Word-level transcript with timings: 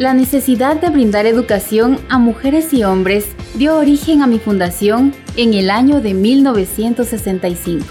La 0.00 0.14
necesidad 0.14 0.80
de 0.80 0.88
brindar 0.88 1.26
educación 1.26 1.98
a 2.08 2.18
mujeres 2.18 2.72
y 2.72 2.84
hombres 2.84 3.26
dio 3.56 3.76
origen 3.76 4.22
a 4.22 4.26
mi 4.26 4.38
fundación 4.38 5.12
en 5.36 5.52
el 5.52 5.68
año 5.68 6.00
de 6.00 6.14
1965. 6.14 7.84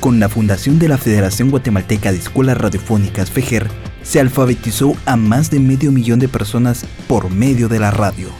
Con 0.00 0.18
la 0.18 0.28
fundación 0.28 0.80
de 0.80 0.88
la 0.88 0.98
Federación 0.98 1.50
Guatemalteca 1.50 2.10
de 2.10 2.18
Escuelas 2.18 2.58
Radiofónicas 2.58 3.30
FEGER, 3.30 3.68
se 4.02 4.18
alfabetizó 4.18 4.96
a 5.06 5.14
más 5.14 5.52
de 5.52 5.60
medio 5.60 5.92
millón 5.92 6.18
de 6.18 6.26
personas 6.26 6.84
por 7.06 7.30
medio 7.30 7.68
de 7.68 7.78
la 7.78 7.92
radio. 7.92 8.30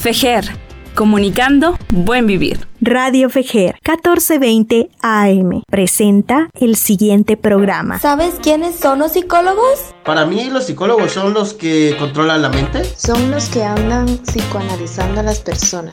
FEGER, 0.00 0.46
comunicando 0.94 1.76
buen 1.90 2.26
vivir. 2.26 2.69
Radio 2.82 3.28
Fejer 3.28 3.74
1420 3.86 4.88
AM 5.02 5.62
presenta 5.70 6.48
el 6.58 6.76
siguiente 6.76 7.36
programa. 7.36 7.98
¿Sabes 7.98 8.36
quiénes 8.42 8.76
son 8.76 9.00
los 9.00 9.12
psicólogos? 9.12 9.94
Para 10.02 10.24
mí 10.24 10.48
los 10.48 10.64
psicólogos 10.64 11.12
son 11.12 11.34
los 11.34 11.52
que 11.52 11.94
controlan 11.98 12.40
la 12.40 12.48
mente. 12.48 12.82
Son 12.96 13.30
los 13.30 13.50
que 13.50 13.64
andan 13.64 14.06
psicoanalizando 14.24 15.20
a 15.20 15.24
las 15.24 15.40
personas. 15.40 15.92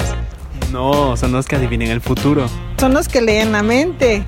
No, 0.71 1.17
son 1.17 1.33
los 1.33 1.45
que 1.45 1.57
adivinen 1.57 1.91
el 1.91 1.99
futuro. 1.99 2.45
Son 2.77 2.93
los 2.93 3.09
que 3.09 3.21
leen 3.21 3.51
la 3.51 3.63
mente. 3.63 4.23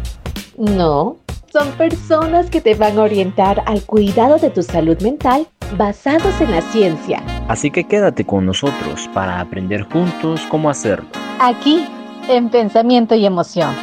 No, 0.58 1.16
son 1.54 1.72
personas 1.78 2.50
que 2.50 2.60
te 2.60 2.76
van 2.76 2.98
a 2.98 3.04
orientar 3.04 3.64
al 3.68 3.84
cuidado 3.84 4.38
de 4.38 4.50
tu 4.50 4.64
salud 4.64 5.02
mental 5.02 5.48
basados 5.78 6.42
en 6.42 6.52
la 6.52 6.62
ciencia. 6.62 7.24
Así 7.48 7.72
que 7.72 7.86
quédate 7.86 8.26
con 8.26 8.46
nosotros 8.46 9.10
para 9.14 9.40
aprender 9.40 9.84
juntos 9.84 10.42
cómo 10.50 10.70
hacerlo. 10.70 11.08
Aquí 11.40 11.88
en 12.30 12.50
pensamiento 12.50 13.16
y 13.16 13.26
emoción. 13.26 13.76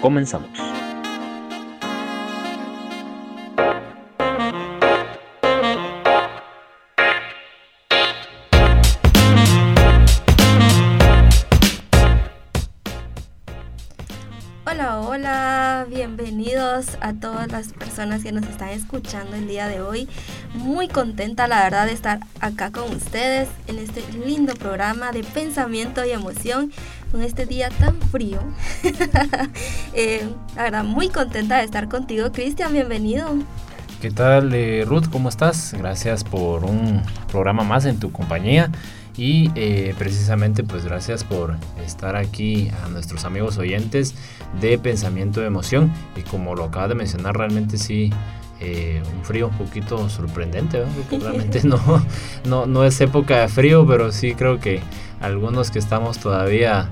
Comenzamos. 0.00 0.50
Hola, 14.64 15.00
hola, 15.00 15.86
bienvenidos 15.88 16.98
a 17.00 17.12
todas 17.12 17.52
las 17.52 17.72
personas 17.72 18.24
que 18.24 18.32
nos 18.32 18.44
están 18.46 18.70
escuchando 18.70 19.36
el 19.36 19.46
día 19.46 19.68
de 19.68 19.80
hoy. 19.80 20.08
Muy 20.54 20.88
contenta, 20.88 21.46
la 21.46 21.62
verdad, 21.62 21.86
de 21.86 21.92
estar 21.92 22.18
acá 22.40 22.72
con 22.72 22.90
ustedes 22.90 23.48
en 23.68 23.78
este 23.78 24.02
lindo 24.26 24.54
programa 24.54 25.12
de 25.12 25.22
pensamiento 25.22 26.04
y 26.04 26.10
emoción 26.10 26.72
con 27.12 27.22
este 27.22 27.44
día 27.44 27.68
tan 27.68 28.00
frío. 28.00 28.40
eh, 29.92 30.26
la 30.56 30.62
verdad, 30.62 30.84
muy 30.84 31.10
contenta 31.10 31.58
de 31.58 31.64
estar 31.64 31.88
contigo, 31.88 32.32
Cristian, 32.32 32.72
bienvenido. 32.72 33.28
¿Qué 34.00 34.10
tal, 34.10 34.52
eh, 34.54 34.84
Ruth? 34.86 35.04
¿Cómo 35.12 35.28
estás? 35.28 35.74
Gracias 35.78 36.24
por 36.24 36.64
un 36.64 37.02
programa 37.30 37.62
más 37.62 37.84
en 37.84 38.00
tu 38.00 38.10
compañía. 38.10 38.70
Y 39.14 39.50
eh, 39.56 39.94
precisamente 39.98 40.64
pues 40.64 40.86
gracias 40.86 41.22
por 41.22 41.56
estar 41.84 42.16
aquí 42.16 42.70
a 42.82 42.88
nuestros 42.88 43.26
amigos 43.26 43.58
oyentes 43.58 44.14
de 44.58 44.78
Pensamiento 44.78 45.40
de 45.40 45.48
Emoción. 45.48 45.92
Y 46.16 46.22
como 46.22 46.54
lo 46.54 46.64
acabas 46.64 46.88
de 46.88 46.94
mencionar, 46.94 47.36
realmente 47.36 47.76
sí, 47.76 48.10
eh, 48.64 49.02
un 49.12 49.24
frío 49.24 49.48
un 49.48 49.58
poquito 49.58 50.08
sorprendente, 50.08 50.78
¿no? 50.78 50.86
porque 50.86 51.18
realmente 51.18 51.62
no, 51.64 51.80
no, 52.44 52.66
no 52.66 52.84
es 52.84 53.00
época 53.00 53.40
de 53.40 53.48
frío, 53.48 53.84
pero 53.84 54.12
sí 54.12 54.34
creo 54.34 54.60
que 54.60 54.80
algunos 55.20 55.72
que 55.72 55.80
estamos 55.80 56.18
todavía 56.18 56.88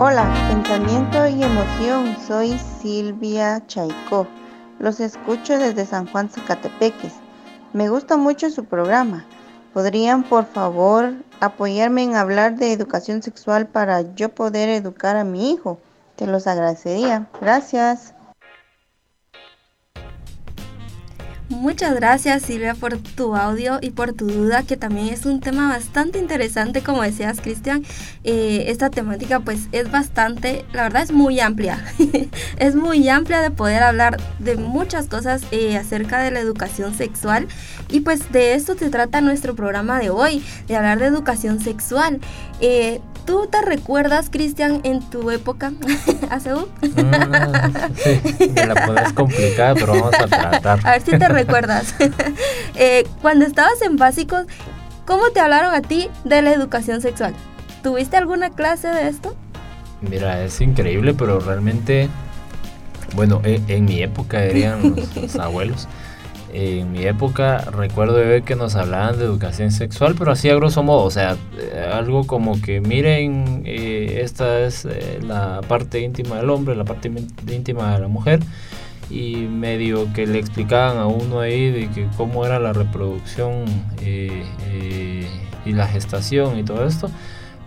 Hola, 0.00 0.28
pensamiento 0.48 1.24
y 1.28 1.40
emoción. 1.44 2.16
Soy 2.26 2.58
Silvia 2.82 3.64
Chaicó. 3.68 4.26
Los 4.80 4.98
escucho 4.98 5.56
desde 5.56 5.86
San 5.86 6.08
Juan 6.08 6.28
Zacatepeques. 6.28 7.12
Me 7.72 7.88
gusta 7.88 8.16
mucho 8.16 8.50
su 8.50 8.64
programa. 8.64 9.24
¿Podrían, 9.72 10.24
por 10.24 10.46
favor, 10.46 11.12
apoyarme 11.38 12.02
en 12.02 12.16
hablar 12.16 12.56
de 12.56 12.72
educación 12.72 13.22
sexual 13.22 13.68
para 13.68 14.14
yo 14.16 14.30
poder 14.30 14.68
educar 14.68 15.16
a 15.16 15.22
mi 15.22 15.52
hijo? 15.52 15.78
Te 16.16 16.26
los 16.26 16.48
agradecería. 16.48 17.28
Gracias. 17.40 18.13
Muchas 21.54 21.94
gracias 21.94 22.42
Silvia 22.42 22.74
por 22.74 22.98
tu 22.98 23.36
audio 23.36 23.78
y 23.80 23.90
por 23.90 24.12
tu 24.12 24.26
duda, 24.26 24.64
que 24.64 24.76
también 24.76 25.08
es 25.08 25.24
un 25.24 25.40
tema 25.40 25.68
bastante 25.68 26.18
interesante, 26.18 26.82
como 26.82 27.02
decías 27.02 27.40
Cristian. 27.40 27.84
Eh, 28.24 28.64
esta 28.68 28.90
temática 28.90 29.40
pues 29.40 29.68
es 29.70 29.90
bastante, 29.90 30.64
la 30.72 30.82
verdad 30.82 31.02
es 31.02 31.12
muy 31.12 31.38
amplia. 31.38 31.82
es 32.58 32.74
muy 32.74 33.08
amplia 33.08 33.40
de 33.40 33.52
poder 33.52 33.84
hablar 33.84 34.16
de 34.40 34.56
muchas 34.56 35.06
cosas 35.06 35.42
eh, 35.52 35.76
acerca 35.76 36.20
de 36.22 36.32
la 36.32 36.40
educación 36.40 36.92
sexual. 36.92 37.46
Y 37.88 38.00
pues 38.00 38.32
de 38.32 38.54
esto 38.54 38.76
se 38.76 38.90
trata 38.90 39.20
nuestro 39.20 39.54
programa 39.54 40.00
de 40.00 40.10
hoy, 40.10 40.44
de 40.66 40.76
hablar 40.76 40.98
de 40.98 41.06
educación 41.06 41.60
sexual. 41.60 42.20
Eh, 42.60 43.00
¿Tú 43.24 43.48
te 43.50 43.62
recuerdas, 43.62 44.28
Cristian, 44.30 44.80
en 44.84 45.00
tu 45.00 45.30
época, 45.30 45.72
ACU? 46.30 46.68
Mm, 46.82 47.96
sí, 47.96 48.52
me 48.54 48.66
la 48.66 48.86
pones 48.86 49.12
complicada, 49.12 49.74
pero 49.74 49.94
vamos 49.94 50.14
a 50.14 50.26
tratar. 50.26 50.80
A 50.86 50.92
ver 50.92 51.02
si 51.02 51.18
te 51.18 51.28
recuerdas. 51.28 51.94
eh, 52.74 53.06
cuando 53.22 53.46
estabas 53.46 53.80
en 53.82 53.96
básicos, 53.96 54.46
¿cómo 55.06 55.30
te 55.30 55.40
hablaron 55.40 55.74
a 55.74 55.80
ti 55.80 56.10
de 56.24 56.42
la 56.42 56.52
educación 56.52 57.00
sexual? 57.00 57.34
¿Tuviste 57.82 58.16
alguna 58.16 58.50
clase 58.50 58.88
de 58.88 59.08
esto? 59.08 59.34
Mira, 60.02 60.42
es 60.42 60.60
increíble, 60.60 61.14
pero 61.14 61.40
realmente, 61.40 62.10
bueno, 63.14 63.40
en, 63.44 63.64
en 63.68 63.84
mi 63.86 64.02
época 64.02 64.40
los, 64.44 65.16
los 65.16 65.36
abuelos 65.36 65.88
en 66.54 66.92
mi 66.92 67.04
época 67.04 67.58
recuerdo 67.72 68.14
de 68.14 68.24
ver 68.24 68.42
que 68.44 68.54
nos 68.54 68.76
hablaban 68.76 69.18
de 69.18 69.24
educación 69.24 69.72
sexual, 69.72 70.14
pero 70.16 70.30
así 70.30 70.48
a 70.48 70.54
grosso 70.54 70.82
modo, 70.84 71.02
o 71.02 71.10
sea, 71.10 71.36
eh, 71.58 71.90
algo 71.92 72.26
como 72.26 72.60
que 72.62 72.80
miren, 72.80 73.62
eh, 73.66 74.20
esta 74.22 74.60
es 74.60 74.84
eh, 74.84 75.18
la 75.20 75.60
parte 75.66 76.00
íntima 76.00 76.36
del 76.36 76.50
hombre, 76.50 76.76
la 76.76 76.84
parte 76.84 77.10
íntima 77.50 77.94
de 77.94 78.00
la 78.00 78.08
mujer, 78.08 78.40
y 79.10 79.34
medio 79.36 80.12
que 80.12 80.26
le 80.26 80.38
explicaban 80.38 80.96
a 80.96 81.06
uno 81.06 81.40
ahí 81.40 81.70
de 81.70 81.90
que 81.90 82.06
cómo 82.16 82.46
era 82.46 82.58
la 82.58 82.72
reproducción 82.72 83.64
y 84.00 85.72
la 85.72 85.86
gestación 85.88 86.58
y 86.58 86.62
todo 86.62 86.86
esto. 86.86 87.10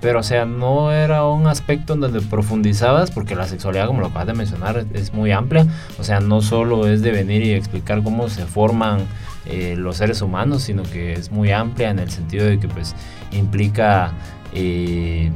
Pero, 0.07 0.21
o 0.21 0.23
sea, 0.23 0.45
no 0.45 0.93
era 0.93 1.25
un 1.25 1.47
aspecto 1.47 1.95
en 1.95 1.99
donde 1.99 2.21
profundizabas, 2.21 3.11
porque 3.11 3.35
la 3.35 3.45
sexualidad, 3.45 3.87
como 3.87 3.99
lo 3.99 4.07
acabas 4.07 4.27
de 4.27 4.35
mencionar, 4.35 4.85
es 4.93 5.13
muy 5.13 5.33
amplia. 5.33 5.67
O 5.99 6.03
sea, 6.05 6.21
no 6.21 6.39
solo 6.39 6.87
es 6.87 7.01
de 7.01 7.11
venir 7.11 7.43
y 7.43 7.51
explicar 7.51 8.01
cómo 8.01 8.29
se 8.29 8.45
forman 8.45 9.01
eh, 9.47 9.75
los 9.77 9.97
seres 9.97 10.21
humanos, 10.21 10.63
sino 10.63 10.83
que 10.83 11.11
es 11.11 11.29
muy 11.29 11.51
amplia 11.51 11.89
en 11.89 11.99
el 11.99 12.09
sentido 12.09 12.45
de 12.45 12.57
que, 12.57 12.69
pues, 12.69 12.95
implica, 13.33 14.13
eh, 14.53 15.29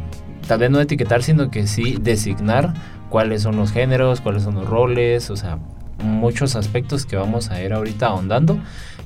tal 0.47 0.59
vez 0.59 0.71
no 0.71 0.79
etiquetar, 0.79 1.21
sino 1.21 1.51
que 1.51 1.67
sí 1.67 1.97
designar 1.99 2.73
cuáles 3.09 3.41
son 3.41 3.57
los 3.57 3.73
géneros, 3.73 4.21
cuáles 4.21 4.43
son 4.43 4.55
los 4.55 4.69
roles, 4.69 5.29
o 5.31 5.35
sea, 5.35 5.59
muchos 6.01 6.55
aspectos 6.55 7.05
que 7.05 7.17
vamos 7.17 7.51
a 7.51 7.61
ir 7.61 7.73
ahorita 7.73 8.07
ahondando. 8.07 8.57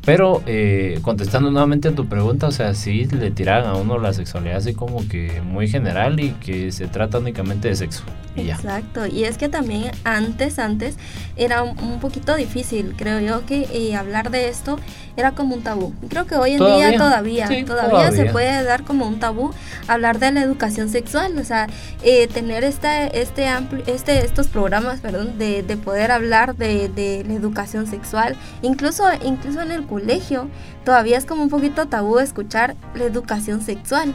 Pero 0.06 0.44
eh, 0.46 1.00
contestando 1.02 1.50
nuevamente 1.50 1.88
a 1.88 1.96
tu 1.96 2.08
pregunta, 2.08 2.48
o 2.48 2.52
sea, 2.52 2.76
sí 2.76 3.06
le 3.06 3.32
tiran 3.32 3.66
a 3.66 3.74
uno 3.74 3.98
la 3.98 4.14
sexualidad 4.14 4.58
así 4.58 4.74
como 4.74 5.08
que 5.08 5.42
muy 5.42 5.68
general 5.68 6.20
y 6.20 6.30
que 6.34 6.72
se 6.72 6.88
trata 6.88 7.18
únicamente 7.18 7.70
de 7.70 7.76
sexo. 7.76 8.04
Y 8.36 8.50
Exacto, 8.50 9.08
y 9.08 9.24
es 9.24 9.38
que 9.38 9.48
también 9.50 9.92
antes, 10.04 10.60
antes 10.60 10.98
era 11.38 11.64
un 11.64 12.00
poquito 12.02 12.36
difícil, 12.36 12.94
creo 12.98 13.20
yo, 13.20 13.46
que 13.46 13.68
eh, 13.72 13.96
hablar 13.96 14.30
de 14.30 14.50
esto 14.50 14.78
era 15.18 15.32
como 15.32 15.56
un 15.56 15.64
tabú. 15.64 15.94
Creo 16.10 16.26
que 16.26 16.36
hoy 16.36 16.52
en 16.52 16.60
día 16.60 16.98
todavía, 16.98 17.48
todavía, 17.66 18.12
se 18.12 18.26
puede 18.26 18.64
dar 18.64 18.84
como 18.84 19.08
un 19.08 19.20
tabú 19.20 19.52
hablar 19.88 20.20
de 20.20 20.32
la 20.32 20.42
educación 20.42 20.90
sexual, 20.90 21.38
o 21.38 21.44
sea, 21.44 21.68
eh, 22.04 22.28
tener 22.28 22.64
este, 22.64 23.22
este, 23.22 23.48
este, 23.88 24.26
estos 24.26 24.48
programas, 24.48 25.00
perdón, 25.00 25.38
de, 25.38 25.64
de 25.64 25.78
poder 25.78 26.12
hablar 26.12 26.56
de, 26.56 26.90
de, 26.90 27.24
la 27.26 27.34
educación 27.34 27.88
sexual, 27.88 28.36
incluso, 28.62 29.06
incluso 29.24 29.62
en 29.62 29.72
el 29.72 29.84
colegio, 29.96 30.50
todavía 30.84 31.18
es 31.18 31.24
como 31.24 31.44
un 31.44 31.50
poquito 31.50 31.88
tabú 31.88 32.20
escuchar 32.20 32.76
la 32.96 33.06
educación 33.06 33.62
sexual. 33.62 34.14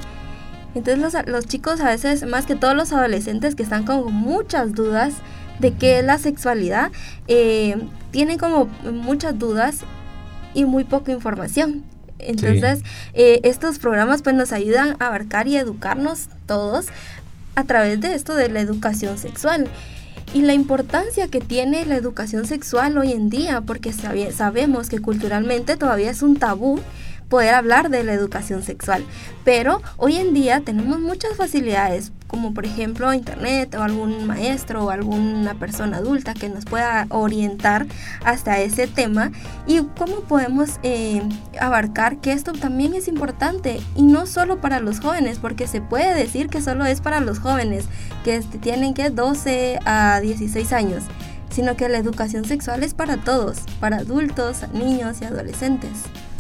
Entonces 0.75 0.99
los, 0.99 1.27
los 1.27 1.47
chicos 1.47 1.81
a 1.81 1.87
veces, 1.87 2.27
más 2.27 2.45
que 2.45 2.55
todos 2.55 2.77
los 2.77 2.93
adolescentes 2.93 3.55
que 3.55 3.63
están 3.63 3.85
con 3.85 4.13
muchas 4.13 4.75
dudas 4.75 5.15
de 5.59 5.73
qué 5.73 6.01
es 6.01 6.05
la 6.05 6.19
sexualidad, 6.19 6.91
eh, 7.29 7.77
tienen 8.11 8.39
como 8.39 8.67
muchas 8.93 9.39
dudas 9.39 9.81
y 10.53 10.67
muy 10.67 10.85
poca 10.85 11.13
información. 11.13 11.83
Entonces, 12.19 12.83
eh, 13.15 13.41
estos 13.45 13.79
programas 13.79 14.21
pues 14.21 14.37
nos 14.37 14.53
ayudan 14.53 14.97
a 14.99 15.07
abarcar 15.07 15.49
y 15.49 15.57
educarnos 15.57 16.29
todos 16.45 16.89
a 17.55 17.65
través 17.65 18.01
de 18.03 18.15
esto 18.15 18.35
de 18.35 18.51
la 18.51 18.61
educación 18.61 19.17
sexual. 19.17 19.67
Y 20.33 20.43
la 20.43 20.55
importancia 20.55 21.29
que 21.29 21.41
tiene 21.41 21.85
la 21.87 21.97
educación 21.97 22.47
sexual 22.47 22.97
hoy 22.99 23.13
en 23.13 23.31
día, 23.31 23.63
porque 23.63 23.93
sabemos 23.93 24.89
que 24.89 25.01
culturalmente 25.01 25.77
todavía 25.77 26.11
es 26.11 26.23
un 26.23 26.37
tabú 26.37 26.81
poder 27.29 27.55
hablar 27.55 27.91
de 27.91 28.05
la 28.05 28.13
educación 28.13 28.63
sexual. 28.63 29.05
Pero 29.45 29.83
hoy 29.97 30.17
en 30.17 30.35
día 30.35 30.61
tenemos 30.61 31.01
muchas 31.01 31.37
facilidades, 31.37 32.13
como 32.31 32.55
por 32.55 32.65
ejemplo 32.65 33.13
internet 33.13 33.75
o 33.75 33.83
algún 33.83 34.27
maestro 34.27 34.85
o 34.85 34.91
alguna 34.91 35.55
persona 35.55 35.97
adulta 35.97 36.33
que 36.33 36.49
nos 36.49 36.65
pueda 36.65 37.07
orientar 37.11 37.87
hasta 38.25 38.61
ese 38.61 38.87
tema 38.87 39.33
y 39.67 39.83
cómo 39.99 40.21
podemos 40.21 40.79
eh, 40.83 41.23
abarcar 41.61 42.19
que 42.19 42.33
esto 42.33 42.53
también 42.53 42.95
es 42.95 43.09
importante 43.09 43.81
y 43.97 44.03
no 44.03 44.27
solo 44.27 44.61
para 44.61 44.81
los 44.81 45.01
jóvenes, 45.01 45.39
porque 45.39 45.67
se 45.67 45.81
puede 45.81 46.15
decir 46.15 46.49
que 46.49 46.63
solo 46.63 46.85
es 46.85 47.01
para 47.01 47.21
los 47.21 47.41
jóvenes 47.41 47.87
que 48.25 48.37
este, 48.37 48.59
tienen 48.59 48.95
que 48.95 49.11
12 49.11 49.81
a 49.85 50.21
16 50.21 50.73
años 50.73 51.05
sino 51.51 51.77
que 51.77 51.89
la 51.89 51.99
educación 51.99 52.45
sexual 52.45 52.85
es 52.85 52.95
para 52.95 53.17
todos, 53.17 53.59
para 53.81 53.99
adultos, 53.99 54.63
niños 54.73 55.21
y 55.21 55.25
adolescentes. 55.25 55.91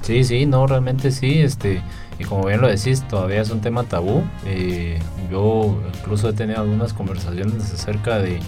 Sí, 0.02 0.22
sí, 0.22 0.46
no, 0.46 0.68
realmente 0.68 1.10
sí, 1.10 1.40
este, 1.40 1.82
y 2.20 2.24
como 2.24 2.44
bien 2.46 2.60
lo 2.60 2.68
decís, 2.68 3.02
todavía 3.08 3.40
es 3.40 3.50
un 3.50 3.62
tema 3.62 3.84
tabú. 3.84 4.22
Eh, 4.44 4.98
yo 5.30 5.80
incluso 5.96 6.28
he 6.28 6.34
tenido 6.34 6.60
algunas 6.60 6.92
conversaciones 6.92 7.72
acerca 7.72 8.18
de, 8.18 8.40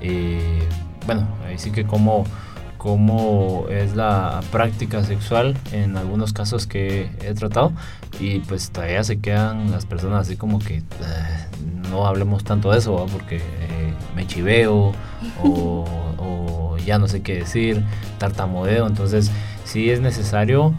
eh, 0.00 0.62
bueno, 1.06 1.26
ahí 1.44 1.58
sí 1.58 1.72
que 1.72 1.84
cómo, 1.84 2.24
cómo 2.78 3.66
es 3.68 3.96
la 3.96 4.40
práctica 4.52 5.02
sexual 5.02 5.56
en 5.72 5.96
algunos 5.96 6.32
casos 6.32 6.68
que 6.68 7.10
he 7.20 7.34
tratado. 7.34 7.72
Y 8.20 8.38
pues 8.40 8.70
todavía 8.70 9.02
se 9.02 9.18
quedan 9.18 9.72
las 9.72 9.86
personas 9.86 10.28
así 10.28 10.36
como 10.36 10.60
que 10.60 10.84
ah, 11.02 11.46
no 11.90 12.06
hablemos 12.06 12.44
tanto 12.44 12.70
de 12.70 12.78
eso 12.78 13.06
porque 13.12 13.38
eh, 13.38 13.92
me 14.14 14.24
chiveo 14.28 14.92
o, 15.42 15.84
o 16.18 16.76
ya 16.78 17.00
no 17.00 17.08
sé 17.08 17.22
qué 17.22 17.34
decir, 17.34 17.82
tartamudeo, 18.18 18.86
entonces 18.86 19.32
sí 19.64 19.90
es 19.90 20.00
necesario 20.00 20.74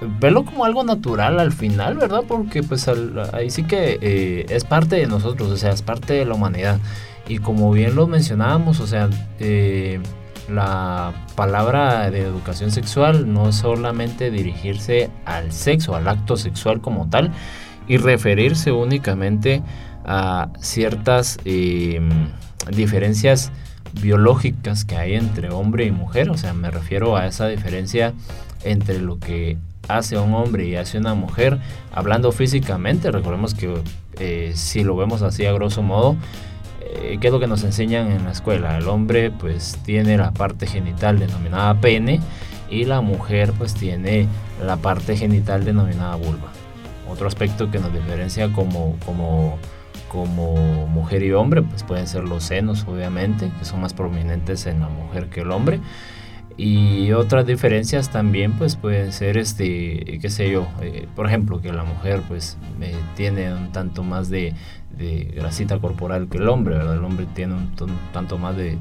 verlo 0.00 0.44
como 0.44 0.64
algo 0.64 0.84
natural 0.84 1.40
al 1.40 1.52
final, 1.52 1.96
¿verdad? 1.96 2.22
Porque 2.26 2.62
pues 2.62 2.88
ahí 3.32 3.50
sí 3.50 3.64
que 3.64 3.98
eh, 4.00 4.46
es 4.48 4.64
parte 4.64 4.96
de 4.96 5.06
nosotros, 5.06 5.50
o 5.50 5.56
sea, 5.56 5.70
es 5.70 5.82
parte 5.82 6.14
de 6.14 6.24
la 6.24 6.34
humanidad. 6.34 6.78
Y 7.26 7.38
como 7.38 7.70
bien 7.72 7.94
lo 7.94 8.06
mencionábamos, 8.06 8.80
o 8.80 8.86
sea, 8.86 9.10
eh, 9.38 10.00
la 10.48 11.12
palabra 11.36 12.10
de 12.10 12.20
educación 12.20 12.70
sexual 12.70 13.32
no 13.32 13.50
es 13.50 13.56
solamente 13.56 14.30
dirigirse 14.30 15.10
al 15.26 15.52
sexo, 15.52 15.94
al 15.94 16.08
acto 16.08 16.36
sexual 16.36 16.80
como 16.80 17.08
tal, 17.10 17.30
y 17.86 17.98
referirse 17.98 18.72
únicamente 18.72 19.62
a 20.04 20.48
ciertas 20.60 21.38
em, 21.44 22.28
diferencias 22.74 23.52
biológicas 24.00 24.84
que 24.84 24.96
hay 24.96 25.14
entre 25.14 25.50
hombre 25.50 25.84
y 25.84 25.90
mujer, 25.90 26.30
o 26.30 26.36
sea, 26.36 26.54
me 26.54 26.70
refiero 26.70 27.16
a 27.16 27.26
esa 27.26 27.46
diferencia 27.48 28.14
entre 28.64 29.00
lo 29.00 29.18
que 29.18 29.58
hace 29.88 30.18
un 30.18 30.34
hombre 30.34 30.66
y 30.66 30.76
hace 30.76 30.98
una 30.98 31.14
mujer, 31.14 31.58
hablando 31.92 32.30
físicamente, 32.30 33.10
recordemos 33.10 33.54
que 33.54 33.74
eh, 34.20 34.52
si 34.54 34.84
lo 34.84 34.96
vemos 34.96 35.22
así 35.22 35.46
a 35.46 35.52
grosso 35.52 35.82
modo, 35.82 36.16
eh, 36.80 37.18
¿qué 37.20 37.28
es 37.28 37.32
lo 37.32 37.40
que 37.40 37.46
nos 37.46 37.64
enseñan 37.64 38.10
en 38.12 38.24
la 38.24 38.32
escuela? 38.32 38.78
El 38.78 38.88
hombre 38.88 39.30
pues 39.30 39.78
tiene 39.84 40.16
la 40.16 40.32
parte 40.32 40.66
genital 40.66 41.18
denominada 41.18 41.80
pene 41.80 42.20
y 42.70 42.84
la 42.84 43.00
mujer 43.00 43.52
pues 43.56 43.74
tiene 43.74 44.26
la 44.64 44.76
parte 44.76 45.16
genital 45.16 45.64
denominada 45.64 46.16
vulva. 46.16 46.52
Otro 47.08 47.26
aspecto 47.26 47.70
que 47.70 47.78
nos 47.78 47.92
diferencia 47.92 48.52
como, 48.52 48.96
como, 49.04 49.58
como 50.08 50.86
mujer 50.86 51.22
y 51.22 51.32
hombre 51.32 51.62
pues 51.62 51.82
pueden 51.82 52.06
ser 52.06 52.24
los 52.24 52.44
senos 52.44 52.84
obviamente, 52.86 53.50
que 53.58 53.64
son 53.64 53.80
más 53.80 53.94
prominentes 53.94 54.66
en 54.66 54.80
la 54.80 54.88
mujer 54.88 55.28
que 55.28 55.40
el 55.40 55.50
hombre. 55.50 55.80
Y 56.60 57.12
otras 57.12 57.46
diferencias 57.46 58.10
también 58.10 58.52
pues 58.54 58.74
pueden 58.74 59.12
ser, 59.12 59.38
este, 59.38 60.18
qué 60.20 60.28
sé 60.28 60.50
yo, 60.50 60.66
eh, 60.82 61.06
por 61.14 61.26
ejemplo, 61.26 61.60
que 61.60 61.72
la 61.72 61.84
mujer 61.84 62.22
pues 62.26 62.58
eh, 62.80 62.96
tiene 63.14 63.54
un 63.54 63.70
tanto 63.70 64.02
más 64.02 64.28
de, 64.28 64.54
grasita 65.36 65.78
corporal 65.78 66.28
que 66.28 66.38
el 66.38 66.48
hombre, 66.48 66.76
¿verdad? 66.76 66.94
El 66.96 67.04
hombre 67.04 67.26
tiene 67.32 67.54
un, 67.54 67.70
tanto 68.12 68.36
más 68.38 68.56
de, 68.56 68.76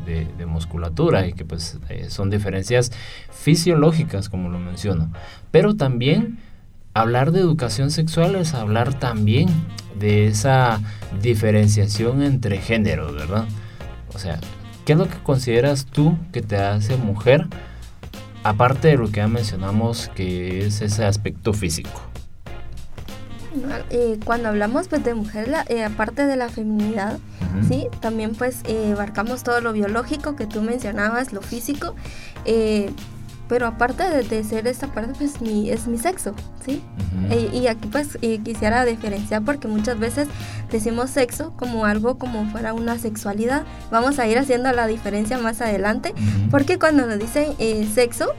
musculatura 0.48 1.28
y 1.28 1.34
que 1.34 1.46
pues 1.46 1.78
eh, 1.90 2.08
son 2.10 2.32
diferencias 2.32 2.92
fisiológicas 3.30 4.28
como 4.28 4.50
lo 4.50 4.58
menciono. 4.58 5.12
Pero 5.52 5.76
también 5.76 6.40
hablar 6.96 7.32
de 7.32 7.42
educación 7.42 7.92
sexual 7.92 8.36
es 8.36 8.56
hablar 8.56 8.96
también 8.96 9.50
de 10.00 10.26
esa 10.26 10.82
diferenciación 11.22 12.24
entre 12.24 12.58
géneros, 12.58 13.14
¿verdad? 13.14 13.46
O 14.16 14.18
sea, 14.18 14.40
¿qué 14.88 14.94
es 14.94 14.98
lo 15.00 15.08
que 15.08 15.18
consideras 15.18 15.86
tú 15.86 16.18
que 16.32 16.42
te 16.42 16.56
hace 16.56 16.96
mujer? 16.96 17.46
aparte 18.48 18.88
de 18.88 18.98
lo 18.98 19.08
que 19.08 19.18
ya 19.18 19.28
mencionamos, 19.28 20.10
que 20.16 20.66
es 20.66 20.82
ese 20.82 21.04
aspecto 21.04 21.52
físico. 21.52 22.02
Eh, 23.90 24.20
cuando 24.24 24.48
hablamos 24.48 24.88
pues, 24.88 25.04
de 25.04 25.16
mujer, 25.16 25.54
eh, 25.68 25.84
aparte 25.84 26.26
de 26.26 26.38
la 26.38 26.48
feminidad, 26.48 27.20
¿sí? 27.68 27.88
también 28.00 28.36
pues 28.36 28.62
eh, 28.66 28.92
abarcamos 28.94 29.44
todo 29.44 29.60
lo 29.60 29.74
biológico 29.74 30.36
que 30.36 30.46
tú 30.46 30.62
mencionabas, 30.62 31.34
lo 31.34 31.42
físico, 31.42 31.96
pero 33.48 33.68
aparte 33.68 34.04
de, 34.04 34.44
ser 34.44 34.68
esta 34.68 34.88
parte, 34.88 35.14
pues 35.18 35.42
mi, 35.42 35.70
es 35.70 35.88
mi 35.88 35.98
sexo, 35.98 36.34
¿sí? 36.66 36.84
y, 37.54 37.68
aquí 37.68 37.88
pues 37.92 38.18
quisiera 38.44 38.86
diferenciar 38.86 39.44
porque 39.44 39.68
muchas 39.68 40.00
veces 40.00 40.28
decimos 40.72 41.10
sexo 41.10 41.54
como 41.58 41.86
algo 41.86 42.18
como 42.18 42.50
fuera 42.52 42.74
una 42.74 42.98
sexualidad. 42.98 43.64
Vamos 43.92 44.20
a 44.20 44.28
ir 44.28 44.38
haciendo 44.38 44.72
la 44.72 44.88
diferencia 44.88 45.38
más 45.38 45.62
adelante, 45.62 46.14
porque 46.52 46.78
cuando 46.80 47.06
nos 47.06 47.20
dicen 47.20 47.54
eh, 47.60 47.88
sexo, 47.94 48.34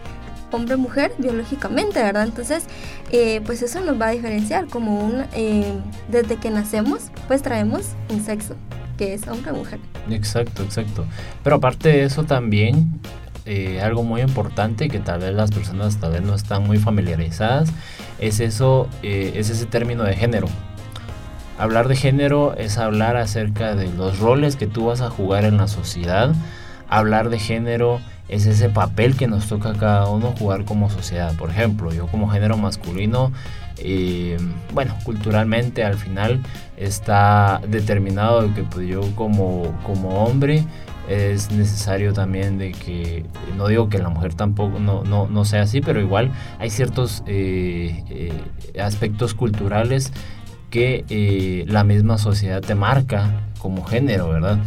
hombre-mujer 0.53 1.13
biológicamente, 1.19 2.03
¿verdad? 2.03 2.25
Entonces, 2.25 2.65
eh, 3.13 3.41
pues 3.45 3.63
eso 3.63 3.81
nos 3.81 4.01
va 4.01 4.09
a 4.09 4.11
diferenciar 4.11 4.67
como 4.67 5.05
un, 5.05 5.25
eh, 5.35 5.73
desde 6.11 6.37
que 6.37 6.51
nacemos, 6.51 7.11
pues 7.27 7.43
traemos 7.43 7.91
un 8.11 8.25
sexo, 8.25 8.55
que 8.97 9.15
es 9.15 9.27
hombre-mujer. 9.29 9.81
Exacto, 10.11 10.63
exacto. 10.63 11.05
Pero 11.45 11.57
aparte 11.57 11.89
de 11.89 12.05
eso 12.05 12.25
también, 12.25 13.01
eh, 13.49 13.81
algo 13.81 14.03
muy 14.03 14.21
importante 14.21 14.89
que 14.89 14.99
tal 14.99 15.21
vez 15.21 15.33
las 15.33 15.51
personas 15.51 15.97
tal 15.97 16.13
vez 16.13 16.23
no 16.23 16.35
están 16.35 16.65
muy 16.65 16.79
familiarizadas 16.79 17.71
es 18.19 18.41
eso 18.41 18.89
eh, 19.03 19.33
es 19.37 19.49
ese 19.49 19.65
término 19.67 20.05
de 20.05 20.15
género. 20.15 20.49
Hablar 21.59 21.89
de 21.89 21.97
género 21.97 22.55
es 22.57 22.79
hablar 22.79 23.17
acerca 23.17 23.75
de 23.75 23.91
los 23.91 24.19
roles 24.19 24.57
que 24.57 24.67
tú 24.67 24.87
vas 24.87 25.01
a 25.01 25.11
jugar 25.11 25.45
en 25.45 25.57
la 25.57 25.67
sociedad 25.67 26.35
hablar 26.89 27.31
de 27.31 27.39
género 27.39 28.01
es 28.29 28.47
ese 28.47 28.69
papel 28.69 29.17
que 29.17 29.27
nos 29.27 29.49
toca 29.49 29.71
a 29.71 29.75
cada 29.75 30.09
uno 30.09 30.35
jugar 30.39 30.65
como 30.65 30.91
sociedad 30.91 31.35
por 31.37 31.51
ejemplo 31.51 31.93
yo 31.93 32.07
como 32.07 32.29
género 32.29 32.57
masculino 32.57 33.33
eh, 33.81 34.37
bueno, 34.73 34.97
culturalmente 35.05 35.85
al 35.85 35.97
final 35.97 36.41
está 36.77 37.61
determinado 37.69 38.53
que 38.55 38.65
pues, 38.65 38.89
yo 38.89 39.03
como, 39.15 39.79
como 39.85 40.25
hombre 40.25 40.65
es 41.09 41.51
necesario 41.53 42.13
también 42.13 42.59
de 42.59 42.73
que, 42.73 43.25
no 43.57 43.69
digo 43.69 43.89
que 43.89 43.99
la 43.99 44.11
mujer 44.11 44.35
tampoco 44.35 44.79
no, 44.79 45.05
no, 45.05 45.45
sea 45.45 45.63
así, 45.63 45.81
pero 45.81 46.01
igual 46.01 46.33
hay 46.59 46.69
ciertos 46.69 47.23
eh, 47.27 48.05
eh, 48.11 48.81
aspectos 48.81 49.33
culturales 49.33 50.13
que 50.71 51.65
la 51.67 51.83
misma 51.83 52.19
sociedad 52.19 52.61
te 52.61 52.75
marca 52.75 53.41
como 53.59 53.85
género, 53.85 54.29
¿verdad? 54.29 54.59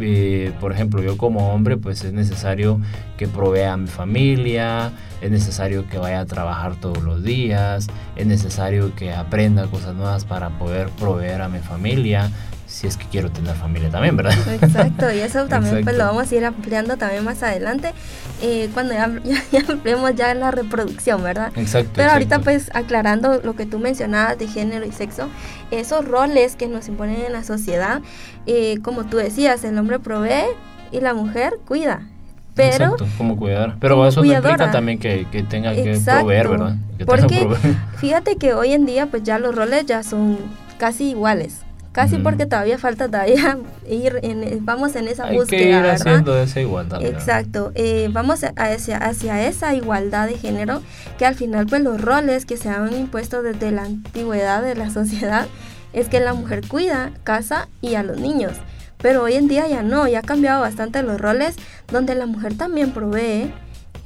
Eh, 0.00 0.52
por 0.60 0.72
ejemplo, 0.72 1.02
yo 1.02 1.16
como 1.16 1.52
hombre, 1.52 1.76
pues 1.76 2.04
es 2.04 2.12
necesario 2.12 2.80
que 3.16 3.28
provea 3.28 3.74
a 3.74 3.76
mi 3.76 3.88
familia, 3.88 4.92
es 5.20 5.30
necesario 5.30 5.86
que 5.88 5.98
vaya 5.98 6.20
a 6.20 6.26
trabajar 6.26 6.76
todos 6.76 7.02
los 7.02 7.22
días, 7.22 7.88
es 8.16 8.26
necesario 8.26 8.94
que 8.94 9.12
aprenda 9.12 9.66
cosas 9.66 9.94
nuevas 9.94 10.24
para 10.24 10.50
poder 10.58 10.88
proveer 10.90 11.42
a 11.42 11.48
mi 11.48 11.58
familia, 11.58 12.30
si 12.72 12.86
es 12.86 12.96
que 12.96 13.04
quiero 13.06 13.30
tener 13.30 13.54
familia 13.54 13.90
también, 13.90 14.16
¿verdad? 14.16 14.34
Exacto, 14.50 15.12
y 15.12 15.18
eso 15.18 15.44
también 15.44 15.84
pues 15.84 15.96
lo 15.96 16.06
vamos 16.06 16.32
a 16.32 16.34
ir 16.34 16.44
ampliando 16.44 16.96
también 16.96 17.22
más 17.22 17.42
adelante, 17.42 17.92
eh, 18.40 18.70
cuando 18.72 18.94
ya, 18.94 19.10
ya, 19.52 19.60
ampliemos 19.68 20.14
ya 20.14 20.34
la 20.34 20.50
reproducción, 20.50 21.22
¿verdad? 21.22 21.52
Exacto. 21.54 21.92
Pero 21.94 22.12
ahorita 22.12 22.38
pues 22.38 22.70
aclarando 22.74 23.40
lo 23.44 23.54
que 23.54 23.66
tú 23.66 23.78
mencionabas 23.78 24.38
de 24.38 24.48
género 24.48 24.86
y 24.86 24.92
sexo, 24.92 25.28
esos 25.70 26.08
roles 26.08 26.56
que 26.56 26.66
nos 26.66 26.88
imponen 26.88 27.20
en 27.26 27.32
la 27.34 27.44
sociedad, 27.44 28.00
eh, 28.46 28.78
como 28.82 29.04
tú 29.04 29.18
decías, 29.18 29.62
el 29.64 29.76
hombre 29.76 29.98
provee 29.98 30.46
y 30.90 31.00
la 31.00 31.12
mujer 31.12 31.58
cuida. 31.68 32.08
Pero, 32.54 32.84
Exacto, 32.84 33.06
como 33.16 33.36
cuidar. 33.36 33.76
Pero 33.80 34.06
eso 34.06 34.22
no 34.22 34.32
implica 34.32 34.70
también 34.70 34.98
que, 34.98 35.26
que 35.30 35.42
tenga 35.42 35.74
que 35.74 36.00
proveer, 36.04 36.48
¿verdad? 36.48 36.76
porque 37.06 37.48
fíjate 37.96 38.36
que 38.36 38.54
hoy 38.54 38.72
en 38.72 38.86
día 38.86 39.06
pues 39.06 39.22
ya 39.24 39.38
los 39.38 39.54
roles 39.54 39.86
ya 39.86 40.02
son 40.02 40.38
casi 40.78 41.10
iguales 41.10 41.61
casi 41.92 42.16
porque 42.16 42.46
todavía 42.46 42.78
falta 42.78 43.06
todavía 43.06 43.58
ir 43.88 44.18
en, 44.22 44.64
vamos 44.64 44.96
en 44.96 45.08
esa 45.08 45.30
búsqueda 45.30 45.60
que 45.60 45.68
ir 45.68 45.86
haciendo 45.86 46.36
esa 46.38 46.60
igualdad 46.60 47.02
exacto. 47.02 47.72
Eh, 47.74 48.08
vamos 48.12 48.40
hacia, 48.56 48.96
hacia 48.96 49.46
esa 49.46 49.74
igualdad 49.74 50.26
de 50.28 50.38
género 50.38 50.82
que 51.18 51.26
al 51.26 51.34
final 51.34 51.66
pues 51.66 51.82
los 51.82 52.00
roles 52.00 52.46
que 52.46 52.56
se 52.56 52.68
han 52.68 52.92
impuesto 52.94 53.42
desde 53.42 53.70
la 53.70 53.82
antigüedad 53.82 54.62
de 54.62 54.74
la 54.74 54.90
sociedad 54.90 55.46
es 55.92 56.08
que 56.08 56.20
la 56.20 56.34
mujer 56.34 56.66
cuida 56.66 57.12
casa 57.22 57.68
y 57.80 57.94
a 57.94 58.02
los 58.02 58.18
niños. 58.18 58.52
Pero 58.98 59.22
hoy 59.24 59.34
en 59.34 59.48
día 59.48 59.66
ya 59.66 59.82
no 59.82 60.06
ya 60.08 60.20
ha 60.20 60.22
cambiado 60.22 60.60
bastante 60.60 61.02
los 61.02 61.20
roles 61.20 61.56
donde 61.90 62.14
la 62.14 62.26
mujer 62.26 62.56
también 62.56 62.92
provee 62.92 63.52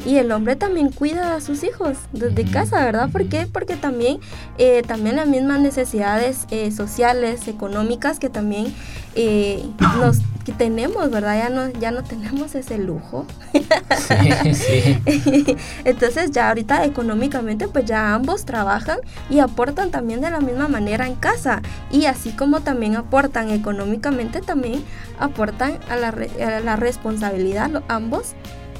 y 0.04 0.18
el 0.18 0.30
hombre 0.32 0.56
también 0.56 0.90
cuida 0.90 1.34
a 1.34 1.40
sus 1.40 1.64
hijos 1.64 1.96
desde 2.12 2.44
casa, 2.44 2.84
¿verdad? 2.84 3.08
¿Por 3.10 3.28
qué? 3.28 3.46
Porque 3.50 3.76
también, 3.76 4.18
eh, 4.58 4.82
también 4.86 5.16
las 5.16 5.26
mismas 5.26 5.60
necesidades 5.60 6.46
eh, 6.50 6.70
sociales, 6.70 7.48
económicas 7.48 8.18
que 8.18 8.28
también 8.28 8.74
eh, 9.14 9.64
nos 9.98 10.18
que 10.44 10.52
tenemos, 10.52 11.10
¿verdad? 11.10 11.36
Ya 11.36 11.48
no, 11.48 11.68
ya 11.70 11.90
no 11.90 12.04
tenemos 12.04 12.54
ese 12.54 12.78
lujo. 12.78 13.26
Sí, 13.52 14.54
sí. 14.54 15.56
Entonces 15.84 16.30
ya 16.30 16.50
ahorita 16.50 16.84
económicamente 16.84 17.66
pues 17.66 17.84
ya 17.84 18.14
ambos 18.14 18.44
trabajan 18.44 19.00
y 19.28 19.40
aportan 19.40 19.90
también 19.90 20.20
de 20.20 20.30
la 20.30 20.38
misma 20.38 20.68
manera 20.68 21.08
en 21.08 21.16
casa. 21.16 21.62
Y 21.90 22.04
así 22.04 22.30
como 22.30 22.60
también 22.60 22.94
aportan 22.94 23.50
económicamente, 23.50 24.40
también 24.40 24.84
aportan 25.18 25.80
a 25.90 25.96
la, 25.96 26.10
a 26.10 26.60
la 26.60 26.76
responsabilidad 26.76 27.82
ambos 27.88 28.36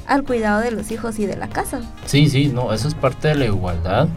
al 0.07 0.23
cuidado 0.23 0.61
de 0.61 0.71
los 0.71 0.89
hijos 0.91 1.19
y 1.19 1.25
de 1.25 1.35
la 1.35 1.49
casa. 1.49 1.81
Sí, 2.05 2.29
sí, 2.29 2.47
no, 2.47 2.73
eso 2.73 2.87
es 2.87 2.95
parte 2.95 3.27
de 3.27 3.35
la 3.35 3.45
igualdad. 3.45 4.07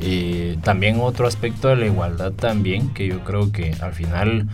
Eh, 0.00 0.58
también 0.62 1.00
otro 1.00 1.26
aspecto 1.26 1.68
de 1.68 1.76
la 1.76 1.86
igualdad 1.86 2.32
también, 2.32 2.92
que 2.94 3.08
yo 3.08 3.24
creo 3.24 3.50
que 3.50 3.74
al 3.80 3.94
final 3.94 4.46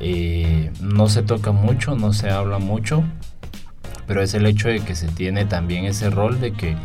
eh, 0.00 0.70
no 0.80 1.08
se 1.08 1.22
toca 1.22 1.52
mucho, 1.52 1.94
no 1.94 2.12
se 2.12 2.30
habla 2.30 2.58
mucho, 2.58 3.02
pero 4.06 4.20
es 4.20 4.34
el 4.34 4.44
hecho 4.44 4.68
de 4.68 4.80
que 4.80 4.94
se 4.94 5.08
tiene 5.08 5.46
también 5.46 5.84
ese 5.84 6.10
rol 6.10 6.40
de 6.40 6.52
que 6.52 6.76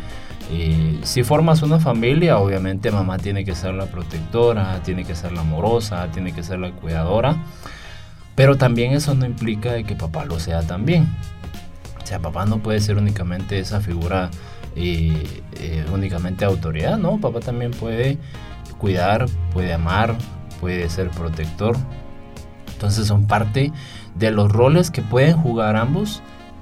eh, 0.52 0.98
si 1.02 1.22
formas 1.22 1.62
una 1.62 1.78
familia, 1.78 2.38
obviamente 2.38 2.90
mamá 2.90 3.18
tiene 3.18 3.44
que 3.44 3.54
ser 3.54 3.74
la 3.74 3.86
protectora, 3.86 4.80
tiene 4.82 5.04
que 5.04 5.14
ser 5.14 5.32
la 5.32 5.42
amorosa, 5.42 6.08
tiene 6.10 6.32
que 6.32 6.42
ser 6.42 6.58
la 6.58 6.70
cuidadora, 6.72 7.36
pero 8.34 8.56
también 8.56 8.92
eso 8.92 9.14
no 9.14 9.26
implica 9.26 9.72
de 9.72 9.84
que 9.84 9.94
papá 9.94 10.24
lo 10.24 10.40
sea 10.40 10.62
también 10.62 11.08
sea, 12.10 12.18
papá 12.18 12.44
no 12.44 12.58
puede 12.58 12.80
ser 12.80 12.98
únicamente 12.98 13.60
esa 13.60 13.80
figura 13.80 14.30
eh, 14.74 15.42
eh, 15.60 15.84
únicamente 15.92 16.44
autoridad, 16.44 16.98
¿no? 16.98 17.20
Papá 17.20 17.38
también 17.38 17.70
puede 17.70 18.18
cuidar, 18.78 19.26
puede 19.52 19.72
amar, 19.72 20.16
puede 20.60 20.90
ser 20.90 21.10
protector. 21.10 21.76
Entonces 22.72 23.06
son 23.06 23.26
parte 23.26 23.72
de 24.16 24.30
los 24.32 24.50
roles 24.50 24.90
que 24.90 25.02
pueden 25.02 25.36
jugar 25.36 25.76
ambos 25.76 26.20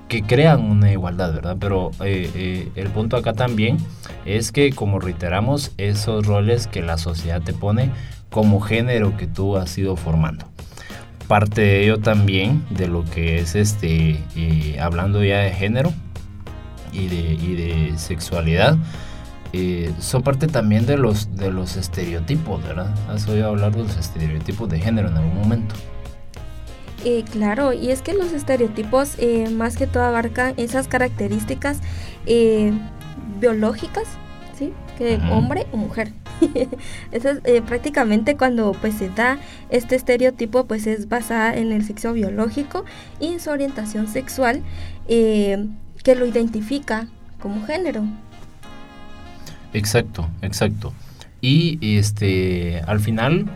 que 0.08 0.22
crean 0.22 0.60
una 0.60 0.92
igualdad, 0.92 1.32
¿verdad? 1.32 1.56
Pero 1.58 1.92
eh, 2.00 2.70
el 2.74 2.88
punto 2.88 3.16
acá 3.16 3.32
también 3.32 3.78
es 4.26 4.52
que, 4.52 4.72
como 4.72 5.00
reiteramos, 5.00 5.72
esos 5.78 6.26
roles 6.26 6.66
que 6.66 6.82
la 6.82 6.98
sociedad 6.98 7.40
te 7.40 7.54
pone 7.54 7.90
como 8.30 8.60
género 8.60 9.16
que 9.16 9.26
tú 9.26 9.56
has 9.56 9.76
ido 9.78 9.96
formando 9.96 10.46
parte 11.28 11.60
de 11.60 11.84
ello 11.84 11.98
también 11.98 12.64
de 12.70 12.88
lo 12.88 13.04
que 13.04 13.38
es 13.38 13.54
este 13.54 14.18
eh, 14.34 14.78
hablando 14.80 15.22
ya 15.22 15.40
de 15.40 15.52
género 15.52 15.92
y 16.92 17.06
de, 17.08 17.36
de 17.36 17.98
sexualidad 17.98 18.76
eh, 19.52 19.92
son 20.00 20.22
parte 20.22 20.46
también 20.46 20.86
de 20.86 20.96
los 20.96 21.36
de 21.36 21.52
los 21.52 21.76
estereotipos 21.76 22.62
verdad 22.64 22.94
has 23.08 23.28
oído 23.28 23.48
hablar 23.48 23.76
de 23.76 23.84
los 23.84 23.96
estereotipos 23.96 24.68
de 24.68 24.80
género 24.80 25.08
en 25.08 25.16
algún 25.16 25.36
momento 25.36 25.74
eh, 27.04 27.24
claro 27.30 27.72
y 27.72 27.90
es 27.90 28.02
que 28.02 28.14
los 28.14 28.32
estereotipos 28.32 29.16
más 29.52 29.76
que 29.76 29.86
todo 29.86 30.04
abarcan 30.04 30.54
esas 30.56 30.88
características 30.88 31.80
biológicas 33.38 34.08
que 34.98 35.18
hombre 35.30 35.66
o 35.72 35.76
mujer 35.76 36.12
Eso 37.12 37.30
es 37.30 37.40
eh, 37.44 37.62
prácticamente 37.62 38.36
cuando 38.36 38.72
pues 38.72 38.94
se 38.94 39.08
da 39.08 39.38
este 39.70 39.96
estereotipo 39.96 40.64
pues 40.64 40.86
es 40.86 41.08
basada 41.08 41.56
en 41.56 41.72
el 41.72 41.84
sexo 41.84 42.12
biológico 42.12 42.84
y 43.20 43.28
en 43.28 43.40
su 43.40 43.50
orientación 43.50 44.08
sexual 44.08 44.62
eh, 45.08 45.66
que 46.02 46.14
lo 46.14 46.26
identifica 46.26 47.08
como 47.40 47.64
género. 47.64 48.04
Exacto, 49.72 50.28
exacto. 50.42 50.92
Y 51.40 51.78
este 51.96 52.82
al 52.86 53.00
final 53.00 53.46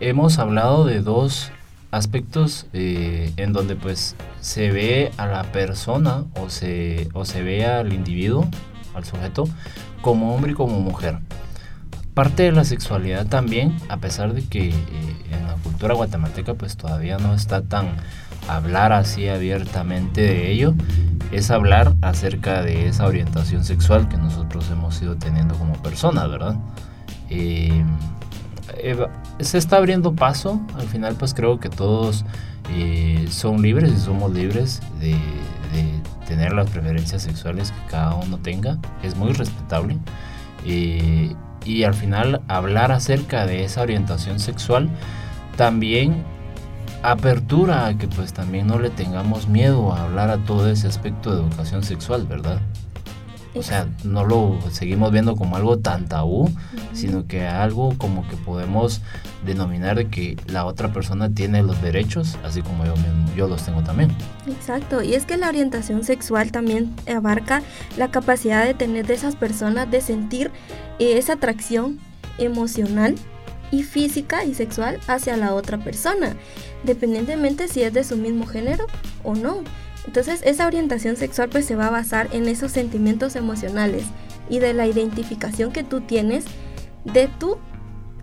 hemos 0.00 0.38
hablado 0.38 0.84
de 0.84 1.00
dos 1.00 1.50
aspectos 1.90 2.66
eh, 2.72 3.32
en 3.36 3.52
donde 3.52 3.74
pues 3.74 4.16
se 4.40 4.70
ve 4.70 5.10
a 5.16 5.26
la 5.26 5.44
persona 5.44 6.24
o 6.40 6.50
se, 6.50 7.08
o 7.14 7.24
se 7.24 7.42
ve 7.42 7.64
al 7.64 7.92
individuo, 7.92 8.48
al 8.96 9.04
sujeto, 9.04 9.44
como 10.02 10.34
hombre 10.34 10.52
y 10.52 10.54
como 10.54 10.80
mujer 10.80 11.18
parte 12.16 12.44
de 12.44 12.52
la 12.52 12.64
sexualidad 12.64 13.26
también, 13.26 13.76
a 13.90 13.98
pesar 13.98 14.32
de 14.32 14.42
que 14.42 14.70
eh, 14.70 14.74
en 15.32 15.46
la 15.46 15.52
cultura 15.56 15.92
guatemalteca 15.92 16.54
pues 16.54 16.78
todavía 16.78 17.18
no 17.18 17.34
está 17.34 17.60
tan 17.60 17.88
hablar 18.48 18.94
así 18.94 19.28
abiertamente 19.28 20.22
de 20.22 20.50
ello, 20.50 20.72
es 21.30 21.50
hablar 21.50 21.94
acerca 22.00 22.62
de 22.62 22.88
esa 22.88 23.04
orientación 23.04 23.64
sexual 23.64 24.08
que 24.08 24.16
nosotros 24.16 24.70
hemos 24.72 25.02
ido 25.02 25.16
teniendo 25.16 25.56
como 25.56 25.74
personas, 25.74 26.30
¿verdad? 26.30 26.56
Eh, 27.28 27.84
se 29.40 29.58
está 29.58 29.76
abriendo 29.76 30.14
paso, 30.14 30.62
al 30.78 30.88
final 30.88 31.16
pues 31.16 31.34
creo 31.34 31.60
que 31.60 31.68
todos 31.68 32.24
eh, 32.72 33.26
son 33.28 33.60
libres 33.60 33.92
y 33.92 34.00
somos 34.00 34.32
libres 34.32 34.80
de, 35.00 35.10
de, 35.10 35.95
tener 36.26 36.52
las 36.52 36.68
preferencias 36.70 37.22
sexuales 37.22 37.70
que 37.72 37.90
cada 37.90 38.14
uno 38.14 38.38
tenga, 38.38 38.78
es 39.02 39.16
muy 39.16 39.32
respetable 39.32 39.98
y 40.64 41.84
al 41.84 41.94
final 41.94 42.42
hablar 42.48 42.92
acerca 42.92 43.46
de 43.46 43.64
esa 43.64 43.82
orientación 43.82 44.40
sexual 44.40 44.88
también 45.56 46.24
apertura 47.02 47.86
a 47.86 47.96
que 47.96 48.08
pues 48.08 48.32
también 48.32 48.66
no 48.66 48.78
le 48.78 48.90
tengamos 48.90 49.48
miedo 49.48 49.92
a 49.92 50.04
hablar 50.04 50.30
a 50.30 50.38
todo 50.38 50.68
ese 50.68 50.88
aspecto 50.88 51.34
de 51.34 51.42
educación 51.42 51.82
sexual, 51.82 52.26
¿verdad? 52.26 52.60
O 53.56 53.62
sea, 53.62 53.88
no 54.04 54.24
lo 54.24 54.58
seguimos 54.70 55.12
viendo 55.12 55.36
como 55.36 55.56
algo 55.56 55.78
tan 55.78 56.06
tabú, 56.06 56.50
sino 56.92 57.26
que 57.26 57.46
algo 57.46 57.96
como 57.96 58.26
que 58.28 58.36
podemos 58.36 59.00
denominar 59.44 59.96
de 59.96 60.08
que 60.08 60.36
la 60.46 60.64
otra 60.64 60.92
persona 60.92 61.30
tiene 61.30 61.62
los 61.62 61.80
derechos, 61.80 62.36
así 62.44 62.62
como 62.62 62.84
yo, 62.84 62.94
yo 63.36 63.48
los 63.48 63.64
tengo 63.64 63.82
también. 63.82 64.10
Exacto, 64.46 65.02
y 65.02 65.14
es 65.14 65.24
que 65.24 65.36
la 65.36 65.48
orientación 65.48 66.04
sexual 66.04 66.52
también 66.52 66.94
abarca 67.08 67.62
la 67.96 68.10
capacidad 68.10 68.64
de 68.64 68.74
tener 68.74 69.06
de 69.06 69.14
esas 69.14 69.36
personas 69.36 69.90
de 69.90 70.00
sentir 70.00 70.50
eh, 70.98 71.18
esa 71.18 71.34
atracción 71.34 71.98
emocional 72.38 73.14
y 73.70 73.82
física 73.82 74.44
y 74.44 74.54
sexual 74.54 75.00
hacia 75.08 75.36
la 75.36 75.54
otra 75.54 75.78
persona, 75.78 76.36
dependientemente 76.84 77.68
si 77.68 77.82
es 77.82 77.92
de 77.92 78.04
su 78.04 78.16
mismo 78.16 78.46
género 78.46 78.86
o 79.24 79.34
no. 79.34 79.62
Entonces 80.06 80.40
esa 80.44 80.66
orientación 80.66 81.16
sexual 81.16 81.48
pues 81.48 81.64
se 81.66 81.76
va 81.76 81.88
a 81.88 81.90
basar 81.90 82.28
en 82.32 82.48
esos 82.48 82.72
sentimientos 82.72 83.36
emocionales 83.36 84.04
y 84.48 84.60
de 84.60 84.72
la 84.72 84.86
identificación 84.86 85.72
que 85.72 85.84
tú 85.84 86.00
tienes 86.00 86.44
de 87.04 87.28
tu, 87.28 87.58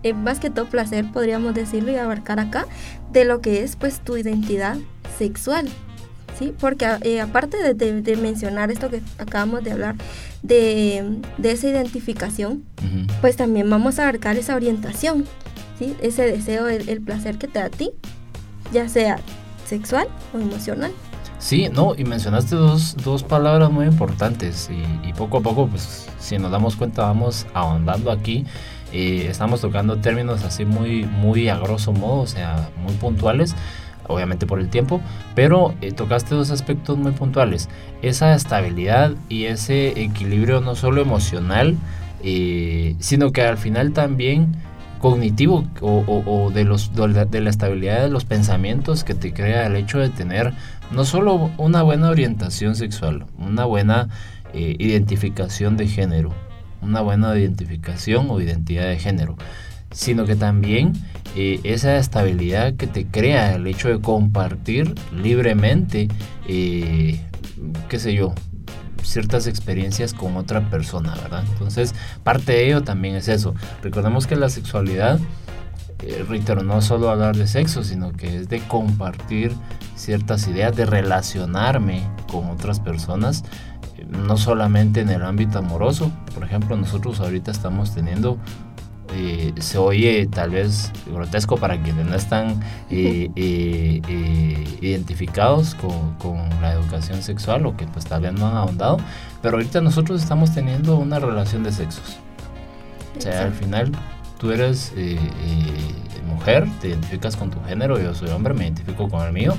eh, 0.02 0.14
más 0.14 0.40
que 0.40 0.50
todo 0.50 0.66
placer 0.66 1.10
podríamos 1.12 1.54
decirlo 1.54 1.92
y 1.92 1.96
abarcar 1.96 2.40
acá, 2.40 2.66
de 3.12 3.24
lo 3.24 3.40
que 3.40 3.62
es 3.62 3.76
pues 3.76 4.00
tu 4.00 4.16
identidad 4.16 4.76
sexual. 5.18 5.68
¿Sí? 6.38 6.52
Porque 6.58 6.84
eh, 7.02 7.20
aparte 7.20 7.74
de, 7.74 8.16
mencionar 8.16 8.72
esto 8.72 8.90
que 8.90 9.00
acabamos 9.18 9.62
de 9.62 9.70
hablar, 9.70 9.94
de, 10.42 11.20
esa 11.40 11.68
identificación, 11.68 12.64
pues 13.20 13.36
también 13.36 13.70
vamos 13.70 14.00
a 14.00 14.02
abarcar 14.02 14.36
esa 14.36 14.56
orientación, 14.56 15.26
¿sí? 15.78 15.94
ese 16.02 16.24
deseo, 16.24 16.66
el 16.68 17.00
placer 17.02 17.38
que 17.38 17.46
te 17.46 17.60
da 17.60 17.66
a 17.66 17.70
ti, 17.70 17.92
ya 18.72 18.88
sea 18.88 19.20
sexual 19.64 20.08
o 20.32 20.38
emocional. 20.40 20.90
Sí, 21.44 21.68
no, 21.70 21.94
y 21.94 22.04
mencionaste 22.04 22.56
dos, 22.56 22.96
dos 23.04 23.22
palabras 23.22 23.70
muy 23.70 23.84
importantes 23.84 24.70
y, 25.06 25.12
poco 25.12 25.36
a 25.36 25.40
poco, 25.42 25.66
pues 25.66 26.08
si 26.18 26.38
nos 26.38 26.50
damos 26.50 26.74
cuenta, 26.74 27.02
vamos 27.02 27.46
ahondando 27.52 28.10
aquí. 28.10 28.46
Eh, 28.94 29.26
estamos 29.28 29.60
tocando 29.60 29.98
términos 29.98 30.42
así 30.42 30.64
muy, 30.64 31.04
muy 31.04 31.50
a 31.50 31.58
grosso 31.58 31.92
modo, 31.92 32.22
o 32.22 32.26
sea, 32.26 32.70
muy 32.82 32.94
puntuales, 32.94 33.54
obviamente 34.08 34.46
por 34.46 34.58
el 34.58 34.70
tiempo, 34.70 35.02
pero 35.34 35.74
eh, 35.82 35.92
tocaste 35.92 36.34
dos 36.34 36.50
aspectos 36.50 36.96
muy 36.96 37.12
puntuales. 37.12 37.68
Esa 38.00 38.34
estabilidad 38.34 39.12
y 39.28 39.44
ese 39.44 40.02
equilibrio 40.02 40.62
no 40.62 40.74
solo 40.74 41.02
emocional, 41.02 41.76
eh, 42.22 42.96
sino 43.00 43.32
que 43.32 43.42
al 43.42 43.58
final 43.58 43.92
también 43.92 44.56
cognitivo 45.04 45.66
o, 45.82 46.50
de, 46.54 46.64
los, 46.64 46.90
de 46.94 47.40
la 47.42 47.50
estabilidad 47.50 48.00
de 48.00 48.08
los 48.08 48.24
pensamientos 48.24 49.04
que 49.04 49.12
te 49.12 49.34
crea 49.34 49.66
el 49.66 49.76
hecho 49.76 49.98
de 49.98 50.08
tener 50.08 50.54
no 50.92 51.04
solo 51.04 51.50
una 51.58 51.82
buena 51.82 52.08
orientación 52.08 52.74
sexual, 52.74 53.26
una 53.36 53.66
buena 53.66 54.08
eh, 54.54 54.76
identificación 54.78 55.76
de 55.76 55.88
género, 55.88 56.32
una 56.80 57.02
buena 57.02 57.38
identificación 57.38 58.28
o 58.30 58.40
identidad 58.40 58.86
de 58.86 58.98
género, 58.98 59.36
sino 59.92 60.24
que 60.24 60.36
también 60.36 60.94
eh, 61.36 61.60
esa 61.64 61.98
estabilidad 61.98 62.72
que 62.76 62.86
te 62.86 63.04
crea 63.04 63.56
el 63.56 63.66
hecho 63.66 63.90
de 63.90 64.00
compartir 64.00 64.94
libremente, 65.12 66.08
eh, 66.48 67.20
qué 67.90 67.98
sé 67.98 68.14
yo, 68.14 68.32
ciertas 69.04 69.46
experiencias 69.46 70.14
con 70.14 70.36
otra 70.36 70.70
persona, 70.70 71.14
¿verdad? 71.14 71.44
Entonces, 71.52 71.94
parte 72.22 72.52
de 72.52 72.66
ello 72.66 72.82
también 72.82 73.14
es 73.16 73.28
eso. 73.28 73.54
Recordemos 73.82 74.26
que 74.26 74.36
la 74.36 74.48
sexualidad, 74.48 75.18
eh, 76.00 76.24
reitero, 76.28 76.62
no 76.62 76.82
solo 76.82 77.10
hablar 77.10 77.36
de 77.36 77.46
sexo, 77.46 77.84
sino 77.84 78.12
que 78.12 78.38
es 78.38 78.48
de 78.48 78.60
compartir 78.60 79.52
ciertas 79.96 80.46
ideas, 80.48 80.74
de 80.76 80.86
relacionarme 80.86 82.02
con 82.30 82.50
otras 82.50 82.80
personas, 82.80 83.44
eh, 83.96 84.06
no 84.06 84.36
solamente 84.36 85.00
en 85.00 85.10
el 85.10 85.22
ámbito 85.22 85.58
amoroso. 85.58 86.10
Por 86.34 86.44
ejemplo, 86.44 86.76
nosotros 86.76 87.20
ahorita 87.20 87.50
estamos 87.50 87.94
teniendo 87.94 88.38
eh, 89.14 89.52
se 89.60 89.78
oye 89.78 90.26
tal 90.26 90.50
vez 90.50 90.90
grotesco 91.06 91.56
para 91.56 91.80
quienes 91.80 92.04
no 92.06 92.16
están 92.16 92.60
eh, 92.90 93.30
eh, 93.36 94.64
identificados 94.80 95.74
con, 95.76 96.04
la 96.60 96.72
educación 96.72 97.22
sexual 97.22 97.66
o 97.66 97.76
que 97.76 97.86
pues 97.86 98.06
tal 98.06 98.22
vez 98.22 98.32
no 98.32 98.46
han 98.46 98.56
ahondado, 98.56 98.98
pero 99.42 99.56
ahorita 99.56 99.80
nosotros 99.80 100.22
estamos 100.22 100.54
teniendo 100.54 100.96
una 100.96 101.18
relación 101.18 101.62
de 101.62 101.72
sexos. 101.72 102.18
O 103.18 103.20
sea, 103.20 103.42
al 103.42 103.52
final 103.52 103.92
tú 104.38 104.50
eres 104.50 104.92
mujer, 106.26 106.66
te 106.80 106.88
identificas 106.88 107.36
con 107.36 107.50
tu 107.50 107.62
género, 107.64 108.00
yo 108.00 108.14
soy 108.14 108.30
hombre, 108.30 108.54
me 108.54 108.64
identifico 108.64 109.08
con 109.08 109.22
el 109.26 109.32
mío. 109.32 109.56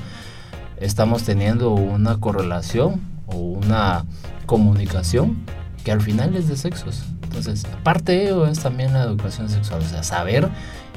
Estamos 0.77 1.24
teniendo 1.24 1.71
una 1.71 2.19
correlación 2.19 3.01
o 3.27 3.35
una 3.35 4.05
comunicación 4.45 5.38
que 5.86 5.92
al 5.92 6.01
final 6.01 6.36
es 6.36 6.50
de 6.50 6.58
sexos. 6.58 7.04
Entonces, 7.24 7.65
parte 7.84 8.12
de 8.12 8.24
ello 8.25 8.48
es 8.48 8.60
también 8.60 8.92
la 8.94 9.04
educación 9.04 9.50
sexual, 9.50 9.82
o 9.82 9.88
sea, 9.88 10.04
saber 10.04 10.50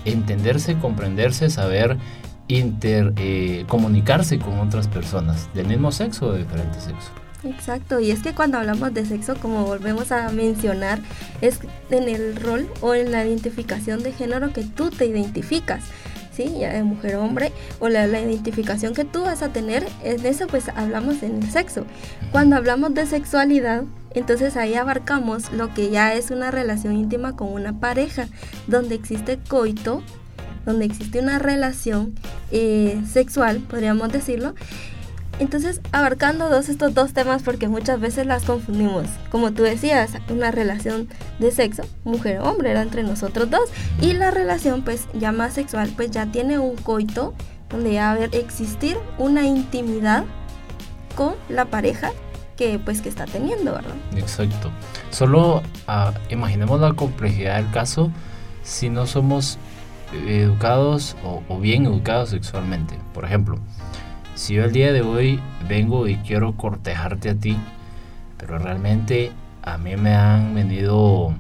entenderse, 0.05 0.77
comprenderse, 0.79 1.51
saber 1.51 1.97
inter, 2.49 3.13
eh, 3.17 3.65
comunicarse 3.69 4.39
con 4.39 4.59
otras 4.59 4.89
personas 4.89 5.49
del 5.55 5.67
mismo 5.67 5.93
sexo 5.93 6.29
o 6.29 6.33
de 6.33 6.39
diferente 6.39 6.81
sexo. 6.81 7.11
Exacto, 7.45 8.01
y 8.01 8.11
es 8.11 8.21
que 8.21 8.35
cuando 8.35 8.59
hablamos 8.59 8.93
de 8.95 9.05
sexo, 9.05 9.37
como 9.37 9.65
volvemos 9.65 10.11
a 10.11 10.29
mencionar, 10.31 11.01
es 11.41 11.61
en 11.91 12.09
el 12.09 12.35
rol 12.35 12.69
o 12.81 12.95
en 12.95 13.13
la 13.13 13.25
identificación 13.25 14.03
de 14.03 14.13
género 14.13 14.53
que 14.53 14.65
tú 14.65 14.91
te 14.91 15.07
identificas. 15.07 15.85
¿Sí? 16.39 16.55
ya 16.61 16.73
de 16.73 16.85
mujer 16.85 17.17
hombre 17.17 17.51
o 17.81 17.89
la, 17.89 18.07
la, 18.07 18.21
identificación 18.21 18.95
que 18.95 19.05
tú 19.05 19.23
vas 19.23 19.43
a 19.43 19.49
tener 19.49 19.85
en 20.05 20.25
eso 20.25 20.47
pues 20.47 20.69
hablamos 20.69 21.25
en 21.25 21.43
el 21.43 21.51
sexo 21.51 21.85
cuando 22.31 22.55
hablamos 22.55 22.95
de 22.95 23.07
sexualidad 23.07 23.83
entonces 24.15 24.57
ahí 24.57 24.75
abarcamos 24.75 25.53
lo 25.53 25.73
que 25.75 25.91
ya 25.91 26.15
es 26.15 26.31
una 26.31 26.51
relación 26.51 26.97
íntima 26.97 27.37
con 27.37 27.53
una 27.53 27.79
pareja, 27.79 28.29
donde 28.67 28.95
existe 28.95 29.39
coito, 29.49 30.03
donde 30.65 30.87
existe 30.87 31.21
una 31.21 31.39
relación 31.39 32.15
eh, 32.51 33.01
sexual, 33.11 33.61
podríamos 33.61 34.11
decirlo. 34.11 34.55
Entonces, 35.39 35.81
abarcando 35.93 36.49
dos, 36.49 36.69
estos 36.69 36.95
dos 36.95 37.13
temas, 37.13 37.43
porque 37.43 37.69
muchas 37.69 38.01
veces 38.01 38.27
las 38.27 38.45
confundimos. 38.45 39.07
Como 39.31 39.53
tú 39.53 39.63
decías, 39.63 40.13
una 40.29 40.51
relación 40.51 41.09
de 41.39 41.51
sexo, 41.53 41.85
mujer 42.05 42.41
o 42.41 42.45
hombre, 42.51 42.71
era 42.71 42.83
entre 42.83 43.03
nosotros 43.03 43.51
dos. 43.51 43.71
Y 44.01 44.15
la 44.15 44.31
relación, 44.31 44.83
pues, 44.83 45.07
ya 45.15 45.33
más 45.33 45.55
sexual, 45.55 45.91
pues 45.95 46.11
ya 46.11 46.27
tiene 46.27 46.59
un 46.59 46.77
coito, 46.77 47.35
donde 47.71 47.93
ya 47.93 48.15
va 48.15 48.21
a 48.21 48.25
existir 48.25 48.97
una 49.19 49.47
intimidad 49.47 50.25
con 51.15 51.35
la 51.49 51.67
pareja 51.67 52.13
que 52.57 52.79
pues 52.79 53.01
que 53.01 53.09
está 53.09 53.25
teniendo, 53.25 53.73
¿verdad? 53.73 53.95
Exacto. 54.17 54.71
Solo 55.11 55.63
uh, 55.89 56.13
imaginemos 56.29 56.81
la 56.81 56.93
complejidad 56.93 57.57
del 57.57 57.71
caso 57.71 58.11
si 58.65 58.91
no 58.91 59.07
somos 59.07 59.59
educados 60.13 61.17
o, 61.23 61.59
bien 61.59 61.87
educados 61.87 62.31
sexualmente. 62.31 62.99
Por 63.15 63.25
ejemplo, 63.25 63.59
si 64.39 64.55
yo 64.55 64.65
el 64.65 64.73
día 64.73 64.93
de 64.93 65.03
hoy 65.03 65.41
vengo 65.69 66.07
y 66.07 66.15
quiero 66.19 66.57
cortejarte 66.57 67.31
a 67.31 67.35
ti, 67.35 67.59
pero 68.37 68.57
realmente 68.59 69.33
a 69.63 69.79
mí 69.79 69.97
me 69.97 70.15
han 70.15 70.55
venido 70.55 71.35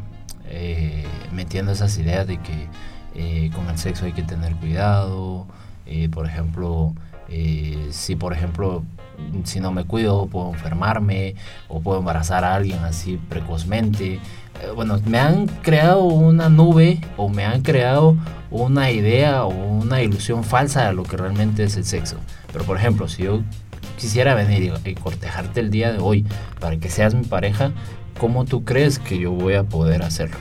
eh, 0.46 1.06
metiendo 1.32 1.70
esas 1.70 1.96
ideas 1.98 2.26
de 2.26 2.38
que 2.38 2.66
eh, 3.14 3.50
con 3.54 3.68
el 3.68 3.78
sexo 3.78 4.04
hay 4.04 4.12
que 4.12 4.24
tener 4.24 4.52
cuidado, 4.56 5.46
eh, 5.86 6.08
por 6.08 6.26
ejemplo, 6.26 6.92
si 7.90 8.16
por 8.16 8.32
ejemplo 8.32 8.82
si 9.44 9.60
no 9.60 9.70
me 9.70 9.84
cuido 9.84 10.26
puedo 10.26 10.50
enfermarme 10.50 11.36
o 11.68 11.80
puedo 11.80 12.00
embarazar 12.00 12.44
a 12.44 12.56
alguien 12.56 12.80
así 12.80 13.20
precozmente. 13.28 14.18
Bueno, 14.74 14.98
me 15.06 15.20
han 15.20 15.46
creado 15.46 16.02
una 16.02 16.48
nube 16.48 17.00
o 17.16 17.28
me 17.28 17.44
han 17.44 17.62
creado 17.62 18.16
una 18.50 18.90
idea 18.90 19.44
o 19.44 19.50
una 19.50 20.02
ilusión 20.02 20.42
falsa 20.42 20.88
de 20.88 20.94
lo 20.94 21.04
que 21.04 21.16
realmente 21.16 21.62
es 21.62 21.76
el 21.76 21.84
sexo. 21.84 22.16
Pero 22.52 22.64
por 22.64 22.76
ejemplo, 22.76 23.08
si 23.08 23.24
yo 23.24 23.42
quisiera 23.96 24.34
venir 24.34 24.72
y 24.84 24.94
cortejarte 24.94 25.60
el 25.60 25.70
día 25.70 25.92
de 25.92 25.98
hoy 25.98 26.24
para 26.60 26.76
que 26.78 26.88
seas 26.90 27.14
mi 27.14 27.24
pareja, 27.24 27.72
¿cómo 28.18 28.44
tú 28.44 28.64
crees 28.64 28.98
que 28.98 29.18
yo 29.18 29.32
voy 29.32 29.54
a 29.54 29.64
poder 29.64 30.02
hacerlo? 30.02 30.38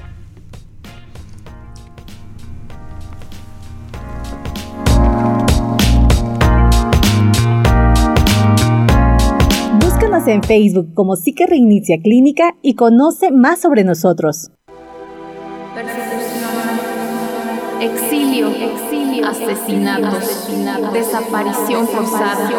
en 10.31 10.43
Facebook 10.43 10.93
como 10.93 11.15
Psique 11.15 11.45
Reinicia 11.45 11.97
Clínica 12.01 12.55
y 12.61 12.75
conoce 12.75 13.31
más 13.31 13.61
sobre 13.61 13.83
nosotros. 13.83 14.51
Exilio, 17.79 18.49
exilio, 18.49 18.86
asesinatos, 19.23 20.49
desaparición 20.93 21.87
forzada. 21.87 22.49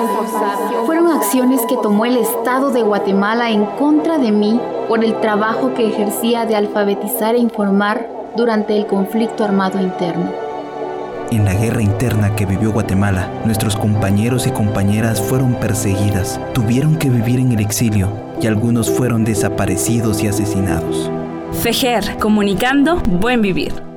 Fueron 0.86 1.12
acciones 1.12 1.60
que 1.68 1.76
tomó 1.76 2.04
el 2.04 2.16
Estado 2.16 2.70
de 2.70 2.82
Guatemala 2.82 3.50
en 3.50 3.64
contra 3.64 4.18
de 4.18 4.32
mí 4.32 4.60
por 4.88 5.04
el 5.04 5.20
trabajo 5.20 5.74
que 5.74 5.88
ejercía 5.88 6.46
de 6.46 6.56
alfabetizar 6.56 7.34
e 7.34 7.38
informar 7.38 8.08
durante 8.36 8.76
el 8.76 8.86
conflicto 8.86 9.44
armado 9.44 9.80
interno. 9.80 10.30
En 11.30 11.44
la 11.44 11.52
guerra 11.52 11.82
interna 11.82 12.34
que 12.34 12.46
vivió 12.46 12.72
Guatemala, 12.72 13.28
nuestros 13.44 13.76
compañeros 13.76 14.46
y 14.46 14.50
compañeras 14.50 15.20
fueron 15.20 15.54
perseguidas, 15.54 16.40
tuvieron 16.54 16.96
que 16.96 17.10
vivir 17.10 17.38
en 17.38 17.52
el 17.52 17.60
exilio 17.60 18.08
y 18.40 18.46
algunos 18.46 18.90
fueron 18.90 19.24
desaparecidos 19.24 20.22
y 20.22 20.28
asesinados. 20.28 21.10
Fejer, 21.52 22.16
comunicando 22.18 22.96
buen 22.96 23.42
vivir. 23.42 23.87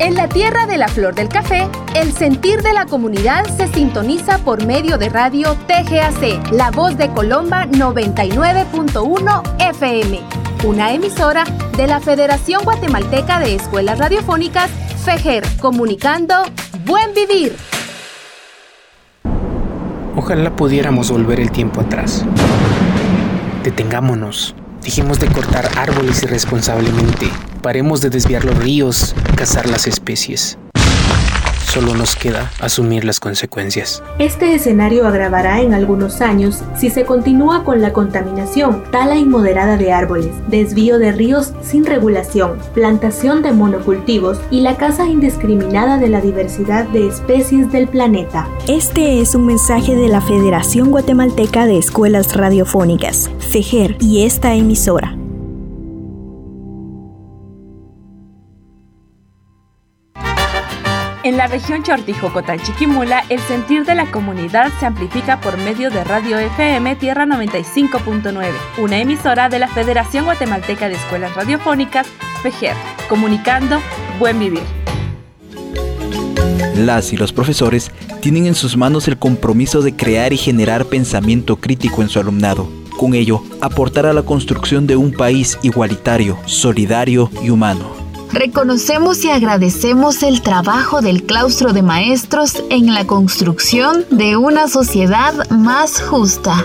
En 0.00 0.14
la 0.14 0.28
tierra 0.28 0.66
de 0.66 0.78
la 0.78 0.88
flor 0.88 1.14
del 1.14 1.28
café, 1.28 1.68
el 1.94 2.12
sentir 2.12 2.62
de 2.62 2.72
la 2.72 2.86
comunidad 2.86 3.44
se 3.58 3.68
sintoniza 3.68 4.38
por 4.38 4.64
medio 4.64 4.96
de 4.96 5.10
radio 5.10 5.54
TGAC, 5.66 6.50
La 6.52 6.70
Voz 6.70 6.96
de 6.96 7.10
Colomba 7.10 7.66
99.1 7.66 9.42
FM, 9.58 10.20
una 10.64 10.94
emisora 10.94 11.44
de 11.76 11.86
la 11.86 12.00
Federación 12.00 12.64
Guatemalteca 12.64 13.40
de 13.40 13.56
Escuelas 13.56 13.98
Radiofónicas 13.98 14.70
Fejer, 15.04 15.44
comunicando 15.60 16.34
Buen 16.86 17.12
Vivir. 17.12 17.54
Ojalá 20.16 20.56
pudiéramos 20.56 21.10
volver 21.10 21.40
el 21.40 21.50
tiempo 21.50 21.82
atrás. 21.82 22.24
Detengámonos. 23.64 24.54
Dejemos 24.82 25.20
de 25.20 25.26
cortar 25.28 25.68
árboles 25.76 26.22
irresponsablemente. 26.22 27.28
Paremos 27.62 28.00
de 28.00 28.10
desviar 28.10 28.44
los 28.44 28.56
ríos, 28.56 29.14
cazar 29.36 29.68
las 29.68 29.86
especies. 29.86 30.58
Solo 31.72 31.94
nos 31.94 32.16
queda 32.16 32.50
asumir 32.58 33.04
las 33.04 33.20
consecuencias. 33.20 34.02
Este 34.18 34.56
escenario 34.56 35.06
agravará 35.06 35.60
en 35.60 35.72
algunos 35.72 36.20
años 36.20 36.64
si 36.76 36.90
se 36.90 37.04
continúa 37.04 37.62
con 37.62 37.80
la 37.80 37.92
contaminación, 37.92 38.82
tala 38.90 39.14
inmoderada 39.14 39.76
de 39.76 39.92
árboles, 39.92 40.32
desvío 40.48 40.98
de 40.98 41.12
ríos 41.12 41.52
sin 41.62 41.84
regulación, 41.84 42.58
plantación 42.74 43.42
de 43.42 43.52
monocultivos 43.52 44.40
y 44.50 44.62
la 44.62 44.76
caza 44.76 45.06
indiscriminada 45.06 45.96
de 45.98 46.08
la 46.08 46.20
diversidad 46.20 46.86
de 46.86 47.06
especies 47.06 47.70
del 47.70 47.86
planeta. 47.86 48.48
Este 48.66 49.20
es 49.20 49.36
un 49.36 49.46
mensaje 49.46 49.94
de 49.94 50.08
la 50.08 50.20
Federación 50.20 50.90
Guatemalteca 50.90 51.66
de 51.66 51.78
Escuelas 51.78 52.34
Radiofónicas, 52.34 53.30
FEGER, 53.38 53.96
y 54.00 54.24
esta 54.24 54.54
emisora. 54.54 55.19
En 61.30 61.36
la 61.36 61.46
región 61.46 61.84
Chortijo-Cotán-Chiquimula, 61.84 63.22
el 63.28 63.38
sentir 63.38 63.84
de 63.84 63.94
la 63.94 64.10
comunidad 64.10 64.72
se 64.80 64.86
amplifica 64.86 65.40
por 65.40 65.58
medio 65.58 65.88
de 65.88 66.02
Radio 66.02 66.40
FM 66.40 66.96
Tierra 66.96 67.24
95.9, 67.24 68.50
una 68.78 68.98
emisora 68.98 69.48
de 69.48 69.60
la 69.60 69.68
Federación 69.68 70.24
Guatemalteca 70.24 70.88
de 70.88 70.96
Escuelas 70.96 71.32
Radiofónicas, 71.36 72.08
FEGER, 72.42 72.74
comunicando 73.08 73.80
Buen 74.18 74.40
Vivir. 74.40 74.64
Las 76.74 77.12
y 77.12 77.16
los 77.16 77.32
profesores 77.32 77.92
tienen 78.20 78.46
en 78.46 78.56
sus 78.56 78.76
manos 78.76 79.06
el 79.06 79.16
compromiso 79.16 79.82
de 79.82 79.94
crear 79.94 80.32
y 80.32 80.36
generar 80.36 80.86
pensamiento 80.86 81.54
crítico 81.54 82.02
en 82.02 82.08
su 82.08 82.18
alumnado. 82.18 82.68
Con 82.98 83.14
ello, 83.14 83.44
aportar 83.60 84.04
a 84.06 84.12
la 84.12 84.22
construcción 84.22 84.88
de 84.88 84.96
un 84.96 85.12
país 85.12 85.60
igualitario, 85.62 86.40
solidario 86.46 87.30
y 87.40 87.50
humano. 87.50 87.99
Reconocemos 88.32 89.24
y 89.24 89.30
agradecemos 89.30 90.22
el 90.22 90.40
trabajo 90.42 91.00
del 91.00 91.24
claustro 91.24 91.72
de 91.72 91.82
maestros 91.82 92.62
en 92.70 92.94
la 92.94 93.04
construcción 93.06 94.04
de 94.10 94.36
una 94.36 94.68
sociedad 94.68 95.50
más 95.50 96.00
justa. 96.00 96.64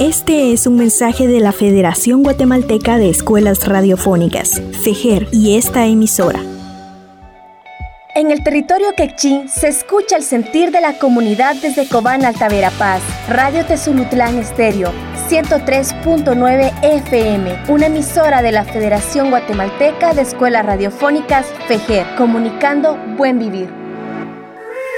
Este 0.00 0.52
es 0.52 0.66
un 0.66 0.76
mensaje 0.76 1.26
de 1.26 1.40
la 1.40 1.52
Federación 1.52 2.22
Guatemalteca 2.22 2.98
de 2.98 3.08
Escuelas 3.08 3.66
Radiofónicas, 3.66 4.62
FEGER, 4.84 5.28
y 5.32 5.56
esta 5.56 5.86
emisora. 5.86 6.40
En 8.18 8.32
el 8.32 8.42
territorio 8.42 8.94
quechín 8.96 9.48
se 9.48 9.68
escucha 9.68 10.16
el 10.16 10.24
sentir 10.24 10.72
de 10.72 10.80
la 10.80 10.94
comunidad 10.98 11.54
desde 11.54 11.88
Cobán 11.88 12.24
Altavera 12.24 12.72
Paz, 12.72 13.00
Radio 13.28 13.64
Tezulutlán 13.64 14.36
Estéreo, 14.38 14.92
103.9 15.28 16.72
FM, 16.82 17.66
una 17.68 17.86
emisora 17.86 18.42
de 18.42 18.50
la 18.50 18.64
Federación 18.64 19.30
Guatemalteca 19.30 20.14
de 20.14 20.22
Escuelas 20.22 20.66
Radiofónicas, 20.66 21.46
FEGER, 21.68 22.16
comunicando 22.16 22.96
Buen 23.16 23.38
Vivir. 23.38 23.77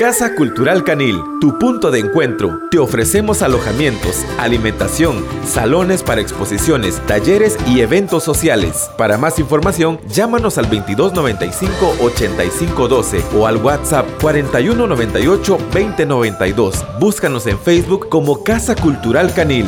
Casa 0.01 0.35
Cultural 0.35 0.83
Canil, 0.83 1.21
tu 1.43 1.59
punto 1.59 1.91
de 1.91 1.99
encuentro. 1.99 2.59
Te 2.71 2.79
ofrecemos 2.79 3.43
alojamientos, 3.43 4.25
alimentación, 4.39 5.23
salones 5.45 6.03
para 6.03 6.23
exposiciones, 6.23 7.07
talleres 7.07 7.59
y 7.67 7.83
eventos 7.83 8.25
sociales. 8.25 8.91
Para 8.97 9.19
más 9.19 9.39
información, 9.39 10.01
llámanos 10.09 10.57
al 10.57 10.71
2295-8512 10.71 13.23
o 13.37 13.47
al 13.47 13.59
WhatsApp 13.59 14.07
4198-2092. 14.23 16.99
Búscanos 16.99 17.47
en 17.47 17.59
Facebook 17.59 18.09
como 18.09 18.43
Casa 18.43 18.75
Cultural 18.77 19.35
Canil. 19.35 19.67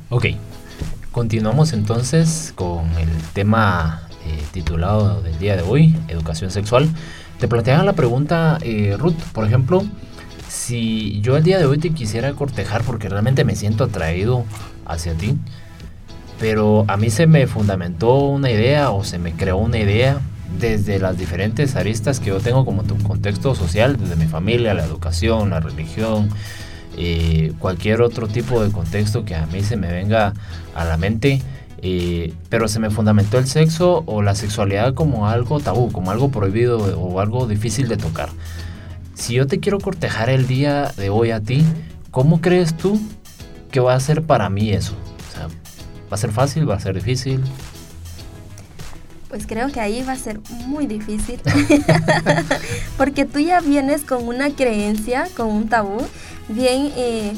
Ok, 0.09 0.25
continuamos 1.11 1.73
entonces 1.73 2.51
con 2.55 2.87
el 2.97 3.09
tema 3.33 4.07
eh, 4.25 4.41
titulado 4.51 5.21
del 5.21 5.37
día 5.37 5.57
de 5.57 5.61
hoy, 5.61 5.95
educación 6.07 6.49
sexual. 6.49 6.89
Te 7.39 7.47
planteaba 7.47 7.83
la 7.83 7.93
pregunta, 7.93 8.57
eh, 8.63 8.95
Ruth, 8.97 9.13
por 9.31 9.45
ejemplo, 9.45 9.83
si 10.51 11.21
yo 11.21 11.37
el 11.37 11.43
día 11.43 11.59
de 11.59 11.65
hoy 11.65 11.77
te 11.77 11.91
quisiera 11.91 12.33
cortejar 12.33 12.83
porque 12.83 13.07
realmente 13.07 13.45
me 13.45 13.55
siento 13.55 13.85
atraído 13.85 14.43
hacia 14.85 15.13
ti, 15.13 15.37
pero 16.39 16.85
a 16.87 16.97
mí 16.97 17.09
se 17.09 17.27
me 17.27 17.47
fundamentó 17.47 18.15
una 18.15 18.49
idea 18.49 18.91
o 18.91 19.03
se 19.03 19.19
me 19.19 19.33
creó 19.33 19.57
una 19.57 19.77
idea 19.77 20.19
desde 20.59 20.99
las 20.99 21.17
diferentes 21.17 21.75
aristas 21.75 22.19
que 22.19 22.27
yo 22.27 22.39
tengo 22.39 22.65
como 22.65 22.83
tu 22.83 22.97
contexto 22.97 23.55
social, 23.55 23.97
desde 23.97 24.15
mi 24.15 24.27
familia, 24.27 24.73
la 24.73 24.83
educación, 24.83 25.51
la 25.51 25.59
religión, 25.59 26.29
eh, 26.97 27.53
cualquier 27.59 28.01
otro 28.01 28.27
tipo 28.27 28.63
de 28.63 28.71
contexto 28.71 29.23
que 29.23 29.35
a 29.35 29.45
mí 29.45 29.63
se 29.63 29.77
me 29.77 29.91
venga 29.91 30.33
a 30.75 30.85
la 30.85 30.97
mente. 30.97 31.41
Eh, 31.83 32.33
pero 32.49 32.67
se 32.67 32.79
me 32.79 32.91
fundamentó 32.91 33.39
el 33.39 33.47
sexo 33.47 34.03
o 34.05 34.21
la 34.21 34.35
sexualidad 34.35 34.93
como 34.93 35.27
algo 35.27 35.59
tabú, 35.59 35.91
como 35.91 36.11
algo 36.11 36.29
prohibido 36.29 36.77
o 36.77 37.19
algo 37.19 37.47
difícil 37.47 37.87
de 37.87 37.97
tocar. 37.97 38.29
Si 39.15 39.33
yo 39.33 39.47
te 39.47 39.59
quiero 39.59 39.79
cortejar 39.79 40.29
el 40.29 40.47
día 40.47 40.91
de 40.95 41.09
hoy 41.09 41.31
a 41.31 41.39
ti, 41.39 41.63
¿cómo 42.11 42.39
crees 42.39 42.75
tú 42.77 42.99
que 43.71 43.79
va 43.79 43.95
a 43.95 43.99
ser 43.99 44.23
para 44.23 44.49
mí 44.49 44.71
eso? 44.71 44.93
O 45.29 45.35
sea, 45.35 45.47
¿Va 46.11 46.15
a 46.15 46.17
ser 46.17 46.31
fácil? 46.31 46.69
¿Va 46.69 46.75
a 46.75 46.79
ser 46.79 46.93
difícil? 46.95 47.41
Pues 49.29 49.47
creo 49.47 49.71
que 49.71 49.79
ahí 49.79 50.03
va 50.03 50.11
a 50.11 50.17
ser 50.17 50.41
muy 50.67 50.87
difícil. 50.87 51.39
Porque 52.97 53.23
tú 53.23 53.39
ya 53.39 53.61
vienes 53.61 54.01
con 54.01 54.27
una 54.27 54.49
creencia, 54.49 55.29
con 55.37 55.47
un 55.47 55.69
tabú, 55.69 56.05
bien 56.49 56.91
eh, 56.97 57.31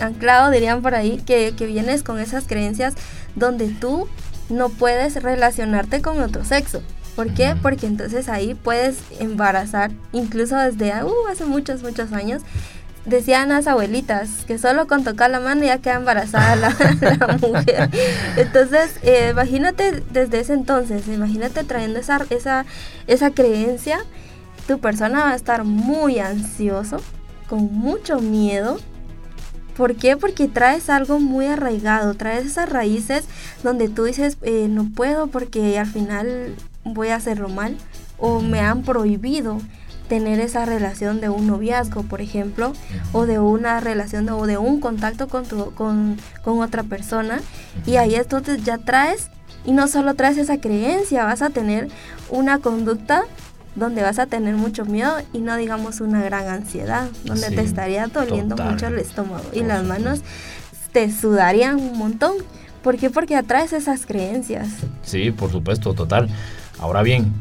anclado, 0.00 0.52
dirían 0.52 0.80
por 0.80 0.94
ahí, 0.94 1.20
que, 1.26 1.54
que 1.56 1.66
vienes 1.66 2.04
con 2.04 2.20
esas 2.20 2.44
creencias 2.44 2.94
donde 3.34 3.66
tú 3.68 4.06
no 4.48 4.68
puedes 4.68 5.20
relacionarte 5.20 6.00
con 6.00 6.20
otro 6.20 6.44
sexo. 6.44 6.82
¿Por 7.16 7.34
qué? 7.34 7.56
Porque 7.60 7.86
entonces 7.86 8.28
ahí 8.28 8.54
puedes 8.54 8.98
embarazar, 9.18 9.90
incluso 10.12 10.56
desde 10.56 11.02
uh, 11.02 11.26
hace 11.28 11.44
muchos, 11.46 11.82
muchos 11.82 12.12
años. 12.12 12.42
Decían 13.06 13.48
las 13.48 13.66
abuelitas 13.66 14.44
que 14.46 14.58
solo 14.58 14.86
con 14.86 15.04
tocar 15.04 15.30
la 15.30 15.40
mano 15.40 15.64
ya 15.64 15.78
queda 15.78 15.94
embarazada 15.94 16.56
la, 17.00 17.38
mujer. 17.40 17.90
Entonces, 18.36 18.94
eh, 19.02 19.30
imagínate 19.30 20.02
desde 20.10 20.40
ese 20.40 20.52
entonces, 20.52 21.08
imagínate 21.08 21.64
trayendo 21.64 21.98
esa, 21.98 22.24
esa, 22.30 22.66
esa 23.06 23.30
creencia, 23.30 24.00
tu 24.66 24.78
persona 24.80 25.24
va 25.24 25.30
a 25.30 25.34
estar 25.34 25.64
muy 25.64 26.18
ansioso, 26.18 27.00
con 27.48 27.72
mucho 27.72 28.20
miedo, 28.20 28.78
¿Por 29.80 29.96
qué? 29.96 30.16
Porque 30.18 30.46
traes 30.46 30.90
algo 30.90 31.20
muy 31.20 31.46
arraigado, 31.46 32.12
traes 32.12 32.44
esas 32.44 32.68
raíces 32.68 33.24
donde 33.62 33.88
tú 33.88 34.04
dices, 34.04 34.36
eh, 34.42 34.66
no 34.68 34.90
puedo 34.94 35.28
porque 35.28 35.78
al 35.78 35.86
final 35.86 36.54
voy 36.84 37.08
a 37.08 37.16
hacerlo 37.16 37.48
mal 37.48 37.78
o 38.18 38.42
me 38.42 38.60
han 38.60 38.82
prohibido 38.82 39.58
tener 40.10 40.40
esa 40.40 40.66
relación 40.66 41.20
de 41.20 41.28
un 41.28 41.46
noviazgo, 41.46 42.02
por 42.02 42.20
ejemplo, 42.20 42.72
o 43.12 43.26
de 43.26 43.38
una 43.38 43.78
relación 43.78 44.28
o 44.28 44.44
de 44.44 44.58
un 44.58 44.80
contacto 44.80 45.28
con, 45.28 45.44
tu, 45.46 45.72
con, 45.74 46.16
con 46.42 46.58
otra 46.58 46.82
persona. 46.82 47.40
Y 47.86 47.94
ahí 47.94 48.16
entonces 48.16 48.64
ya 48.64 48.76
traes, 48.76 49.30
y 49.64 49.70
no 49.70 49.86
solo 49.86 50.14
traes 50.14 50.36
esa 50.36 50.60
creencia, 50.60 51.24
vas 51.24 51.42
a 51.42 51.50
tener 51.50 51.88
una 52.28 52.58
conducta 52.58 53.22
donde 53.76 54.02
vas 54.02 54.18
a 54.18 54.26
tener 54.26 54.56
mucho 54.56 54.84
miedo 54.84 55.12
y 55.32 55.38
no 55.38 55.56
digamos 55.56 56.00
una 56.00 56.20
gran 56.24 56.48
ansiedad, 56.48 57.08
donde 57.24 57.48
te 57.50 57.62
estaría 57.62 58.08
doliendo 58.08 58.56
mucho 58.56 58.88
el 58.88 58.98
estómago 58.98 59.44
y 59.52 59.62
las 59.62 59.84
manos 59.84 60.22
te 60.92 61.12
sudarían 61.12 61.76
un 61.76 61.96
montón. 61.96 62.34
¿Por 62.82 62.96
qué? 62.96 63.10
Porque 63.10 63.36
atraes 63.36 63.72
esas 63.72 64.06
creencias. 64.06 64.66
Sí, 65.04 65.30
por 65.30 65.52
supuesto, 65.52 65.94
total. 65.94 66.28
Ahora 66.80 67.02
bien, 67.02 67.32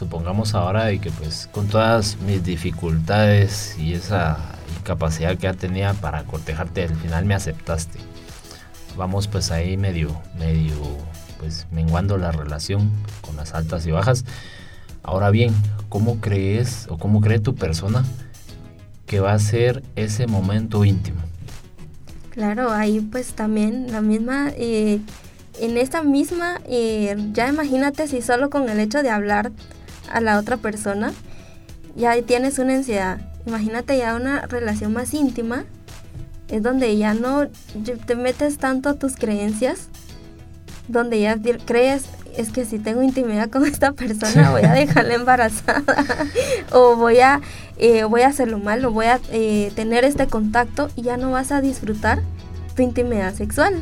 supongamos 0.00 0.54
ahora 0.54 0.86
de 0.86 0.98
que 0.98 1.10
pues 1.10 1.46
con 1.52 1.68
todas 1.68 2.16
mis 2.26 2.42
dificultades 2.42 3.76
y 3.78 3.92
esa 3.92 4.38
incapacidad 4.78 5.36
que 5.36 5.42
ya 5.42 5.52
tenía 5.52 5.92
para 5.92 6.24
cortejarte, 6.24 6.84
al 6.84 6.96
final 6.96 7.26
me 7.26 7.34
aceptaste. 7.34 7.98
Vamos 8.96 9.28
pues 9.28 9.50
ahí 9.50 9.76
medio, 9.76 10.18
medio, 10.38 10.72
pues 11.38 11.66
menguando 11.70 12.16
la 12.16 12.32
relación 12.32 12.90
con 13.20 13.36
las 13.36 13.52
altas 13.52 13.86
y 13.86 13.90
bajas. 13.90 14.24
Ahora 15.02 15.28
bien, 15.28 15.54
¿cómo 15.90 16.18
crees 16.18 16.86
o 16.88 16.96
cómo 16.96 17.20
cree 17.20 17.38
tu 17.38 17.54
persona 17.54 18.02
que 19.04 19.20
va 19.20 19.34
a 19.34 19.38
ser 19.38 19.82
ese 19.96 20.26
momento 20.26 20.86
íntimo? 20.86 21.20
Claro, 22.30 22.72
ahí 22.72 23.00
pues 23.00 23.34
también 23.34 23.92
la 23.92 24.00
misma, 24.00 24.50
eh, 24.56 25.00
en 25.60 25.76
esta 25.76 26.02
misma, 26.02 26.62
eh, 26.64 27.14
ya 27.34 27.50
imagínate 27.50 28.08
si 28.08 28.22
solo 28.22 28.48
con 28.48 28.66
el 28.70 28.80
hecho 28.80 29.02
de 29.02 29.10
hablar 29.10 29.52
a 30.10 30.20
la 30.20 30.38
otra 30.38 30.56
persona, 30.56 31.12
ya 31.96 32.20
tienes 32.22 32.58
una 32.58 32.74
ansiedad. 32.74 33.20
Imagínate 33.46 33.96
ya 33.96 34.14
una 34.14 34.42
relación 34.42 34.92
más 34.92 35.14
íntima, 35.14 35.64
es 36.48 36.62
donde 36.62 36.96
ya 36.96 37.14
no 37.14 37.48
te 38.06 38.14
metes 38.14 38.58
tanto 38.58 38.88
a 38.88 38.94
tus 38.94 39.16
creencias 39.16 39.88
donde 40.88 41.20
ya 41.20 41.38
crees 41.64 42.04
es 42.36 42.50
que 42.50 42.64
si 42.64 42.78
tengo 42.78 43.02
intimidad 43.02 43.50
con 43.50 43.64
esta 43.66 43.92
persona 43.92 44.50
voy 44.50 44.62
a 44.62 44.72
dejarla 44.74 45.14
embarazada 45.14 46.06
o 46.72 46.96
voy 46.96 47.20
a 47.20 47.40
eh, 47.78 48.04
voy 48.04 48.22
a 48.22 48.28
hacerlo 48.28 48.58
mal 48.58 48.84
o 48.84 48.90
voy 48.90 49.06
a 49.06 49.20
eh, 49.30 49.72
tener 49.74 50.04
este 50.04 50.26
contacto 50.26 50.90
y 50.96 51.02
ya 51.02 51.16
no 51.16 51.30
vas 51.30 51.52
a 51.52 51.60
disfrutar 51.60 52.20
tu 52.76 52.82
intimidad 52.82 53.34
sexual 53.34 53.74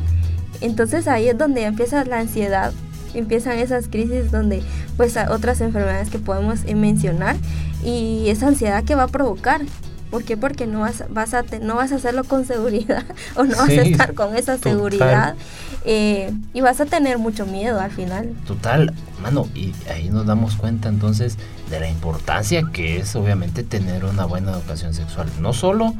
entonces 0.61 1.07
ahí 1.07 1.27
es 1.27 1.37
donde 1.37 1.63
empieza 1.63 2.03
la 2.05 2.19
ansiedad 2.19 2.73
empiezan 3.13 3.57
esas 3.57 3.87
crisis 3.87 4.31
donde 4.31 4.61
pues 4.99 5.15
otras 5.29 5.61
enfermedades 5.61 6.09
que 6.09 6.19
podemos 6.19 6.59
eh, 6.65 6.75
mencionar 6.75 7.37
y 7.85 8.25
esa 8.27 8.49
ansiedad 8.49 8.83
que 8.83 8.95
va 8.95 9.03
a 9.03 9.07
provocar 9.07 9.61
¿Por 10.11 10.25
qué? 10.25 10.35
Porque 10.35 10.67
no 10.67 10.81
vas, 10.81 11.05
vas 11.09 11.33
a 11.33 11.45
no 11.61 11.75
vas 11.75 11.93
a 11.93 11.95
hacerlo 11.95 12.25
con 12.25 12.43
seguridad 12.43 13.05
o 13.37 13.43
no 13.43 13.55
vas 13.55 13.69
a 13.69 13.81
estar 13.83 14.13
con 14.13 14.35
esa 14.35 14.57
seguridad 14.57 15.35
eh, 15.85 16.33
y 16.53 16.59
vas 16.59 16.81
a 16.81 16.85
tener 16.85 17.17
mucho 17.17 17.45
miedo 17.45 17.79
al 17.79 17.91
final. 17.91 18.33
Total, 18.45 18.91
mano, 19.21 19.47
y 19.55 19.71
ahí 19.89 20.09
nos 20.09 20.25
damos 20.25 20.57
cuenta 20.57 20.89
entonces 20.89 21.37
de 21.69 21.79
la 21.79 21.87
importancia 21.87 22.63
que 22.73 22.97
es 22.97 23.15
obviamente 23.15 23.63
tener 23.63 24.03
una 24.03 24.25
buena 24.25 24.51
educación 24.51 24.93
sexual. 24.93 25.29
No 25.39 25.53
solo, 25.53 25.93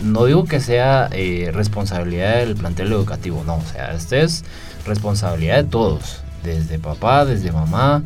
no 0.00 0.26
digo 0.26 0.44
que 0.44 0.60
sea 0.60 1.08
eh, 1.12 1.52
responsabilidad 1.54 2.38
del 2.38 2.56
plantel 2.56 2.92
educativo, 2.92 3.44
no, 3.46 3.54
o 3.54 3.64
sea, 3.72 3.94
esta 3.94 4.18
es 4.18 4.44
responsabilidad 4.84 5.56
de 5.56 5.70
todos, 5.70 6.20
desde 6.42 6.80
papá, 6.80 7.24
desde 7.24 7.52
mamá, 7.52 8.02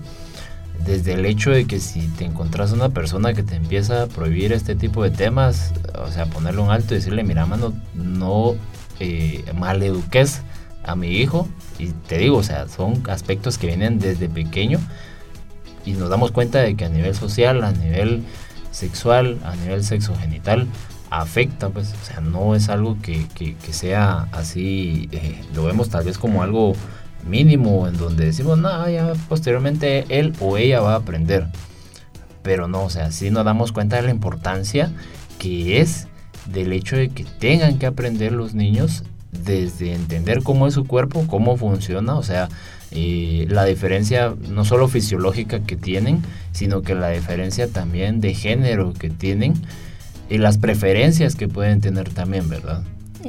desde 0.85 1.15
el 1.15 1.27
hecho 1.27 1.51
de 1.51 1.67
que 1.67 1.81
si 1.81 2.09
te 2.09 2.25
encontrás 2.25 2.73
una 2.73 2.91
persona 2.91 3.35
que 3.35 3.43
te 3.43 3.57
empieza 3.57 4.03
a 4.03 4.07
prohibir 4.07 4.53
este 4.53 4.75
tipo 4.75 5.03
de 5.03 5.11
temas, 5.11 5.73
o 5.99 6.11
sea, 6.11 6.27
ponerle 6.27 6.61
un 6.61 6.71
alto 6.71 6.95
y 6.95 6.99
decirle, 6.99 7.25
mira, 7.25 7.47
mano, 7.47 7.73
no 7.95 8.55
eh, 9.01 9.45
maleduques 9.55 10.43
a 10.85 10.97
mi 10.97 11.09
hijo. 11.09 11.49
Y 11.79 11.89
te 11.89 12.19
digo, 12.19 12.39
o 12.39 12.43
sea, 12.43 12.69
son 12.69 13.03
aspectos 13.11 13.59
que 13.59 13.67
vienen 13.67 13.99
desde 13.99 14.29
pequeño 14.29 14.79
y 15.85 15.93
nos 15.93 16.09
damos 16.09 16.33
cuenta 16.33 16.61
de 16.61 16.77
que 16.77 16.85
a 16.85 16.89
nivel 16.89 17.15
social, 17.15 17.63
a 17.63 17.73
nivel 17.73 18.25
sexual, 18.71 19.39
a 19.45 19.55
nivel 19.57 19.85
sexogenital, 19.85 20.67
afecta, 21.11 21.69
pues, 21.71 21.95
o 22.01 22.05
sea, 22.05 22.21
no 22.21 22.55
es 22.55 22.69
algo 22.69 22.99
que, 23.01 23.27
sea 23.71 24.29
así, 24.33 25.09
eh, 25.13 25.41
lo 25.55 25.65
vemos 25.65 25.89
tal 25.89 26.05
vez 26.05 26.19
como 26.19 26.43
algo 26.43 26.75
mínimo 27.27 27.89
en 27.89 27.97
donde 27.97 28.27
decimos, 28.27 28.59
no, 28.59 28.89
ya 28.89 29.13
posteriormente 29.29 30.05
él 30.09 30.33
o 30.41 30.57
ella 30.57 30.81
va 30.81 30.95
a 30.95 30.97
aprender. 30.97 31.47
Pero 32.43 32.69
no, 32.69 32.85
o 32.85 32.91
sea, 32.91 33.11
sí 33.13 33.31
nos 33.31 33.45
damos 33.45 33.73
cuenta 33.73 33.97
de 33.97 34.03
la 34.03 34.11
importancia 34.11 34.93
que 35.39 35.81
es 35.81 36.09
del 36.47 36.73
hecho 36.73 36.97
de 36.97 37.09
que 37.09 37.25
tengan 37.25 37.79
que 37.79 37.87
aprender 37.87 38.33
los 38.33 38.55
niños 38.55 39.05
desde 39.45 39.93
entender 39.93 40.43
cómo 40.43 40.67
es 40.67 40.75
su 40.75 40.87
cuerpo, 40.87 41.27
cómo 41.27 41.57
funciona, 41.57 42.15
o 42.15 42.23
sea, 42.23 42.49
eh, 42.93 43.47
la 43.51 43.65
diferencia 43.65 44.35
no 44.49 44.65
solo 44.65 44.89
fisiológica 44.89 45.61
que 45.61 45.77
tienen, 45.77 46.23
sino 46.53 46.83
que 46.83 46.95
la 46.95 47.11
diferencia 47.11 47.69
también 47.69 48.21
de 48.21 48.35
género 48.35 48.93
que 48.95 49.11
tienen 49.11 49.55
y 50.31 50.39
las 50.39 50.59
preferencias 50.59 51.35
que 51.35 51.49
pueden 51.49 51.81
tener 51.81 52.11
también, 52.11 52.49
¿verdad? 52.49 52.83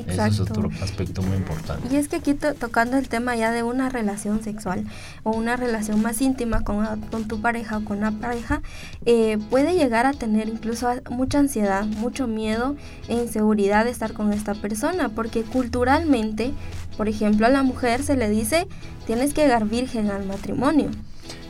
Eso 0.07 0.25
es 0.25 0.39
otro 0.39 0.69
aspecto 0.81 1.21
muy 1.21 1.38
importante. 1.38 1.88
Y 1.93 1.97
es 1.97 2.07
que 2.07 2.17
aquí 2.17 2.33
tocando 2.33 2.97
el 2.97 3.10
tema 3.10 3.36
ya 3.36 3.51
de 3.51 3.63
una 3.63 3.89
relación 3.89 4.43
sexual 4.43 4.86
o 5.23 5.31
una 5.31 5.55
relación 5.55 6.01
más 6.01 6.21
íntima 6.21 6.63
con, 6.63 7.01
con 7.12 7.27
tu 7.27 7.41
pareja 7.41 7.77
o 7.77 7.83
con 7.83 7.99
una 7.99 8.12
pareja, 8.12 8.62
eh, 9.05 9.38
puede 9.49 9.73
llegar 9.73 10.05
a 10.05 10.13
tener 10.13 10.49
incluso 10.49 10.89
mucha 11.10 11.39
ansiedad, 11.39 11.86
mucho 11.86 12.27
miedo 12.27 12.75
e 13.07 13.15
inseguridad 13.15 13.86
de 13.86 13.91
estar 13.91 14.13
con 14.13 14.33
esta 14.33 14.53
persona, 14.53 15.10
porque 15.10 15.43
culturalmente, 15.43 16.53
por 16.97 17.07
ejemplo, 17.07 17.45
a 17.45 17.49
la 17.49 17.63
mujer 17.63 18.03
se 18.03 18.17
le 18.17 18.29
dice 18.29 18.67
tienes 19.05 19.33
que 19.33 19.41
llegar 19.41 19.65
virgen 19.65 20.12
al 20.12 20.25
matrimonio. 20.25 20.89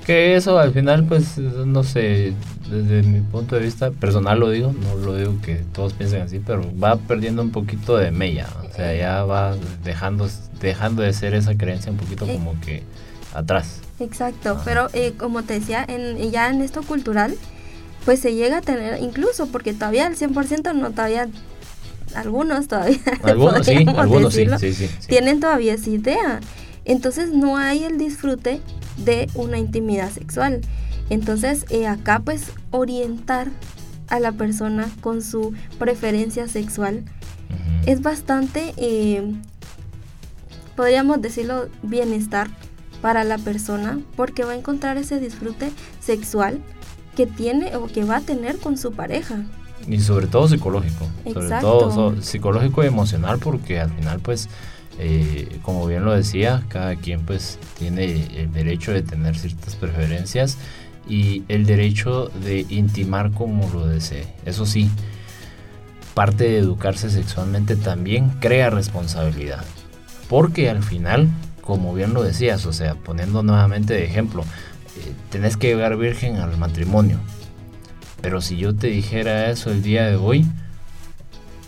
Que 0.07 0.37
eso 0.37 0.57
al 0.57 0.71
final, 0.71 1.03
pues, 1.03 1.37
no 1.37 1.83
sé, 1.83 2.33
desde 2.71 3.03
mi 3.03 3.19
punto 3.19 3.57
de 3.57 3.61
vista 3.63 3.91
personal 3.91 4.39
lo 4.39 4.49
digo, 4.49 4.71
no 4.71 4.95
lo 4.95 5.17
digo 5.17 5.35
que 5.43 5.55
todos 5.73 5.91
piensen 5.91 6.21
así, 6.21 6.39
pero 6.39 6.63
va 6.81 6.95
perdiendo 6.95 7.41
un 7.41 7.51
poquito 7.51 7.97
de 7.97 8.09
mella, 8.11 8.47
o 8.63 8.73
sea, 8.73 8.95
ya 8.95 9.25
va 9.25 9.57
dejando, 9.83 10.29
dejando 10.61 11.01
de 11.01 11.11
ser 11.11 11.33
esa 11.33 11.57
creencia 11.57 11.91
un 11.91 11.97
poquito 11.97 12.25
como 12.25 12.57
que 12.61 12.83
atrás. 13.33 13.81
Exacto, 13.99 14.61
pero 14.63 14.87
eh, 14.93 15.11
como 15.17 15.43
te 15.43 15.59
decía, 15.59 15.85
en, 15.85 16.31
ya 16.31 16.49
en 16.51 16.61
esto 16.61 16.83
cultural, 16.83 17.35
pues 18.05 18.21
se 18.21 18.33
llega 18.33 18.59
a 18.59 18.61
tener, 18.61 19.01
incluso 19.01 19.47
porque 19.47 19.73
todavía 19.73 20.07
el 20.07 20.15
100% 20.15 20.73
no 20.73 20.91
todavía 20.91 21.27
algunos 22.15 22.69
todavía 22.69 22.99
algunos 23.23 23.65
sí 23.65 23.85
algunos 23.97 24.33
sí, 24.33 24.47
sí, 24.57 24.73
sí, 24.73 24.89
tienen 25.07 25.41
todavía 25.41 25.73
esa 25.73 25.89
idea 25.89 26.39
entonces 26.87 27.31
no 27.31 27.57
hay 27.57 27.83
el 27.83 27.97
disfrute 27.97 28.61
de 28.97 29.29
una 29.35 29.59
intimidad 29.59 30.09
sexual. 30.09 30.61
Entonces 31.09 31.65
eh, 31.69 31.85
acá 31.85 32.21
pues 32.23 32.51
orientar 32.71 33.49
a 34.07 34.19
la 34.19 34.31
persona 34.31 34.89
con 35.01 35.21
su 35.21 35.53
preferencia 35.77 36.47
sexual 36.47 37.03
es 37.85 38.01
bastante, 38.01 38.73
eh, 38.75 39.33
podríamos 40.75 41.21
decirlo, 41.21 41.69
bienestar 41.83 42.49
para 43.01 43.23
la 43.23 43.37
persona 43.37 43.99
porque 44.15 44.43
va 44.43 44.51
a 44.51 44.55
encontrar 44.55 44.97
ese 44.97 45.19
disfrute 45.19 45.71
sexual 46.01 46.59
que 47.15 47.25
tiene 47.25 47.75
o 47.75 47.87
que 47.87 48.03
va 48.03 48.17
a 48.17 48.21
tener 48.21 48.57
con 48.57 48.77
su 48.77 48.91
pareja. 48.91 49.45
Y 49.87 50.01
sobre 50.01 50.27
todo 50.27 50.49
psicológico, 50.49 51.07
sobre 51.33 51.49
todo 51.61 52.21
psicológico 52.21 52.83
y 52.83 52.87
emocional 52.87 53.39
porque 53.39 53.79
al 53.79 53.91
final 53.91 54.19
pues 54.19 54.49
eh, 54.99 55.59
como 55.61 55.85
bien 55.85 56.05
lo 56.05 56.13
decía, 56.13 56.63
cada 56.69 56.95
quien 56.95 57.21
pues 57.21 57.59
tiene 57.77 58.27
el 58.35 58.51
derecho 58.51 58.91
de 58.91 59.03
tener 59.03 59.37
ciertas 59.37 59.75
preferencias 59.75 60.57
y 61.07 61.43
el 61.47 61.65
derecho 61.65 62.29
de 62.43 62.65
intimar 62.69 63.31
como 63.31 63.69
lo 63.69 63.87
desee. 63.87 64.27
Eso 64.45 64.65
sí, 64.65 64.89
parte 66.13 66.45
de 66.45 66.57
educarse 66.57 67.09
sexualmente 67.09 67.75
también 67.75 68.29
crea 68.39 68.69
responsabilidad. 68.69 69.63
Porque 70.27 70.69
al 70.69 70.83
final, 70.83 71.29
como 71.61 71.93
bien 71.93 72.13
lo 72.13 72.23
decías, 72.23 72.65
o 72.65 72.73
sea, 72.73 72.95
poniendo 72.95 73.43
nuevamente 73.43 73.93
de 73.93 74.05
ejemplo, 74.05 74.41
eh, 74.41 75.13
tenés 75.29 75.57
que 75.57 75.67
llegar 75.67 75.95
virgen 75.95 76.37
al 76.37 76.57
matrimonio. 76.57 77.19
Pero 78.21 78.41
si 78.41 78.57
yo 78.57 78.75
te 78.75 78.87
dijera 78.87 79.51
eso 79.51 79.71
el 79.71 79.83
día 79.83 80.07
de 80.07 80.15
hoy, 80.15 80.45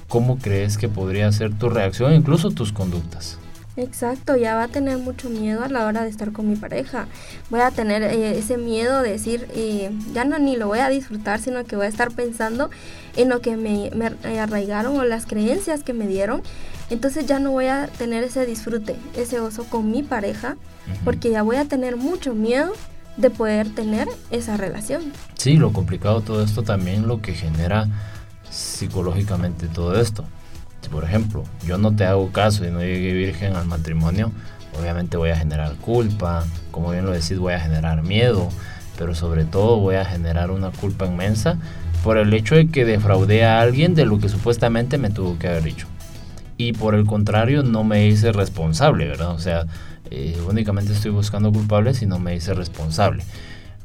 ¿cómo 0.10 0.38
crees 0.39 0.78
que 0.78 0.89
podría 0.89 1.32
ser 1.32 1.54
tu 1.54 1.69
reacción, 1.69 2.13
incluso 2.13 2.52
tus 2.52 2.74
conductas? 2.74 3.38
Exacto, 3.78 4.36
ya 4.36 4.56
va 4.56 4.63
a 4.63 4.67
tener 4.67 4.98
mucho 4.98 5.30
miedo 5.30 5.63
a 5.63 5.69
la 5.69 5.86
hora 5.86 6.04
de 6.04 6.10
estar 6.10 6.34
con 6.34 6.50
mi 6.50 6.58
pareja. 6.58 7.08
Voy 7.50 7.62
a 7.62 7.72
tener 7.72 8.04
eh, 8.04 8.38
ese 8.38 8.58
miedo 8.58 9.02
de 9.02 9.12
decir, 9.12 9.48
eh, 9.54 9.91
ya 10.13 10.26
no 10.26 10.38
ni 10.38 10.58
lo 10.58 10.67
voy 10.67 10.80
a 10.80 10.89
disfrutar, 10.89 11.39
sino 11.39 11.63
que 11.63 11.78
voy 11.78 11.86
a 11.86 11.89
estar 11.89 12.12
pensando 12.12 12.69
en 13.15 13.30
lo 13.30 13.39
que 13.39 13.56
me, 13.56 13.89
arraigaron 14.38 14.98
o 15.00 15.06
las 15.06 15.26
creencias 15.26 15.84
que 15.84 15.93
me 15.93 16.08
dieron. 16.08 16.41
Entonces 16.89 17.26
ya 17.26 17.39
no 17.39 17.52
voy 17.52 17.67
a 17.67 17.88
tener 17.88 18.24
ese 18.24 18.45
disfrute, 18.45 18.98
ese 19.15 19.39
gozo 19.39 19.63
con 19.63 19.89
mi 19.91 20.04
pareja, 20.04 20.58
porque 21.06 21.30
ya 21.30 21.43
voy 21.43 21.56
a 21.56 21.65
tener 21.65 21.95
mucho 21.95 22.34
miedo 22.34 22.74
de 23.15 23.30
poder 23.30 23.74
tener 23.76 24.10
esa 24.32 24.58
relación. 24.58 25.04
Sí, 25.36 25.54
lo 25.54 25.72
complicado 25.72 26.22
todo 26.22 26.43
esto 26.43 26.63
también 26.63 27.08
lo 27.08 27.22
que 27.22 27.34
genera 27.34 27.88
psicológicamente 28.49 29.67
todo 29.67 29.99
esto. 29.99 30.25
Por 30.91 31.03
ejemplo 31.03 31.43
yo 31.67 31.77
no 31.77 31.95
te 31.95 32.05
hago 32.05 32.31
caso 32.31 32.65
y 32.65 32.71
no 32.71 32.79
llegué 32.79 33.13
virgen 33.13 33.55
al 33.55 33.67
matrimonio, 33.67 34.31
obviamente 34.79 35.17
voy 35.17 35.29
a 35.29 35.35
generar 35.35 35.75
culpa, 35.75 36.45
como 36.71 36.91
bien 36.91 37.05
lo 37.05 37.12
decís, 37.12 37.38
voy 37.38 37.53
a 37.53 37.59
generar 37.59 38.01
miedo, 38.01 38.49
pero 38.97 39.13
sobre 39.13 39.45
todo 39.45 39.77
voy 39.77 39.95
a 39.95 40.05
generar 40.05 40.49
una 40.49 40.71
culpa 40.71 41.05
inmensa 41.05 41.57
por 42.03 42.17
el 42.17 42.33
hecho 42.33 42.55
de 42.55 42.69
que 42.69 42.85
defraudé 42.85 43.45
a 43.45 43.62
alguien 43.62 43.93
de 43.93 44.05
lo 44.05 44.19
que 44.19 44.29
supuestamente 44.29 44.97
me 44.97 45.09
tuvo 45.09 45.38
que 45.38 45.47
haber 45.47 45.63
dicho. 45.63 45.88
Y 46.57 46.73
por 46.73 46.95
el 46.95 47.05
contrario, 47.05 47.63
no 47.63 47.83
me 47.83 48.07
hice 48.07 48.31
responsable, 48.31 49.07
¿verdad? 49.07 49.31
O 49.31 49.39
sea, 49.39 49.65
eh, 50.09 50.38
únicamente 50.47 50.91
estoy 50.91 51.12
buscando 51.12 51.51
culpables 51.51 52.01
y 52.01 52.05
no 52.05 52.19
me 52.19 52.35
hice 52.35 52.53
responsable 52.53 53.23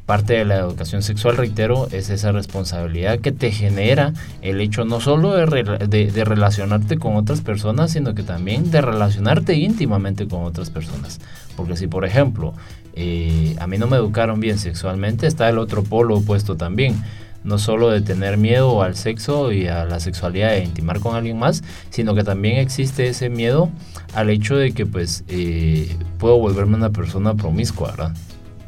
parte 0.06 0.34
de 0.34 0.44
la 0.44 0.58
educación 0.58 1.02
sexual, 1.02 1.36
reitero, 1.36 1.88
es 1.90 2.10
esa 2.10 2.30
responsabilidad 2.32 3.20
que 3.20 3.32
te 3.32 3.50
genera 3.50 4.12
el 4.42 4.60
hecho 4.60 4.84
no 4.84 5.00
solo 5.00 5.32
de, 5.32 6.24
relacionarte 6.24 6.98
con 6.98 7.16
otras 7.16 7.40
personas, 7.40 7.92
sino 7.92 8.14
que 8.14 8.22
también 8.22 8.70
de 8.70 8.82
relacionarte 8.82 9.54
íntimamente 9.54 10.28
con 10.28 10.44
otras 10.44 10.70
personas. 10.70 11.20
Porque 11.56 11.76
si, 11.76 11.86
por 11.86 12.04
ejemplo, 12.04 12.52
eh, 12.94 13.56
a 13.58 13.66
mí 13.66 13.78
no 13.78 13.86
me 13.86 13.96
educaron 13.96 14.40
bien 14.40 14.58
sexualmente, 14.58 15.26
está 15.26 15.48
el 15.48 15.58
otro 15.58 15.82
polo 15.82 16.18
opuesto 16.18 16.56
también. 16.56 17.02
No 17.42 17.58
solo 17.58 17.90
de 17.90 18.00
tener 18.00 18.38
miedo 18.38 18.82
al 18.82 18.96
sexo 18.96 19.52
y 19.52 19.68
a 19.68 19.84
la 19.84 20.00
sexualidad 20.00 20.54
e 20.54 20.64
intimar 20.64 21.00
con 21.00 21.14
alguien 21.14 21.38
más, 21.38 21.62
sino 21.90 22.14
que 22.14 22.24
también 22.24 22.56
existe 22.56 23.06
ese 23.06 23.28
miedo 23.28 23.68
al 24.14 24.30
hecho 24.30 24.56
de 24.56 24.72
que 24.72 24.86
pues 24.86 25.24
eh, 25.28 25.94
puedo 26.18 26.38
volverme 26.38 26.76
una 26.76 26.90
persona 26.90 27.34
promiscua, 27.34 27.90
¿verdad? 27.90 28.14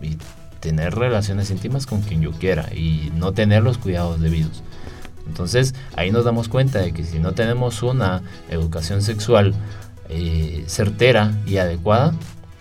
Y 0.02 0.18
tener 0.66 0.96
relaciones 0.96 1.48
íntimas 1.52 1.86
con 1.86 2.00
quien 2.00 2.22
yo 2.22 2.32
quiera 2.32 2.74
y 2.74 3.12
no 3.14 3.30
tener 3.30 3.62
los 3.62 3.78
cuidados 3.78 4.20
debidos. 4.20 4.64
Entonces 5.28 5.76
ahí 5.94 6.10
nos 6.10 6.24
damos 6.24 6.48
cuenta 6.48 6.80
de 6.80 6.90
que 6.90 7.04
si 7.04 7.20
no 7.20 7.34
tenemos 7.34 7.84
una 7.84 8.22
educación 8.50 9.00
sexual 9.00 9.54
eh, 10.08 10.64
certera 10.66 11.40
y 11.46 11.58
adecuada, 11.58 12.14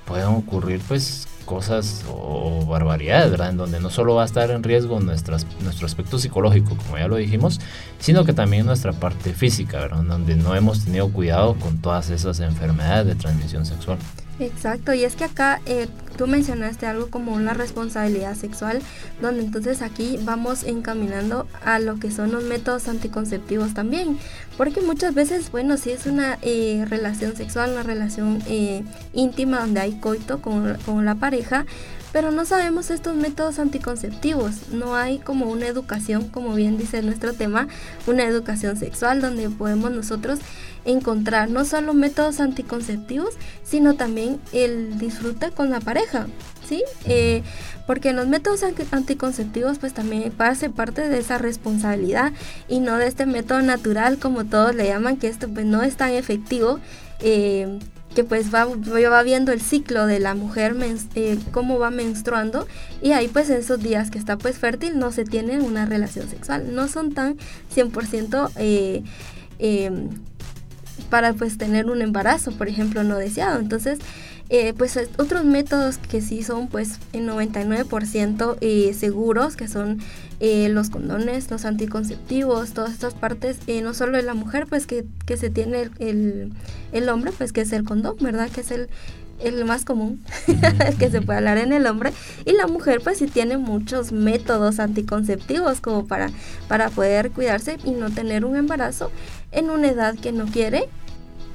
pueden 0.05 0.27
ocurrir 0.27 0.81
pues 0.87 1.27
cosas 1.45 2.05
o 2.07 2.63
barbaridades, 2.67 3.31
¿verdad? 3.31 3.49
En 3.49 3.57
donde 3.57 3.79
no 3.79 3.89
solo 3.89 4.13
va 4.13 4.21
a 4.21 4.25
estar 4.25 4.51
en 4.51 4.61
riesgo 4.61 4.99
nuestro 4.99 5.35
aspecto 5.35 6.19
psicológico, 6.19 6.77
como 6.77 6.99
ya 6.99 7.07
lo 7.07 7.15
dijimos, 7.15 7.59
sino 7.97 8.23
que 8.23 8.33
también 8.33 8.67
nuestra 8.67 8.93
parte 8.93 9.33
física, 9.33 9.79
¿verdad? 9.79 10.01
En 10.01 10.09
donde 10.09 10.35
no 10.35 10.55
hemos 10.55 10.85
tenido 10.85 11.09
cuidado 11.09 11.55
con 11.55 11.79
todas 11.79 12.11
esas 12.11 12.39
enfermedades 12.39 13.07
de 13.07 13.15
transmisión 13.15 13.65
sexual. 13.65 13.97
Exacto, 14.37 14.93
y 14.93 15.05
es 15.05 15.15
que 15.15 15.23
acá 15.23 15.61
eh, 15.65 15.87
tú 16.17 16.27
mencionaste 16.27 16.85
algo 16.85 17.09
como 17.09 17.33
una 17.33 17.53
responsabilidad 17.53 18.35
sexual, 18.35 18.81
donde 19.21 19.43
entonces 19.43 19.81
aquí 19.81 20.19
vamos 20.23 20.63
encaminando 20.63 21.47
a 21.63 21.79
lo 21.79 21.99
que 21.99 22.11
son 22.11 22.33
los 22.33 22.43
métodos 22.43 22.89
anticonceptivos 22.89 23.73
también, 23.73 24.17
porque 24.57 24.81
muchas 24.81 25.13
veces, 25.13 25.51
bueno, 25.51 25.77
si 25.77 25.91
es 25.91 26.05
una 26.05 26.37
eh, 26.41 26.85
relación 26.89 27.33
sexual, 27.37 27.71
una 27.71 27.83
relación 27.83 28.43
eh, 28.47 28.83
íntima 29.13 29.61
donde 29.61 29.79
hay 29.79 29.93
coito 29.99 30.41
con, 30.41 30.77
con 30.85 31.05
la 31.05 31.15
pareja, 31.15 31.65
pero 32.15 32.31
no 32.31 32.45
sabemos 32.45 32.91
estos 32.91 33.13
métodos 33.13 33.59
anticonceptivos. 33.59 34.69
No 34.71 34.95
hay 34.95 35.19
como 35.19 35.47
una 35.47 35.67
educación, 35.67 36.29
como 36.29 36.53
bien 36.53 36.77
dice 36.77 37.01
nuestro 37.01 37.33
tema, 37.33 37.67
una 38.07 38.23
educación 38.23 38.77
sexual 38.77 39.19
donde 39.19 39.49
podemos 39.49 39.91
nosotros 39.91 40.39
encontrar 40.85 41.49
no 41.49 41.65
solo 41.65 41.93
métodos 41.93 42.39
anticonceptivos, 42.39 43.33
sino 43.65 43.95
también 43.95 44.39
el 44.53 44.97
disfrute 44.97 45.51
con 45.51 45.69
la 45.69 45.81
pareja, 45.81 46.27
¿sí? 46.65 46.85
Eh, 47.03 47.43
porque 47.85 48.13
los 48.13 48.27
métodos 48.27 48.63
anticonceptivos 48.91 49.79
pues 49.79 49.93
también 49.93 50.31
hace 50.37 50.69
parte 50.69 51.09
de 51.09 51.19
esa 51.19 51.37
responsabilidad 51.37 52.31
y 52.69 52.79
no 52.79 52.97
de 52.97 53.07
este 53.07 53.25
método 53.25 53.61
natural 53.61 54.19
como 54.19 54.45
todos 54.45 54.73
le 54.73 54.87
llaman, 54.87 55.17
que 55.17 55.27
esto 55.27 55.49
pues 55.49 55.65
no 55.65 55.83
es 55.83 55.97
tan 55.97 56.11
efectivo. 56.11 56.79
Eh, 57.19 57.77
que 58.15 58.23
pues 58.23 58.53
va, 58.53 58.65
va 58.65 59.23
viendo 59.23 59.51
el 59.51 59.61
ciclo 59.61 60.07
de 60.07 60.19
la 60.19 60.33
mujer, 60.33 60.75
eh, 61.15 61.37
cómo 61.51 61.77
va 61.77 61.91
menstruando 61.91 62.65
y 63.01 63.11
ahí 63.11 63.27
pues 63.27 63.49
esos 63.49 63.81
días 63.83 64.09
que 64.09 64.17
está 64.17 64.37
pues 64.37 64.57
fértil 64.57 64.97
no 64.97 65.11
se 65.11 65.25
tiene 65.25 65.59
una 65.59 65.85
relación 65.85 66.27
sexual, 66.29 66.73
no 66.73 66.87
son 66.87 67.13
tan 67.13 67.35
100% 67.75 68.51
eh, 68.55 69.03
em, 69.59 70.09
para 71.09 71.33
pues 71.33 71.57
tener 71.57 71.87
un 71.87 72.01
embarazo, 72.01 72.51
por 72.51 72.67
ejemplo, 72.67 73.03
no 73.03 73.17
deseado. 73.17 73.59
Entonces, 73.59 73.99
eh, 74.49 74.73
pues 74.77 74.97
otros 75.17 75.43
métodos 75.43 75.97
que 75.97 76.21
sí 76.21 76.43
son 76.43 76.67
pues 76.67 76.99
en 77.13 77.27
99% 77.27 78.57
eh, 78.61 78.93
seguros, 78.93 79.55
que 79.55 79.67
son 79.67 79.99
eh, 80.39 80.69
los 80.69 80.89
condones, 80.91 81.49
los 81.49 81.65
anticonceptivos, 81.65 82.73
todas 82.73 82.91
estas 82.91 83.15
partes, 83.15 83.57
no 83.81 83.93
solo 83.95 84.17
de 84.17 84.23
la 84.23 84.35
mujer, 84.35 84.67
pues 84.67 84.85
que, 84.85 85.05
que 85.25 85.37
se 85.37 85.49
tiene 85.49 85.89
el, 85.99 86.53
el, 86.91 87.09
hombre, 87.09 87.31
pues 87.35 87.53
que 87.53 87.61
es 87.61 87.71
el 87.71 87.83
condón, 87.85 88.17
¿verdad? 88.19 88.49
Que 88.51 88.61
es 88.61 88.69
el, 88.69 88.87
el 89.39 89.65
más 89.65 89.83
común 89.83 90.23
que 90.99 91.09
se 91.09 91.21
puede 91.21 91.39
hablar 91.39 91.57
en 91.57 91.73
el 91.73 91.87
hombre 91.87 92.13
y 92.45 92.53
la 92.53 92.67
mujer 92.67 93.01
pues 93.03 93.17
sí 93.17 93.27
tiene 93.27 93.57
muchos 93.57 94.11
métodos 94.11 94.79
anticonceptivos 94.79 95.81
como 95.81 96.05
para, 96.07 96.29
para 96.67 96.89
poder 96.89 97.31
cuidarse 97.31 97.77
y 97.83 97.91
no 97.91 98.11
tener 98.11 98.45
un 98.45 98.55
embarazo 98.55 99.11
en 99.51 99.69
una 99.69 99.89
edad 99.89 100.15
que 100.15 100.31
no 100.31 100.45
quiere 100.45 100.87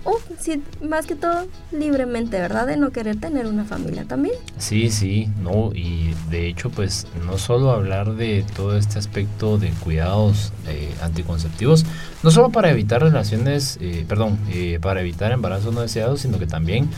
o 0.04 0.18
sí, 0.38 0.62
más 0.82 1.06
que 1.06 1.14
todo 1.14 1.46
libremente, 1.72 2.38
¿verdad? 2.38 2.66
De 2.66 2.76
no 2.76 2.90
querer 2.90 3.18
tener 3.18 3.46
una 3.46 3.64
familia 3.64 4.04
también. 4.04 4.34
Sí, 4.58 4.90
sí, 4.90 5.28
no, 5.40 5.72
y 5.74 6.14
de 6.30 6.46
hecho 6.46 6.70
pues 6.70 7.06
no 7.26 7.38
solo 7.38 7.70
hablar 7.70 8.14
de 8.14 8.44
todo 8.56 8.76
este 8.76 8.98
aspecto 8.98 9.58
de 9.58 9.70
cuidados 9.70 10.52
eh, 10.66 10.92
anticonceptivos, 11.02 11.84
no 12.22 12.30
solo 12.30 12.50
para 12.50 12.70
evitar 12.70 13.02
relaciones, 13.02 13.78
eh, 13.80 14.04
perdón, 14.08 14.38
eh, 14.50 14.78
para 14.80 15.00
evitar 15.00 15.32
embarazos 15.32 15.74
no 15.74 15.80
deseados, 15.82 16.20
sino 16.20 16.38
que 16.38 16.46
también 16.46 16.88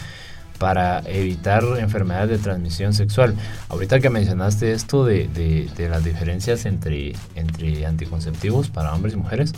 para 0.59 1.01
evitar 1.07 1.65
enfermedades 1.81 2.31
de 2.31 2.39
transmisión 2.39 2.93
sexual. 2.93 3.35
Ahorita 3.69 3.99
que 3.99 4.11
mencionaste 4.11 4.71
esto 4.71 5.05
de, 5.05 5.27
de 5.27 5.89
las 5.89 6.05
diferencias 6.05 6.67
entre, 6.67 7.15
entre 7.35 7.85
anticonceptivos 7.85 8.69
para 8.69 8.95
hombres 8.95 9.15
y 9.15 9.17
mujeres, 9.17 9.55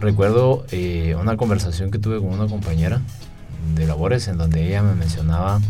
recuerdo 0.00 0.64
eh, 0.70 1.14
una 1.20 1.36
conversación 1.36 1.90
que 1.90 1.98
tuve 1.98 2.18
con 2.18 2.28
una 2.28 2.46
compañera 2.46 3.00
de 3.74 3.86
labores 3.86 4.26
en 4.28 4.38
donde 4.38 4.66
ella 4.66 4.82
me 4.82 4.94
mencionaba 4.94 5.60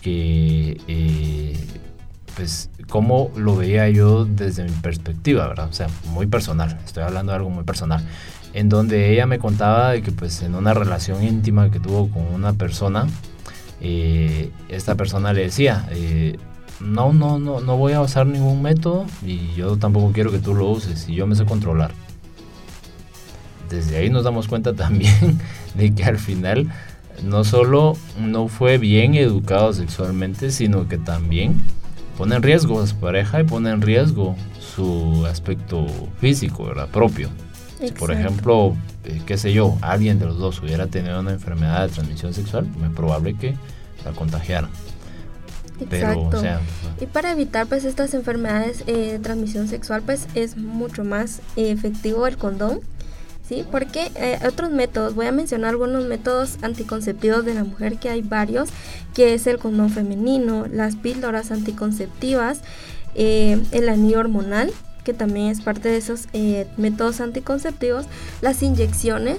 que 0.00 0.80
eh, 0.86 1.58
pues 2.36 2.70
cómo 2.88 3.30
lo 3.36 3.56
veía 3.56 3.88
yo 3.88 4.24
desde 4.24 4.64
mi 4.64 4.70
perspectiva, 4.70 5.48
¿verdad? 5.48 5.68
O 5.68 5.72
sea, 5.72 5.88
muy 6.10 6.26
personal, 6.26 6.78
estoy 6.84 7.02
hablando 7.02 7.32
de 7.32 7.36
algo 7.36 7.50
muy 7.50 7.64
personal, 7.64 8.06
en 8.52 8.68
donde 8.68 9.12
ella 9.12 9.26
me 9.26 9.38
contaba 9.38 9.92
de 9.92 10.02
que 10.02 10.12
pues 10.12 10.42
en 10.42 10.54
una 10.54 10.72
relación 10.72 11.22
íntima 11.24 11.70
que 11.70 11.80
tuvo 11.80 12.08
con 12.08 12.22
una 12.26 12.52
persona, 12.52 13.06
eh, 13.80 14.50
esta 14.68 14.94
persona 14.94 15.32
le 15.32 15.42
decía, 15.42 15.88
no, 16.78 17.12
no, 17.12 17.38
no, 17.38 17.60
no 17.60 17.76
voy 17.76 17.94
a 17.94 18.00
usar 18.00 18.26
ningún 18.26 18.62
método 18.62 19.06
y 19.24 19.52
yo 19.54 19.76
tampoco 19.76 20.12
quiero 20.12 20.30
que 20.30 20.38
tú 20.38 20.54
lo 20.54 20.68
uses 20.68 21.08
y 21.08 21.14
yo 21.14 21.26
me 21.26 21.34
sé 21.34 21.44
controlar 21.44 21.90
desde 23.68 23.96
ahí 23.96 24.10
nos 24.10 24.24
damos 24.24 24.48
cuenta 24.48 24.74
también 24.74 25.38
de 25.74 25.94
que 25.94 26.04
al 26.04 26.18
final 26.18 26.70
no 27.24 27.44
solo 27.44 27.96
no 28.18 28.48
fue 28.48 28.78
bien 28.78 29.14
educado 29.14 29.72
sexualmente, 29.72 30.50
sino 30.50 30.88
que 30.88 30.98
también 30.98 31.60
pone 32.16 32.36
en 32.36 32.42
riesgo 32.42 32.80
a 32.80 32.86
su 32.86 32.96
pareja 32.96 33.40
y 33.40 33.44
pone 33.44 33.70
en 33.70 33.82
riesgo 33.82 34.36
su 34.58 35.26
aspecto 35.26 35.86
físico, 36.20 36.66
¿verdad? 36.66 36.88
Propio. 36.88 37.30
Si 37.78 37.92
por 37.92 38.10
ejemplo, 38.10 38.74
eh, 39.04 39.20
qué 39.26 39.36
sé 39.36 39.52
yo, 39.52 39.76
alguien 39.82 40.18
de 40.18 40.26
los 40.26 40.38
dos 40.38 40.60
hubiera 40.62 40.86
tenido 40.86 41.20
una 41.20 41.32
enfermedad 41.32 41.86
de 41.86 41.92
transmisión 41.92 42.32
sexual, 42.32 42.66
es 42.82 42.90
probable 42.90 43.34
que 43.34 43.54
la 44.04 44.12
contagiara. 44.12 44.68
Exacto. 45.78 46.42
y 47.02 47.04
para 47.04 47.32
evitar 47.32 47.66
pues 47.66 47.84
estas 47.84 48.14
enfermedades 48.14 48.82
eh, 48.86 49.12
de 49.12 49.18
transmisión 49.18 49.68
sexual 49.68 50.00
pues 50.00 50.26
es 50.34 50.56
mucho 50.56 51.04
más 51.04 51.42
efectivo 51.56 52.26
el 52.26 52.38
condón 52.38 52.80
¿sí? 53.48 53.64
Porque 53.70 54.10
eh, 54.16 54.38
otros 54.46 54.70
métodos, 54.70 55.14
voy 55.14 55.26
a 55.26 55.32
mencionar 55.32 55.70
algunos 55.70 56.04
métodos 56.04 56.58
anticonceptivos 56.62 57.44
de 57.44 57.54
la 57.54 57.64
mujer 57.64 57.98
que 57.98 58.08
hay 58.08 58.22
varios, 58.22 58.68
que 59.14 59.34
es 59.34 59.46
el 59.46 59.58
condón 59.58 59.90
femenino, 59.90 60.66
las 60.70 60.96
píldoras 60.96 61.50
anticonceptivas, 61.50 62.60
eh, 63.14 63.62
el 63.72 63.88
anillo 63.88 64.20
hormonal, 64.20 64.72
que 65.04 65.14
también 65.14 65.46
es 65.48 65.60
parte 65.60 65.88
de 65.88 65.98
esos 65.98 66.26
eh, 66.32 66.66
métodos 66.76 67.20
anticonceptivos, 67.20 68.06
las 68.40 68.62
inyecciones, 68.62 69.38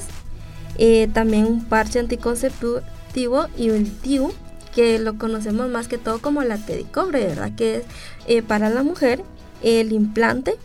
también 1.14 1.46
un 1.46 1.66
parche 1.66 1.98
anticonceptivo 1.98 3.48
y 3.58 3.70
el 3.70 3.92
TIU, 3.92 4.32
que 4.76 5.00
lo 5.00 5.18
conocemos 5.18 5.70
más 5.70 5.88
que 5.88 5.98
todo 5.98 6.20
como 6.20 6.44
la 6.44 6.58
T 6.58 6.86
cobre, 6.94 7.26
¿verdad? 7.26 7.52
Que 7.56 7.84
es 8.28 8.44
para 8.44 8.70
la 8.70 8.84
mujer 8.84 9.24
el 9.64 9.92
implante 9.92 10.56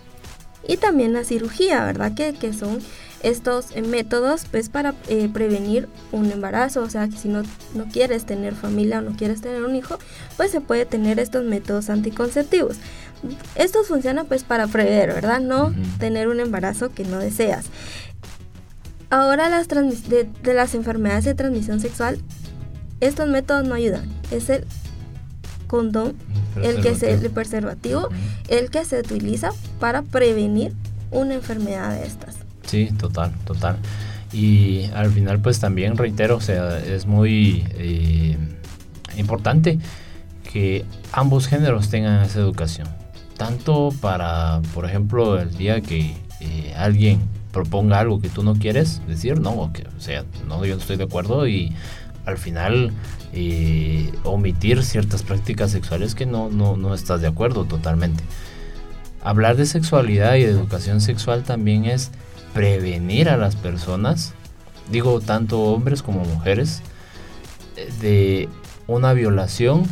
y 0.69 0.77
también 0.77 1.15
la 1.15 1.25
cirugía, 1.25 1.83
¿verdad? 1.87 2.15
Que, 2.15 2.35
que 2.35 2.53
son 2.53 2.81
estos 3.23 3.67
eh, 3.75 3.83
métodos 3.83 4.47
pues 4.51 4.69
para 4.69 4.95
eh, 5.09 5.29
prevenir 5.33 5.89
un 6.11 6.31
embarazo, 6.31 6.83
o 6.83 6.91
sea 6.91 7.09
que 7.09 7.17
si 7.17 7.29
no, 7.29 7.43
no 7.75 7.85
quieres 7.93 8.27
tener 8.27 8.55
familia 8.55 8.99
o 8.99 9.03
no 9.03 9.17
quieres 9.17 9.41
tener 9.41 9.65
un 9.65 9.77
hijo, 9.77 9.99
pues 10.37 10.51
se 10.51 10.61
puede 10.61 10.87
tener 10.87 11.19
estos 11.19 11.45
métodos 11.45 11.91
anticonceptivos. 11.91 12.77
Estos 13.55 13.87
funcionan 13.87 14.27
pues 14.27 14.43
para 14.43 14.67
prever, 14.67 15.15
¿verdad? 15.15 15.41
No 15.41 15.73
tener 15.99 16.29
un 16.29 16.41
embarazo 16.41 16.91
que 16.91 17.05
no 17.05 17.19
deseas. 17.19 17.67
Ahora 19.11 19.49
las 19.49 19.69
de, 19.69 20.29
de, 20.43 20.55
las 20.55 20.75
enfermedades 20.75 21.25
de 21.25 21.35
transmisión 21.35 21.81
sexual, 21.81 22.19
estos 23.01 23.29
métodos 23.29 23.69
no 23.69 23.75
ayudan. 23.75 24.09
Es 24.31 24.49
el 24.49 24.65
condón, 25.67 26.17
el 26.63 26.83
que 26.83 26.91
es 26.91 27.03
el 27.03 27.31
preservativo, 27.31 28.09
el 28.49 28.71
que 28.71 28.85
se 28.85 28.99
utiliza 28.99 29.53
para 29.79 30.03
prevenir 30.03 30.73
una 31.11 31.35
enfermedad 31.35 31.95
de 31.95 32.07
estas. 32.07 32.42
Sí, 32.65 32.91
total, 32.99 33.33
total. 33.45 33.77
Y 34.33 34.85
al 34.95 35.11
final 35.11 35.41
pues 35.41 35.61
también 35.61 35.97
reitero, 35.97 36.37
o 36.37 36.41
sea, 36.41 36.79
es 36.79 37.07
muy 37.07 37.65
eh, 37.75 38.37
importante 39.17 39.79
que 40.53 40.85
ambos 41.13 41.47
géneros 41.47 41.91
tengan 41.91 42.23
esa 42.25 42.41
educación. 42.41 42.89
Tanto 43.37 43.91
para, 44.01 44.61
por 44.75 44.85
ejemplo, 44.85 45.41
el 45.41 45.57
día 45.57 45.81
que 45.81 46.15
eh, 46.41 46.75
alguien 46.77 47.21
proponga 47.53 47.99
algo 48.01 48.21
que 48.21 48.29
tú 48.29 48.43
no 48.43 48.55
quieres 48.55 49.03
decir, 49.07 49.41
no, 49.41 49.51
o, 49.51 49.71
sea, 49.99 50.25
no, 50.49 50.65
yo 50.65 50.75
no 50.75 50.81
estoy 50.81 50.97
de 50.97 51.05
acuerdo 51.05 51.47
y 51.47 51.73
al 52.25 52.39
final 52.39 52.93
eh, 53.33 54.11
omitir 54.25 54.83
ciertas 54.85 55.23
prácticas 55.23 55.71
sexuales 55.71 56.15
que 56.15 56.25
no, 56.25 56.49
no, 56.49 56.77
no 56.77 56.95
estás 56.95 57.21
de 57.21 57.29
acuerdo 57.29 57.65
totalmente. 57.65 58.25
Hablar 59.23 59.57
de 59.57 59.67
sexualidad 59.67 60.37
y 60.37 60.43
de 60.43 60.51
educación 60.51 61.01
sexual 61.01 61.45
también 61.45 61.85
es 61.85 62.11
prevenir 62.55 63.29
a 63.29 63.37
las 63.37 63.57
personas, 63.57 64.35
digo 64.91 65.21
tanto 65.21 65.61
hombres 65.61 66.03
como 66.03 66.25
mujeres, 66.25 66.83
de 68.01 68.49
una 68.87 69.13
violación 69.13 69.85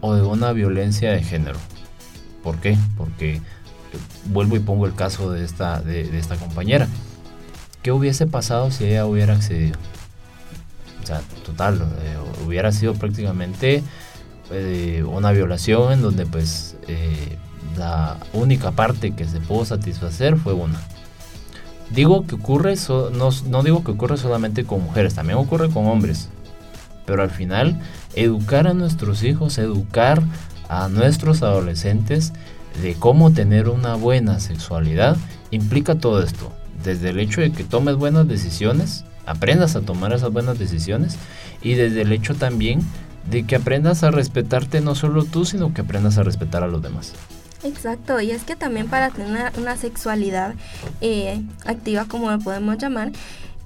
o 0.00 0.14
de 0.14 0.22
una 0.22 0.52
violencia 0.52 1.12
de 1.12 1.22
género. 1.22 1.58
¿Por 2.42 2.58
qué? 2.58 2.76
Porque 2.96 3.40
vuelvo 4.26 4.56
y 4.56 4.60
pongo 4.60 4.86
el 4.86 4.94
caso 4.94 5.30
de 5.30 5.44
esta, 5.44 5.80
de, 5.80 6.18
esta 6.18 6.36
compañera. 6.36 6.88
¿Qué 7.82 7.92
hubiese 7.92 8.26
pasado 8.26 8.70
si 8.70 8.84
ella 8.84 9.06
hubiera 9.06 9.34
accedido? 9.34 9.78
O 11.02 11.06
sea, 11.06 11.20
total, 11.44 11.80
eh, 12.02 12.16
hubiera 12.46 12.70
sido 12.70 12.94
prácticamente 12.94 13.82
eh, 14.50 15.04
una 15.06 15.32
violación 15.32 15.92
en 15.92 16.02
donde 16.02 16.26
pues 16.26 16.76
eh, 16.86 17.38
la 17.76 18.18
única 18.32 18.70
parte 18.70 19.12
que 19.12 19.24
se 19.24 19.40
pudo 19.40 19.64
satisfacer 19.64 20.36
fue 20.36 20.52
una. 20.52 20.80
Digo 21.94 22.26
que 22.26 22.36
ocurre, 22.36 22.74
no, 23.12 23.30
no 23.48 23.62
digo 23.62 23.84
que 23.84 23.90
ocurre 23.90 24.16
solamente 24.16 24.64
con 24.64 24.82
mujeres, 24.82 25.14
también 25.14 25.38
ocurre 25.38 25.68
con 25.68 25.86
hombres. 25.86 26.30
Pero 27.04 27.22
al 27.22 27.30
final, 27.30 27.80
educar 28.14 28.66
a 28.66 28.74
nuestros 28.74 29.22
hijos, 29.24 29.58
educar 29.58 30.22
a 30.68 30.88
nuestros 30.88 31.42
adolescentes 31.42 32.32
de 32.80 32.94
cómo 32.94 33.32
tener 33.32 33.68
una 33.68 33.94
buena 33.96 34.40
sexualidad 34.40 35.16
implica 35.50 35.96
todo 35.96 36.22
esto. 36.22 36.52
Desde 36.82 37.10
el 37.10 37.20
hecho 37.20 37.42
de 37.42 37.52
que 37.52 37.64
tomes 37.64 37.96
buenas 37.96 38.26
decisiones, 38.26 39.04
aprendas 39.26 39.76
a 39.76 39.82
tomar 39.82 40.12
esas 40.12 40.32
buenas 40.32 40.58
decisiones 40.58 41.16
y 41.62 41.74
desde 41.74 42.02
el 42.02 42.12
hecho 42.12 42.34
también 42.34 42.80
de 43.30 43.44
que 43.44 43.56
aprendas 43.56 44.02
a 44.02 44.10
respetarte 44.10 44.80
no 44.80 44.94
solo 44.94 45.24
tú, 45.24 45.44
sino 45.44 45.74
que 45.74 45.82
aprendas 45.82 46.18
a 46.18 46.22
respetar 46.22 46.62
a 46.62 46.68
los 46.68 46.82
demás. 46.82 47.12
Exacto, 47.64 48.20
y 48.20 48.32
es 48.32 48.42
que 48.42 48.56
también 48.56 48.88
para 48.88 49.10
tener 49.10 49.52
una 49.56 49.76
sexualidad 49.76 50.54
eh, 51.00 51.42
activa, 51.64 52.06
como 52.06 52.30
lo 52.30 52.38
podemos 52.40 52.76
llamar, 52.78 53.12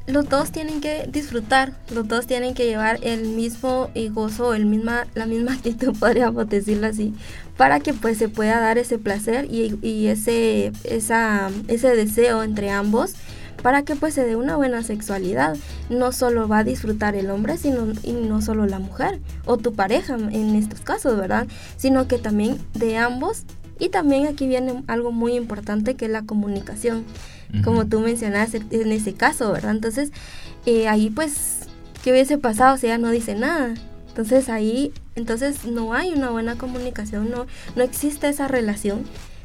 los 0.07 0.29
dos 0.29 0.53
tienen 0.53 0.81
que 0.81 1.09
disfrutar, 1.09 1.73
los 1.93 2.07
dos 2.07 2.27
tienen 2.27 2.55
que 2.55 2.67
llevar 2.67 2.99
el 3.03 3.29
mismo 3.29 3.91
gozo, 4.13 4.55
el 4.55 4.67
misma, 4.67 5.07
la 5.15 5.27
misma 5.27 5.53
actitud, 5.55 5.97
podríamos 5.99 6.49
decirlo 6.49 6.87
así, 6.87 7.15
para 7.57 7.81
que 7.81 7.95
pues 7.95 8.19
se 8.19 8.29
pueda 8.29 8.61
dar 8.61 8.79
ese 8.79 8.99
placer 8.99 9.47
y, 9.51 9.79
y 9.83 10.09
ese, 10.09 10.73
esa, 10.85 11.51
ese 11.69 11.97
deseo 11.97 12.43
entre 12.43 12.71
ambos 12.71 13.15
para 13.63 13.83
que 13.83 13.97
pues 13.97 14.15
se 14.15 14.25
dé 14.25 14.37
una 14.37 14.55
buena 14.57 14.83
sexualidad. 14.83 15.57
No 15.89 16.13
solo 16.13 16.47
va 16.47 16.59
a 16.59 16.65
disfrutar 16.65 17.17
el 17.17 17.31
hombre, 17.31 17.57
sino 17.57 17.87
y 18.03 18.13
no 18.13 18.43
solo 18.43 18.67
la 18.67 18.79
mujer 18.79 19.19
o 19.45 19.57
tu 19.57 19.73
pareja 19.73 20.15
en 20.15 20.55
estos 20.55 20.81
casos, 20.81 21.17
¿verdad? 21.17 21.49
Sino 21.77 22.07
que 22.07 22.19
también 22.19 22.59
de 22.75 22.99
ambos 22.99 23.45
y 23.79 23.89
también 23.91 24.27
aquí 24.27 24.47
viene 24.47 24.83
algo 24.87 25.13
muy 25.13 25.35
importante 25.35 25.95
que 25.95 26.07
es 26.07 26.11
la 26.11 26.23
comunicación, 26.23 27.05
como 27.63 27.87
tú 27.87 28.01
mencionaste 28.01 28.63
en 28.71 28.93
ese 28.93 29.15
caso, 29.15 29.53
¿verdad? 29.53 29.71
Entonces, 29.71 30.11
eh, 30.67 30.89
ahí 30.89 31.11
pues, 31.11 31.61
¿qué 32.03 32.11
hubiese 32.11 32.39
pasado 32.39 32.77
si 32.77 32.87
ella 32.87 32.99
no 32.99 33.11
dice 33.11 33.35
nada? 33.35 33.75
Entonces 34.09 34.49
ahí, 34.49 34.93
entonces 35.15 35.65
no 35.65 35.93
hay 35.93 36.13
una 36.13 36.31
buena 36.31 36.57
comunicación, 36.57 37.31
no, 37.31 37.47
no 37.77 37.83
existe 37.83 38.29
esa 38.29 38.49
relación. 38.49 39.05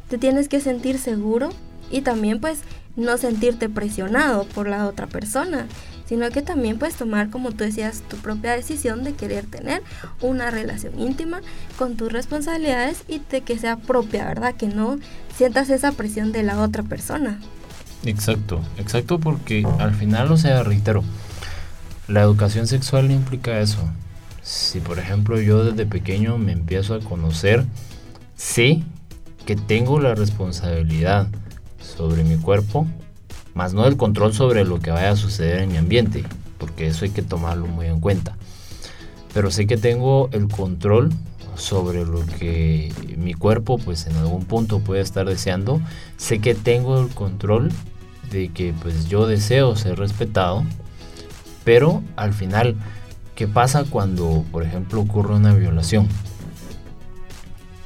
Te 0.10 0.18
tienes 0.18 0.48
que 0.48 0.62
sentir 0.62 0.98
seguro 0.98 1.50
y 1.92 2.02
también 2.02 2.40
pues 2.40 2.60
no 2.96 3.18
sentirte 3.18 3.70
presionado 3.70 4.46
por 4.46 4.68
la 4.68 4.88
otra 4.88 5.08
persona 5.08 5.68
sino 6.12 6.30
que 6.30 6.42
también 6.42 6.78
puedes 6.78 6.96
tomar, 6.96 7.30
como 7.30 7.52
tú 7.52 7.64
decías, 7.64 8.04
tu 8.10 8.18
propia 8.18 8.52
decisión 8.52 9.06
de 9.06 9.14
querer 9.14 9.46
tener 9.46 9.82
una 10.20 10.52
relación 10.52 11.00
íntima 11.00 11.40
con 11.78 11.96
tus 11.96 12.12
responsabilidades 12.12 13.06
y 13.08 13.22
de 13.32 13.40
que 13.40 13.58
sea 13.58 13.78
propia, 13.78 14.26
¿verdad? 14.26 14.56
Que 14.56 14.68
no 14.68 15.00
sientas 15.34 15.70
esa 15.70 15.94
presión 15.94 16.34
de 16.34 16.44
la 16.44 16.60
otra 16.60 16.84
persona. 16.84 17.40
Exacto, 18.04 18.60
exacto 18.78 19.20
porque 19.20 19.66
al 19.80 19.96
final, 19.96 20.30
o 20.34 20.38
sea, 20.38 20.64
reitero, 20.64 21.02
la 22.10 22.20
educación 22.24 22.68
sexual 22.68 23.10
implica 23.10 23.62
eso. 23.62 23.80
Si 24.44 24.82
por 24.82 25.00
ejemplo 25.00 25.40
yo 25.40 25.64
desde 25.64 25.86
pequeño 25.86 26.38
me 26.38 26.52
empiezo 26.52 26.94
a 26.94 27.00
conocer, 27.00 27.64
sé 28.36 28.84
que 29.46 29.56
tengo 29.56 29.98
la 29.98 30.14
responsabilidad 30.14 31.30
sobre 31.80 32.26
mi 32.26 32.36
cuerpo, 32.36 32.86
más 33.54 33.74
no 33.74 33.86
el 33.86 33.98
control 33.98 34.34
sobre 34.34 34.66
lo 34.66 34.80
que 34.80 34.92
vaya 34.92 35.12
a 35.12 35.16
suceder 35.16 35.62
en 35.62 35.72
mi 35.72 35.78
ambiente, 35.78 36.24
porque 36.58 36.88
eso 36.88 37.06
hay 37.06 37.12
que 37.12 37.22
tomarlo 37.22 37.68
muy 37.68 37.88
en 37.88 38.00
cuenta. 38.00 38.38
Pero 39.34 39.52
sé 39.52 39.68
que 39.68 39.78
tengo 39.78 40.30
el 40.32 40.48
control 40.48 41.12
sobre 41.56 42.06
lo 42.06 42.26
que 42.26 42.92
mi 43.18 43.34
cuerpo 43.34 43.78
pues 43.78 44.08
en 44.08 44.16
algún 44.18 44.46
punto 44.46 44.80
puede 44.80 45.02
estar 45.02 45.28
deseando. 45.28 45.82
Sé 46.18 46.40
que 46.40 46.56
tengo 46.56 47.00
el 47.00 47.10
control 47.10 47.72
de 48.32 48.50
que 48.50 48.74
pues 48.82 49.08
yo 49.08 49.28
deseo 49.28 49.76
ser 49.76 49.98
respetado, 49.98 50.64
pero 51.64 52.02
al 52.16 52.34
final, 52.34 52.76
¿qué 53.36 53.48
pasa 53.48 53.86
cuando 53.90 54.44
por 54.52 54.64
ejemplo 54.64 55.02
ocurre 55.02 55.36
una 55.36 55.54
violación? 55.54 56.08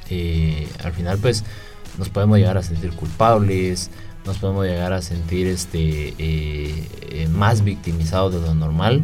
Eh, 0.08 0.68
al 0.84 0.92
final 0.92 1.18
pues 1.18 1.44
nos 1.98 2.08
podemos 2.08 2.38
llegar 2.38 2.56
a 2.58 2.62
sentir 2.62 2.92
culpables, 2.92 3.90
nos 4.26 4.38
podemos 4.38 4.66
llegar 4.66 4.92
a 4.92 5.00
sentir 5.00 5.46
este, 5.46 6.14
eh, 6.18 6.88
eh, 7.10 7.28
más 7.30 7.62
victimizados 7.62 8.34
de 8.34 8.40
lo 8.40 8.54
normal. 8.54 9.02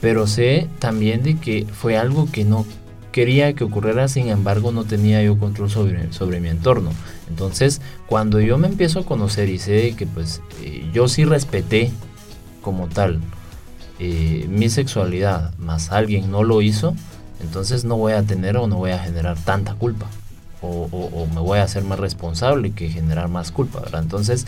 Pero 0.00 0.26
sé 0.26 0.68
también 0.78 1.22
de 1.22 1.36
que 1.38 1.66
fue 1.66 1.96
algo 1.96 2.30
que 2.30 2.44
no 2.44 2.66
quería 3.12 3.52
que 3.54 3.64
ocurriera, 3.64 4.08
sin 4.08 4.28
embargo 4.28 4.72
no 4.72 4.84
tenía 4.84 5.22
yo 5.22 5.38
control 5.38 5.70
sobre, 5.70 6.12
sobre 6.12 6.40
mi 6.40 6.48
entorno. 6.48 6.90
Entonces, 7.28 7.80
cuando 8.06 8.40
yo 8.40 8.58
me 8.58 8.68
empiezo 8.68 9.00
a 9.00 9.04
conocer 9.04 9.48
y 9.48 9.58
sé 9.58 9.94
que 9.96 10.06
pues 10.06 10.42
eh, 10.62 10.88
yo 10.92 11.08
sí 11.08 11.24
respeté 11.24 11.90
como 12.60 12.88
tal 12.88 13.20
mi 14.48 14.68
sexualidad, 14.68 15.56
más 15.58 15.92
alguien 15.92 16.28
no 16.28 16.42
lo 16.42 16.60
hizo, 16.60 16.92
entonces 17.40 17.84
no 17.84 17.96
voy 17.96 18.14
a 18.14 18.24
tener 18.24 18.56
o 18.56 18.66
no 18.66 18.78
voy 18.78 18.90
a 18.90 18.98
generar 18.98 19.38
tanta 19.38 19.74
culpa 19.74 20.08
o, 20.62 21.26
me 21.34 21.40
voy 21.40 21.58
a 21.58 21.64
hacer 21.64 21.82
más 21.84 21.98
responsable 21.98 22.72
que 22.72 22.88
generar 22.88 23.28
más 23.28 23.50
culpa, 23.50 23.80
¿verdad? 23.80 24.02
Entonces, 24.02 24.46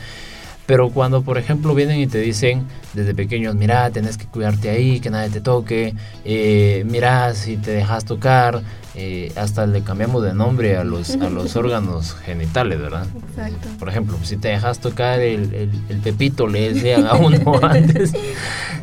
pero 0.66 0.90
cuando, 0.90 1.22
por 1.22 1.38
ejemplo, 1.38 1.74
vienen 1.74 2.00
y 2.00 2.06
te 2.06 2.18
dicen 2.18 2.66
desde 2.94 3.14
pequeños, 3.14 3.54
mira, 3.54 3.90
tenés 3.90 4.16
que 4.16 4.26
cuidarte 4.26 4.70
ahí, 4.70 5.00
que 5.00 5.10
nadie 5.10 5.30
te 5.30 5.40
toque, 5.40 5.94
eh, 6.24 6.84
mira, 6.86 7.34
si 7.34 7.56
te 7.56 7.72
dejas 7.72 8.04
tocar, 8.04 8.62
eh, 8.94 9.32
hasta 9.36 9.66
le 9.66 9.82
cambiamos 9.82 10.22
de 10.22 10.32
nombre 10.32 10.76
a 10.76 10.84
los, 10.84 11.10
a 11.16 11.28
los 11.28 11.56
órganos 11.56 12.14
genitales, 12.14 12.80
¿verdad? 12.80 13.06
Exacto. 13.28 13.68
Por 13.78 13.88
ejemplo, 13.88 14.16
si 14.22 14.36
te 14.36 14.48
dejas 14.48 14.78
tocar 14.78 15.20
el, 15.20 15.70
el, 15.88 15.98
pepito, 15.98 16.46
le 16.46 16.72
decían 16.72 17.06
a 17.06 17.14
uno 17.14 17.58
antes, 17.62 18.12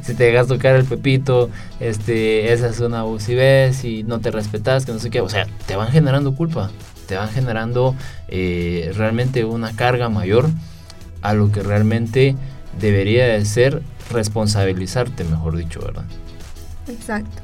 si 0.04 0.14
te 0.14 0.26
dejas 0.26 0.48
tocar 0.48 0.76
el 0.76 0.86
pepito, 0.86 1.50
este, 1.80 2.54
esa 2.54 2.70
es 2.70 2.80
una 2.80 3.00
abusividad, 3.00 3.72
y 3.84 4.04
no 4.04 4.20
te 4.20 4.30
respetas, 4.30 4.86
que 4.86 4.92
no 4.92 5.00
sé 5.00 5.10
qué, 5.10 5.22
o 5.22 5.30
sea, 5.30 5.48
te 5.66 5.76
van 5.76 5.92
generando 5.92 6.36
culpa 6.36 6.70
te 7.08 7.18
van 7.18 7.28
generando 7.28 7.94
eh, 8.30 8.94
realmente 8.96 9.44
una 9.44 9.76
carga 9.76 10.08
mayor 10.08 10.50
a 11.22 11.34
lo 11.34 11.52
que 11.52 11.64
realmente 11.64 12.36
debería 12.80 13.26
de 13.28 13.46
ser 13.46 13.82
responsabilizarte, 14.12 15.24
mejor 15.24 15.58
dicho, 15.58 15.82
¿verdad? 15.82 16.06
Exacto. 16.88 17.42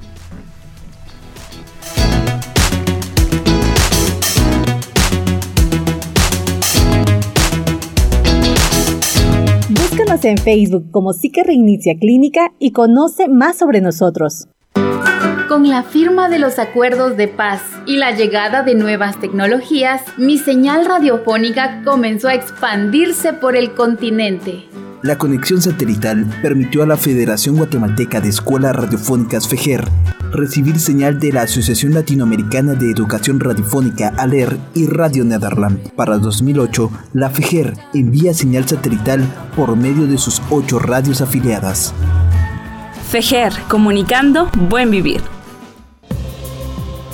Búscanos 9.69 10.25
en 10.25 10.38
Facebook 10.38 10.91
como 10.91 11.13
Psique 11.13 11.43
Reinicia 11.43 11.97
Clínica 11.99 12.51
y 12.59 12.71
conoce 12.71 13.28
más 13.28 13.57
sobre 13.57 13.82
nosotros. 13.82 14.47
Con 15.48 15.70
la 15.70 15.84
firma 15.84 16.28
de 16.28 16.39
los 16.39 16.60
acuerdos 16.60 17.16
de 17.16 17.30
paz 17.30 17.62
y 17.86 17.95
la 17.95 18.12
llegada 18.12 18.64
de 18.64 18.76
nuevas 18.76 19.18
tecnologías, 19.18 20.02
mi 20.18 20.38
señal 20.38 20.86
radiofónica 20.86 21.84
comenzó 21.86 22.28
a 22.28 22.34
expandirse 22.34 23.32
por 23.32 23.56
el 23.56 23.74
continente. 23.74 24.68
La 25.04 25.18
conexión 25.18 25.62
satelital 25.62 26.26
permitió 26.41 26.84
a 26.84 26.86
la 26.86 26.98
Federación 26.98 27.56
Guatemalteca 27.56 28.20
de 28.20 28.28
Escuelas 28.28 28.76
Radiofónicas 28.76 29.48
FEGER 29.48 29.86
recibir 30.32 30.80
señal 30.80 31.20
de 31.20 31.32
la 31.32 31.43
Asociación 31.43 31.93
Latinoamericana 31.93 32.74
de 32.74 32.91
Educación 32.91 33.39
Radiofónica 33.39 34.14
ALER 34.18 34.58
y 34.74 34.88
Radio 34.88 35.24
Nederland. 35.24 35.93
Para 35.93 36.18
2008, 36.18 36.91
la 37.14 37.30
FEGER 37.30 37.74
envía 37.93 38.34
señal 38.34 38.68
satelital 38.68 39.24
por 39.56 39.78
medio 39.78 40.08
de 40.08 40.18
sus 40.18 40.41
ocho 40.50 40.78
radios 40.80 41.22
afiliadas. 41.22 41.93
FEGER, 43.10 43.54
comunicando 43.70 44.50
buen 44.70 44.91
vivir. 44.91 45.22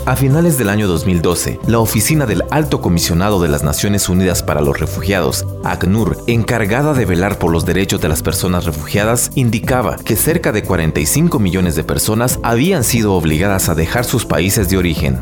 A 0.05 0.17
finales 0.17 0.57
del 0.57 0.67
año 0.67 0.89
2012, 0.89 1.61
la 1.65 1.79
Oficina 1.79 2.25
del 2.25 2.43
Alto 2.51 2.81
Comisionado 2.81 3.41
de 3.41 3.47
las 3.47 3.63
Naciones 3.63 4.09
Unidas 4.09 4.43
para 4.43 4.59
los 4.59 4.77
Refugiados, 4.77 5.45
ACNUR, 5.63 6.17
encargada 6.27 6.93
de 6.93 7.05
velar 7.05 7.39
por 7.39 7.53
los 7.53 7.65
derechos 7.65 8.01
de 8.01 8.09
las 8.09 8.21
personas 8.21 8.65
refugiadas, 8.65 9.31
indicaba 9.35 9.95
que 9.95 10.17
cerca 10.17 10.51
de 10.51 10.63
45 10.63 11.39
millones 11.39 11.75
de 11.75 11.85
personas 11.85 12.37
habían 12.43 12.83
sido 12.83 13.13
obligadas 13.13 13.69
a 13.69 13.75
dejar 13.75 14.03
sus 14.03 14.25
países 14.25 14.69
de 14.69 14.75
origen. 14.75 15.21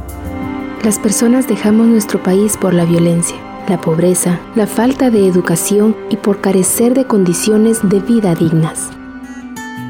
Las 0.84 0.97
personas 0.97 1.47
dejamos 1.47 1.86
nuestro 1.86 2.23
país 2.23 2.57
por 2.57 2.73
la 2.73 2.86
violencia, 2.86 3.38
la 3.69 3.79
pobreza, 3.79 4.39
la 4.55 4.65
falta 4.65 5.11
de 5.11 5.27
educación 5.27 5.95
y 6.09 6.15
por 6.15 6.41
carecer 6.41 6.95
de 6.95 7.05
condiciones 7.05 7.88
de 7.88 7.99
vida 7.99 8.34
dignas. 8.34 8.89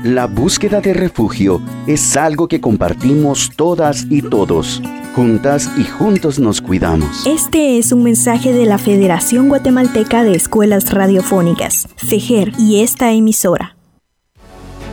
La 0.04 0.26
búsqueda 0.26 0.82
de 0.82 0.96
refugio 0.96 1.62
es 1.86 2.18
algo 2.18 2.48
que 2.48 2.60
compartimos 2.60 3.52
todas 3.56 4.08
y 4.10 4.24
todos. 4.24 4.82
Juntas 5.14 5.70
y 5.78 5.84
juntos 5.84 6.40
nos 6.40 6.60
cuidamos. 6.60 7.28
Este 7.28 7.78
es 7.78 7.92
un 7.92 8.02
mensaje 8.02 8.52
de 8.52 8.66
la 8.66 8.80
Federación 8.80 9.48
Guatemalteca 9.48 10.24
de 10.24 10.34
Escuelas 10.34 10.92
Radiofónicas, 10.92 11.88
FEGER, 11.98 12.52
y 12.58 12.82
esta 12.82 13.12
emisora. 13.12 13.76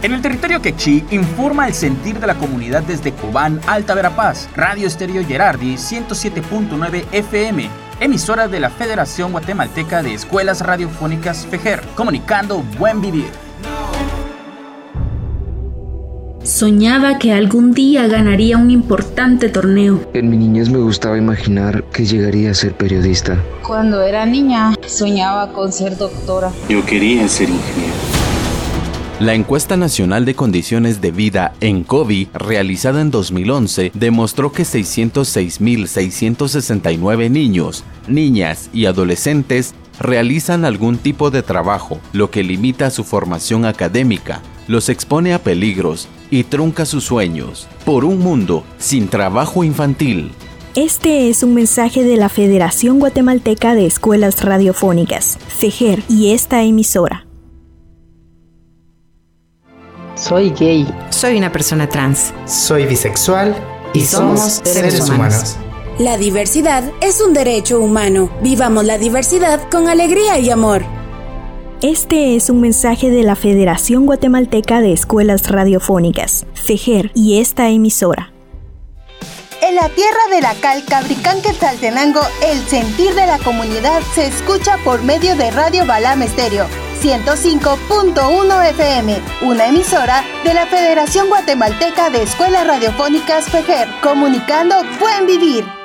En 0.02 0.12
el 0.12 0.20
territorio 0.20 0.60
quechí 0.60 1.02
informa 1.10 1.68
el 1.68 1.72
sentir 1.72 2.20
de 2.20 2.26
la 2.26 2.34
comunidad 2.34 2.82
desde 2.82 3.12
Cobán, 3.12 3.62
Alta 3.66 3.94
Verapaz, 3.94 4.46
Radio 4.54 4.86
Estéreo 4.86 5.26
Gerardi 5.26 5.76
107.9 5.76 7.04
FM, 7.12 7.70
emisora 8.00 8.46
de 8.46 8.60
la 8.60 8.68
Federación 8.68 9.32
Guatemalteca 9.32 10.02
de 10.02 10.12
Escuelas 10.12 10.60
Radiofónicas 10.60 11.46
FEJER, 11.46 11.80
comunicando 11.96 12.62
Buen 12.78 13.00
Vivir. 13.00 13.47
Soñaba 16.58 17.18
que 17.20 17.32
algún 17.32 17.72
día 17.72 18.08
ganaría 18.08 18.58
un 18.58 18.72
importante 18.72 19.48
torneo. 19.48 20.00
En 20.12 20.28
mi 20.28 20.36
niñez 20.36 20.68
me 20.70 20.78
gustaba 20.78 21.16
imaginar 21.16 21.84
que 21.92 22.04
llegaría 22.04 22.50
a 22.50 22.54
ser 22.54 22.74
periodista. 22.74 23.40
Cuando 23.64 24.02
era 24.02 24.26
niña 24.26 24.74
soñaba 24.84 25.52
con 25.52 25.72
ser 25.72 25.96
doctora. 25.96 26.50
Yo 26.68 26.84
quería 26.84 27.28
ser 27.28 27.48
ingeniero. 27.48 27.94
La 29.20 29.34
encuesta 29.34 29.76
nacional 29.76 30.24
de 30.24 30.34
condiciones 30.34 31.00
de 31.00 31.12
vida 31.12 31.54
en 31.60 31.84
COVID, 31.84 32.26
realizada 32.34 33.02
en 33.02 33.12
2011, 33.12 33.92
demostró 33.94 34.50
que 34.50 34.64
606.669 34.64 37.30
niños, 37.30 37.84
niñas 38.08 38.68
y 38.72 38.86
adolescentes 38.86 39.76
realizan 40.00 40.64
algún 40.64 40.98
tipo 40.98 41.30
de 41.30 41.42
trabajo, 41.42 42.00
lo 42.12 42.30
que 42.30 42.42
limita 42.42 42.90
su 42.90 43.04
formación 43.04 43.64
académica, 43.64 44.42
los 44.66 44.88
expone 44.88 45.34
a 45.34 45.42
peligros 45.42 46.08
y 46.30 46.44
trunca 46.44 46.84
sus 46.84 47.04
sueños 47.04 47.68
por 47.84 48.04
un 48.04 48.18
mundo 48.18 48.64
sin 48.78 49.08
trabajo 49.08 49.64
infantil. 49.64 50.30
Este 50.74 51.28
es 51.28 51.42
un 51.42 51.54
mensaje 51.54 52.04
de 52.04 52.16
la 52.16 52.28
Federación 52.28 53.00
Guatemalteca 53.00 53.74
de 53.74 53.86
Escuelas 53.86 54.44
Radiofónicas, 54.44 55.38
FEJER, 55.48 56.02
y 56.08 56.32
esta 56.32 56.62
emisora. 56.62 57.26
Soy 60.14 60.50
gay. 60.50 60.86
Soy 61.10 61.38
una 61.38 61.50
persona 61.50 61.88
trans. 61.88 62.32
Soy 62.44 62.86
bisexual 62.86 63.56
y, 63.94 64.02
somos, 64.02 64.60
seres, 64.64 65.00
humanos. 65.08 65.56
La 65.98 66.16
diversidad 66.16 66.84
es 67.00 67.20
un 67.20 67.34
derecho 67.34 67.80
humano. 67.80 68.30
Vivamos 68.40 68.84
la 68.84 68.98
diversidad 68.98 69.68
con 69.68 69.88
alegría 69.88 70.38
y 70.38 70.48
amor. 70.48 70.84
Este 71.82 72.36
es 72.36 72.50
un 72.50 72.60
mensaje 72.60 73.10
de 73.10 73.24
la 73.24 73.34
Federación 73.34 74.06
Guatemalteca 74.06 74.80
de 74.80 74.92
Escuelas 74.92 75.50
Radiofónicas, 75.50 76.46
FEJER, 76.54 77.10
y 77.16 77.40
esta 77.40 77.68
emisora. 77.70 78.32
En 79.60 79.74
la 79.74 79.88
tierra 79.88 80.20
de 80.30 80.40
la 80.40 80.54
cal 80.54 80.84
Cabricán 80.84 81.42
Quetzaltenango, 81.42 82.20
el 82.46 82.60
sentir 82.68 83.12
de 83.16 83.26
la 83.26 83.38
comunidad 83.40 84.00
se 84.14 84.26
escucha 84.26 84.76
por 84.84 85.02
medio 85.02 85.34
de 85.34 85.50
Radio 85.50 85.84
Balam 85.84 86.22
Estéreo 86.22 86.68
105.1 87.02 88.70
FM, 88.70 89.20
una 89.42 89.66
emisora 89.66 90.22
de 90.44 90.54
la 90.54 90.66
Federación 90.66 91.28
Guatemalteca 91.28 92.08
de 92.10 92.22
Escuelas 92.22 92.68
Radiofónicas 92.68 93.50
FEJER, 93.50 93.88
comunicando 94.00 94.76
Buen 95.00 95.26
Vivir. 95.26 95.77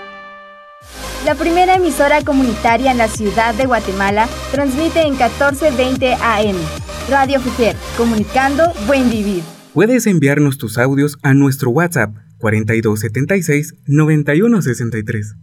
La 1.25 1.35
primera 1.35 1.75
emisora 1.75 2.21
comunitaria 2.21 2.91
en 2.91 2.97
la 2.97 3.07
ciudad 3.07 3.55
de 3.55 3.65
Guatemala 3.65 4.27
transmite 4.51 5.03
en 5.03 5.11
1420 5.11 6.15
AM. 6.15 6.55
Radio 7.09 7.39
FEJER, 7.39 7.77
comunicando 7.95 8.65
Buen 8.87 9.09
Vivir. 9.09 9.41
Puedes 9.73 10.05
enviarnos 10.05 10.57
tus 10.57 10.77
audios 10.77 11.17
a 11.23 11.33
nuestro 11.33 11.69
WhatsApp 11.69 12.13
4276 12.39 13.75
9163. 13.87 15.35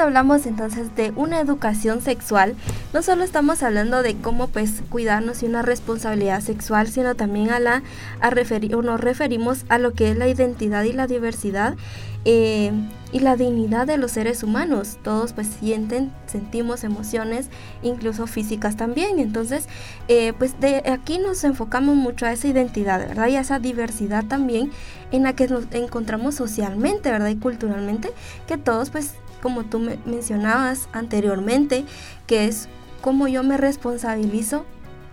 Hablamos 0.00 0.46
entonces 0.46 0.94
de 0.94 1.12
una 1.16 1.40
educación 1.40 2.00
sexual, 2.00 2.54
no 2.92 3.02
solo 3.02 3.24
estamos 3.24 3.62
hablando 3.62 4.02
de 4.02 4.16
cómo 4.16 4.48
pues 4.48 4.82
cuidarnos 4.90 5.42
y 5.42 5.46
una 5.46 5.62
responsabilidad 5.62 6.40
sexual, 6.40 6.88
sino 6.88 7.14
también 7.14 7.50
a 7.50 7.58
la 7.58 7.82
a 8.20 8.30
referir, 8.30 8.76
nos 8.76 9.00
referimos 9.00 9.64
a 9.68 9.78
lo 9.78 9.92
que 9.92 10.10
es 10.10 10.16
la 10.16 10.28
identidad 10.28 10.84
y 10.84 10.92
la 10.92 11.06
diversidad 11.06 11.76
eh, 12.24 12.72
y 13.10 13.20
la 13.20 13.36
dignidad 13.36 13.86
de 13.86 13.96
los 13.96 14.12
seres 14.12 14.42
humanos. 14.42 14.98
Todos 15.02 15.32
pues 15.32 15.46
sienten, 15.46 16.12
sentimos 16.26 16.84
emociones, 16.84 17.48
incluso 17.82 18.26
físicas 18.26 18.76
también. 18.76 19.18
Entonces, 19.18 19.66
eh, 20.08 20.32
pues 20.38 20.60
de 20.60 20.82
aquí 20.90 21.18
nos 21.18 21.42
enfocamos 21.44 21.96
mucho 21.96 22.26
a 22.26 22.32
esa 22.32 22.48
identidad, 22.48 22.98
¿verdad? 23.00 23.28
Y 23.28 23.36
a 23.36 23.40
esa 23.40 23.58
diversidad 23.58 24.24
también 24.24 24.70
en 25.10 25.22
la 25.22 25.34
que 25.34 25.48
nos 25.48 25.64
encontramos 25.72 26.34
socialmente, 26.34 27.10
¿verdad? 27.10 27.28
Y 27.28 27.36
culturalmente, 27.36 28.10
que 28.46 28.58
todos 28.58 28.90
pues 28.90 29.14
como 29.42 29.64
tú 29.64 29.78
me 29.78 29.98
mencionabas 30.06 30.88
anteriormente, 30.92 31.84
que 32.26 32.46
es 32.46 32.68
cómo 33.00 33.28
yo 33.28 33.42
me 33.42 33.56
responsabilizo 33.56 34.64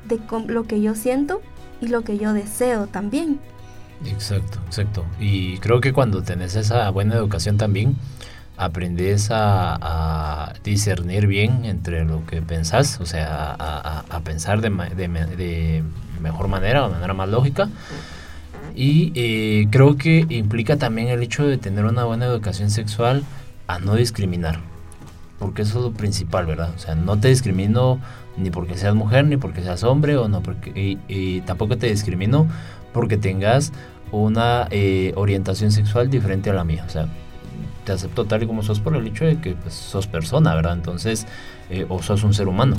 de 0.08 0.20
lo 0.48 0.64
que 0.64 0.82
yo 0.82 0.96
siento 0.96 1.42
y 1.82 1.88
lo 1.88 2.04
que 2.04 2.18
yo 2.18 2.34
deseo 2.34 2.88
también. 2.88 3.40
Exacto, 4.06 4.60
exacto. 4.66 5.06
Y 5.20 5.58
creo 5.60 5.82
que 5.82 5.94
cuando 5.94 6.22
tenés 6.22 6.56
esa 6.56 6.90
buena 6.90 7.16
educación 7.16 7.58
también, 7.58 7.96
aprendes 8.58 9.30
a, 9.32 10.54
discernir 10.64 11.28
bien 11.28 11.66
entre 11.66 12.06
lo 12.06 12.26
que 12.26 12.42
pensás, 12.42 13.00
o 13.00 13.06
sea, 13.06 13.56
a, 13.58 14.20
pensar 14.22 14.62
de, 14.62 14.70
mejor 16.22 16.48
manera, 16.48 16.88
de 16.88 16.94
manera 16.94 17.14
más 17.14 17.30
lógica. 17.30 17.70
Y 18.76 19.14
eh, 19.16 19.68
creo 19.72 19.96
que 19.96 20.26
implica 20.30 20.78
también 20.78 21.08
el 21.08 21.24
hecho 21.24 21.48
de 21.48 21.58
tener 21.58 21.86
una 21.86 22.04
buena 22.04 22.26
educación 22.26 22.70
sexual, 22.70 23.24
a 23.68 23.80
no 23.80 23.96
discriminar. 23.96 24.60
Porque 25.40 25.64
eso 25.64 25.80
es 25.80 25.86
lo 25.86 25.92
principal, 25.92 26.46
¿verdad? 26.46 26.72
O 26.76 26.80
sea, 26.80 26.96
no 26.96 27.20
te 27.20 27.28
discrimino 27.28 28.00
ni 28.38 28.50
porque 28.50 28.78
seas 28.78 28.96
mujer, 28.96 29.26
ni 29.26 29.38
porque 29.38 29.62
seas 29.62 29.84
hombre, 29.84 30.18
o 30.18 30.28
no 30.28 30.42
porque, 30.42 30.98
y, 31.08 31.42
tampoco 31.42 31.78
te 31.78 31.88
discrimino 31.88 32.48
porque 32.94 33.18
tengas 33.18 33.72
una 34.12 34.68
eh, 34.72 35.14
orientación 35.16 35.72
sexual 35.72 36.10
diferente 36.10 36.50
a 36.50 36.54
la 36.54 36.64
mía. 36.64 36.84
O 36.88 36.90
sea, 36.90 37.08
te 37.86 37.92
acepto 37.92 38.26
tal 38.26 38.44
y 38.44 38.48
como 38.48 38.64
sos 38.64 38.80
por 38.80 38.96
el 38.96 39.08
hecho 39.08 39.26
de 39.26 39.40
que 39.40 39.54
pues, 39.54 39.74
sos 39.74 40.08
persona, 40.08 40.56
¿verdad? 40.56 40.74
Entonces, 40.74 41.28
eh, 41.70 41.86
o 41.90 42.02
sos 42.02 42.24
un 42.24 42.34
ser 42.34 42.48
humano. 42.48 42.76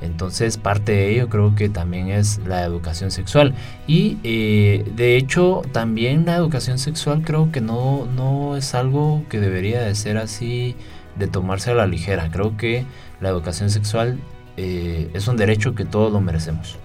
Entonces, 0.00 0.56
parte 0.56 0.92
de 0.92 1.10
ello 1.12 1.28
creo 1.28 1.54
que 1.54 1.68
también 1.68 2.08
es 2.08 2.38
la 2.46 2.64
educación 2.64 3.10
sexual. 3.10 3.54
Y 3.86 4.18
eh, 4.24 4.90
de 4.96 5.16
hecho, 5.16 5.62
también 5.72 6.24
la 6.26 6.36
educación 6.36 6.78
sexual 6.78 7.22
creo 7.22 7.52
que 7.52 7.60
no, 7.60 8.06
no 8.06 8.56
es 8.56 8.74
algo 8.74 9.24
que 9.28 9.40
debería 9.40 9.82
de 9.82 9.94
ser 9.94 10.16
así, 10.16 10.76
de 11.16 11.26
tomarse 11.26 11.70
a 11.70 11.74
la 11.74 11.86
ligera. 11.86 12.30
Creo 12.30 12.56
que 12.56 12.84
la 13.20 13.28
educación 13.28 13.70
sexual 13.70 14.18
eh, 14.56 15.10
es 15.14 15.28
un 15.28 15.36
derecho 15.36 15.74
que 15.74 15.84
todos 15.84 16.12
lo 16.12 16.20
merecemos. 16.20 16.78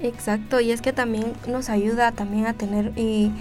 Exacto, 0.00 0.60
y 0.60 0.70
es 0.70 0.82
que 0.82 0.92
también 0.92 1.32
nos 1.48 1.68
ayuda 1.70 2.12
también 2.12 2.46
a 2.46 2.52
tener 2.52 2.92
y, 2.96 3.32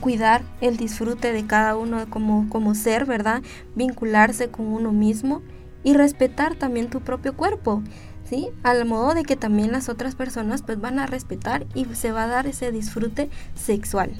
cuidar 0.00 0.42
el 0.60 0.76
disfrute 0.78 1.32
de 1.32 1.44
cada 1.46 1.76
uno 1.76 2.06
como, 2.08 2.48
como 2.48 2.74
ser, 2.74 3.04
¿verdad? 3.04 3.42
Vincularse 3.74 4.48
con 4.48 4.66
uno 4.66 4.92
mismo 4.92 5.42
y 5.82 5.92
respetar 5.92 6.54
también 6.54 6.88
tu 6.88 7.00
propio 7.00 7.36
cuerpo. 7.36 7.82
¿Sí? 8.28 8.48
Al 8.62 8.84
modo 8.84 9.14
de 9.14 9.22
que 9.22 9.36
también 9.36 9.72
las 9.72 9.88
otras 9.88 10.14
personas 10.14 10.62
pues 10.62 10.80
van 10.80 10.98
a 10.98 11.06
respetar 11.06 11.66
y 11.74 11.86
se 11.94 12.12
va 12.12 12.24
a 12.24 12.28
dar 12.28 12.46
ese 12.46 12.72
disfrute 12.72 13.30
sexual. 13.54 14.10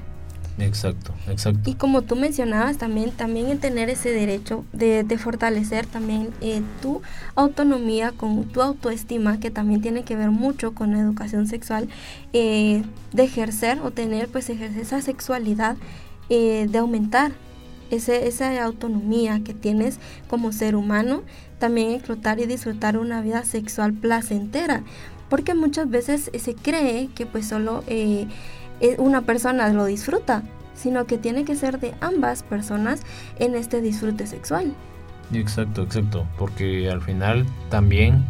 Exacto, 0.58 1.12
exacto. 1.28 1.68
Y 1.68 1.74
como 1.74 2.02
tú 2.02 2.14
mencionabas 2.14 2.78
también, 2.78 3.10
también 3.10 3.48
en 3.48 3.58
tener 3.58 3.90
ese 3.90 4.10
derecho 4.10 4.64
de, 4.72 5.04
fortalecer 5.18 5.86
también 5.86 6.30
eh, 6.40 6.62
tu 6.80 7.02
autonomía 7.34 8.12
con 8.12 8.44
tu 8.44 8.62
autoestima, 8.62 9.40
que 9.40 9.50
también 9.50 9.80
tiene 9.80 10.04
que 10.04 10.14
ver 10.14 10.30
mucho 10.30 10.72
con 10.72 10.92
la 10.92 11.00
educación 11.00 11.48
sexual, 11.48 11.88
eh, 12.32 12.84
de 13.12 13.22
ejercer 13.24 13.80
o 13.80 13.90
tener 13.90 14.28
pues 14.28 14.48
ejercer 14.48 14.82
esa 14.82 15.00
sexualidad, 15.00 15.76
eh, 16.28 16.66
de 16.70 16.78
aumentar 16.78 17.32
ese, 17.90 18.28
esa 18.28 18.62
autonomía 18.62 19.42
que 19.42 19.54
tienes 19.54 19.98
como 20.28 20.52
ser 20.52 20.76
humano 20.76 21.22
también 21.64 21.92
explotar 21.92 22.40
y 22.40 22.44
disfrutar 22.44 22.98
una 22.98 23.22
vida 23.22 23.42
sexual 23.42 23.94
placentera, 23.94 24.82
porque 25.30 25.54
muchas 25.54 25.88
veces 25.88 26.30
se 26.38 26.54
cree 26.54 27.08
que 27.14 27.24
pues 27.24 27.48
solo 27.48 27.82
eh, 27.86 28.26
eh, 28.82 28.96
una 28.98 29.22
persona 29.22 29.70
lo 29.70 29.86
disfruta, 29.86 30.42
sino 30.74 31.06
que 31.06 31.16
tiene 31.16 31.46
que 31.46 31.56
ser 31.56 31.80
de 31.80 31.94
ambas 32.02 32.42
personas 32.42 33.00
en 33.38 33.54
este 33.54 33.80
disfrute 33.80 34.26
sexual. 34.26 34.74
Exacto, 35.32 35.84
exacto, 35.84 36.26
porque 36.36 36.90
al 36.90 37.00
final 37.00 37.46
también, 37.70 38.26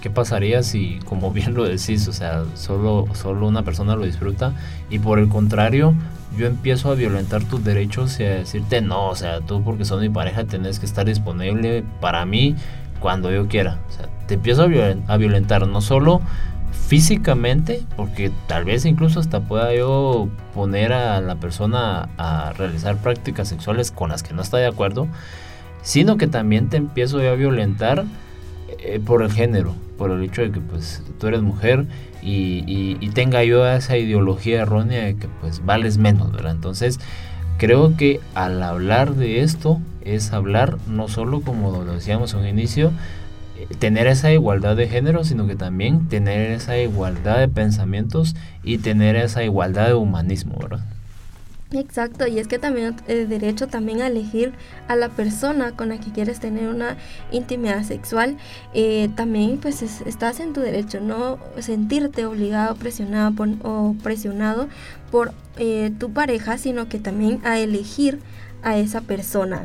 ¿qué 0.00 0.10
pasaría 0.10 0.64
si, 0.64 0.98
como 1.04 1.30
bien 1.30 1.54
lo 1.54 1.62
decís, 1.62 2.08
o 2.08 2.12
sea, 2.12 2.42
solo, 2.54 3.06
solo 3.14 3.46
una 3.46 3.62
persona 3.62 3.94
lo 3.94 4.04
disfruta 4.04 4.54
y 4.90 4.98
por 4.98 5.20
el 5.20 5.28
contrario, 5.28 5.94
yo 6.36 6.46
empiezo 6.46 6.90
a 6.90 6.94
violentar 6.94 7.44
tus 7.44 7.64
derechos 7.64 8.18
y 8.20 8.24
a 8.24 8.30
decirte 8.30 8.80
no, 8.80 9.08
o 9.08 9.14
sea, 9.14 9.40
tú 9.40 9.62
porque 9.62 9.84
son 9.84 10.00
mi 10.00 10.08
pareja 10.08 10.44
tenés 10.44 10.78
que 10.78 10.86
estar 10.86 11.06
disponible 11.06 11.84
para 12.00 12.24
mí 12.26 12.56
cuando 13.00 13.30
yo 13.30 13.48
quiera. 13.48 13.78
O 13.88 13.92
sea, 13.92 14.08
te 14.26 14.34
empiezo 14.34 14.62
a, 14.62 15.16
violentar 15.16 15.66
no 15.66 15.80
solo 15.80 16.20
físicamente, 16.88 17.82
porque 17.96 18.30
tal 18.46 18.64
vez 18.64 18.84
incluso 18.84 19.20
hasta 19.20 19.40
pueda 19.40 19.74
yo 19.74 20.28
poner 20.54 20.92
a 20.92 21.20
la 21.20 21.36
persona 21.36 22.08
a 22.16 22.52
realizar 22.52 22.96
prácticas 22.98 23.48
sexuales 23.48 23.90
con 23.90 24.10
las 24.10 24.22
que 24.22 24.34
no 24.34 24.42
está 24.42 24.58
de 24.58 24.66
acuerdo, 24.66 25.08
sino 25.82 26.16
que 26.16 26.26
también 26.26 26.68
te 26.68 26.76
empiezo 26.76 27.18
a 27.18 27.34
violentar 27.34 28.04
eh, 28.78 29.00
por 29.04 29.22
el 29.22 29.32
género, 29.32 29.74
por 29.96 30.10
el 30.10 30.22
hecho 30.22 30.42
de 30.42 30.50
que 30.50 30.60
pues 30.60 31.02
tú 31.18 31.28
eres 31.28 31.42
mujer 31.42 31.86
y, 32.26 32.96
y, 33.00 33.08
tenga 33.10 33.44
yo 33.44 33.66
esa 33.68 33.96
ideología 33.96 34.62
errónea 34.62 35.04
de 35.04 35.16
que 35.16 35.28
pues 35.40 35.64
vales 35.64 35.96
menos, 35.96 36.32
¿verdad? 36.32 36.52
Entonces 36.52 36.98
creo 37.56 37.96
que 37.96 38.20
al 38.34 38.62
hablar 38.62 39.14
de 39.14 39.42
esto 39.42 39.80
es 40.02 40.32
hablar 40.32 40.76
no 40.88 41.06
solo 41.06 41.40
como 41.40 41.70
lo 41.84 41.94
decíamos 41.94 42.34
en 42.34 42.40
un 42.40 42.48
inicio, 42.48 42.90
eh, 43.56 43.68
tener 43.78 44.08
esa 44.08 44.32
igualdad 44.32 44.76
de 44.76 44.88
género, 44.88 45.22
sino 45.22 45.46
que 45.46 45.54
también 45.54 46.08
tener 46.08 46.50
esa 46.50 46.76
igualdad 46.78 47.38
de 47.38 47.48
pensamientos 47.48 48.34
y 48.64 48.78
tener 48.78 49.14
esa 49.14 49.44
igualdad 49.44 49.86
de 49.86 49.94
humanismo, 49.94 50.56
¿verdad? 50.60 50.84
Exacto, 51.72 52.28
y 52.28 52.38
es 52.38 52.46
que 52.46 52.60
también 52.60 52.94
el 53.08 53.28
derecho 53.28 53.66
también 53.66 54.00
a 54.00 54.06
elegir 54.06 54.52
a 54.86 54.94
la 54.94 55.08
persona 55.08 55.72
con 55.72 55.88
la 55.88 55.98
que 55.98 56.12
quieres 56.12 56.38
tener 56.38 56.68
una 56.68 56.96
intimidad 57.32 57.82
sexual, 57.82 58.36
eh, 58.72 59.08
también 59.16 59.58
pues 59.58 59.82
estás 59.82 60.38
en 60.38 60.52
tu 60.52 60.60
derecho, 60.60 61.00
no 61.00 61.38
sentirte 61.58 62.24
obligado, 62.24 62.76
presionado 62.76 63.34
o 63.64 63.96
presionado 64.00 64.68
por 65.10 65.32
eh, 65.56 65.90
tu 65.98 66.12
pareja, 66.12 66.56
sino 66.56 66.88
que 66.88 67.00
también 67.00 67.40
a 67.44 67.58
elegir 67.58 68.20
a 68.62 68.78
esa 68.78 69.00
persona, 69.00 69.64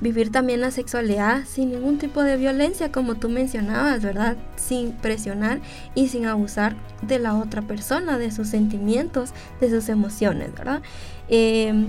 vivir 0.00 0.30
también 0.30 0.60
la 0.60 0.70
sexualidad 0.70 1.44
sin 1.46 1.70
ningún 1.70 1.98
tipo 1.98 2.22
de 2.22 2.36
violencia, 2.36 2.92
como 2.92 3.14
tú 3.14 3.28
mencionabas, 3.28 4.02
¿verdad? 4.02 4.36
Sin 4.56 4.92
presionar 4.92 5.60
y 5.94 6.08
sin 6.08 6.26
abusar 6.26 6.76
de 7.02 7.18
la 7.18 7.34
otra 7.34 7.62
persona, 7.62 8.18
de 8.18 8.30
sus 8.30 8.48
sentimientos, 8.48 9.30
de 9.60 9.70
sus 9.70 9.88
emociones, 9.88 10.52
¿verdad? 10.54 10.82
Eh, 11.28 11.86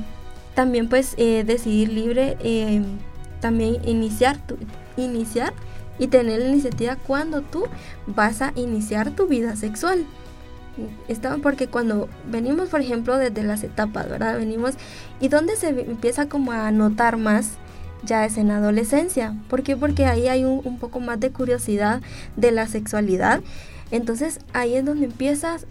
también 0.55 0.89
pues 0.89 1.14
eh, 1.18 1.43
decidir 1.45 1.89
libre, 1.89 2.38
eh, 2.39 2.82
también 3.41 3.78
iniciar, 3.88 4.38
tu, 4.38 4.58
iniciar 4.95 5.53
y 5.99 6.08
tener 6.08 6.39
la 6.39 6.47
iniciativa 6.47 6.95
cuando 6.95 7.41
tú 7.41 7.66
vas 8.08 8.41
a 8.41 8.53
iniciar 8.55 9.12
tu 9.12 9.28
vida 9.28 9.55
sexual. 9.55 10.05
porque 11.41 11.68
cuando 11.68 12.08
venimos, 12.30 12.70
por 12.70 12.82
ejemplo, 12.82 13.18
desde 13.18 13.43
las 13.43 13.64
etapas, 13.64 14.10
¿verdad? 14.10 14.38
Venimos 14.38 14.76
y 15.20 15.28
donde 15.28 15.55
se 15.55 15.70
empieza 15.70 16.30
como 16.30 16.51
a 16.51 16.72
notar 16.72 17.18
más 17.18 17.58
ya 18.04 18.26
es 18.26 18.38
en 18.38 18.52
adolescencia. 18.52 19.36
¿Por 19.50 19.64
qué? 19.64 19.76
Porque 19.76 20.06
ahí 20.06 20.28
hay 20.28 20.45
un, 20.45 20.62
un 20.64 20.78
poco 20.80 21.00
más 21.00 21.20
de 21.20 21.32
curiosidad 21.32 22.02
de 22.36 22.52
la 22.52 22.68
sexualidad. 22.68 23.41
Entonces 23.91 24.39
ahí 24.54 24.76
es 24.76 24.86
donde 24.86 25.06
empiezas 25.06 25.66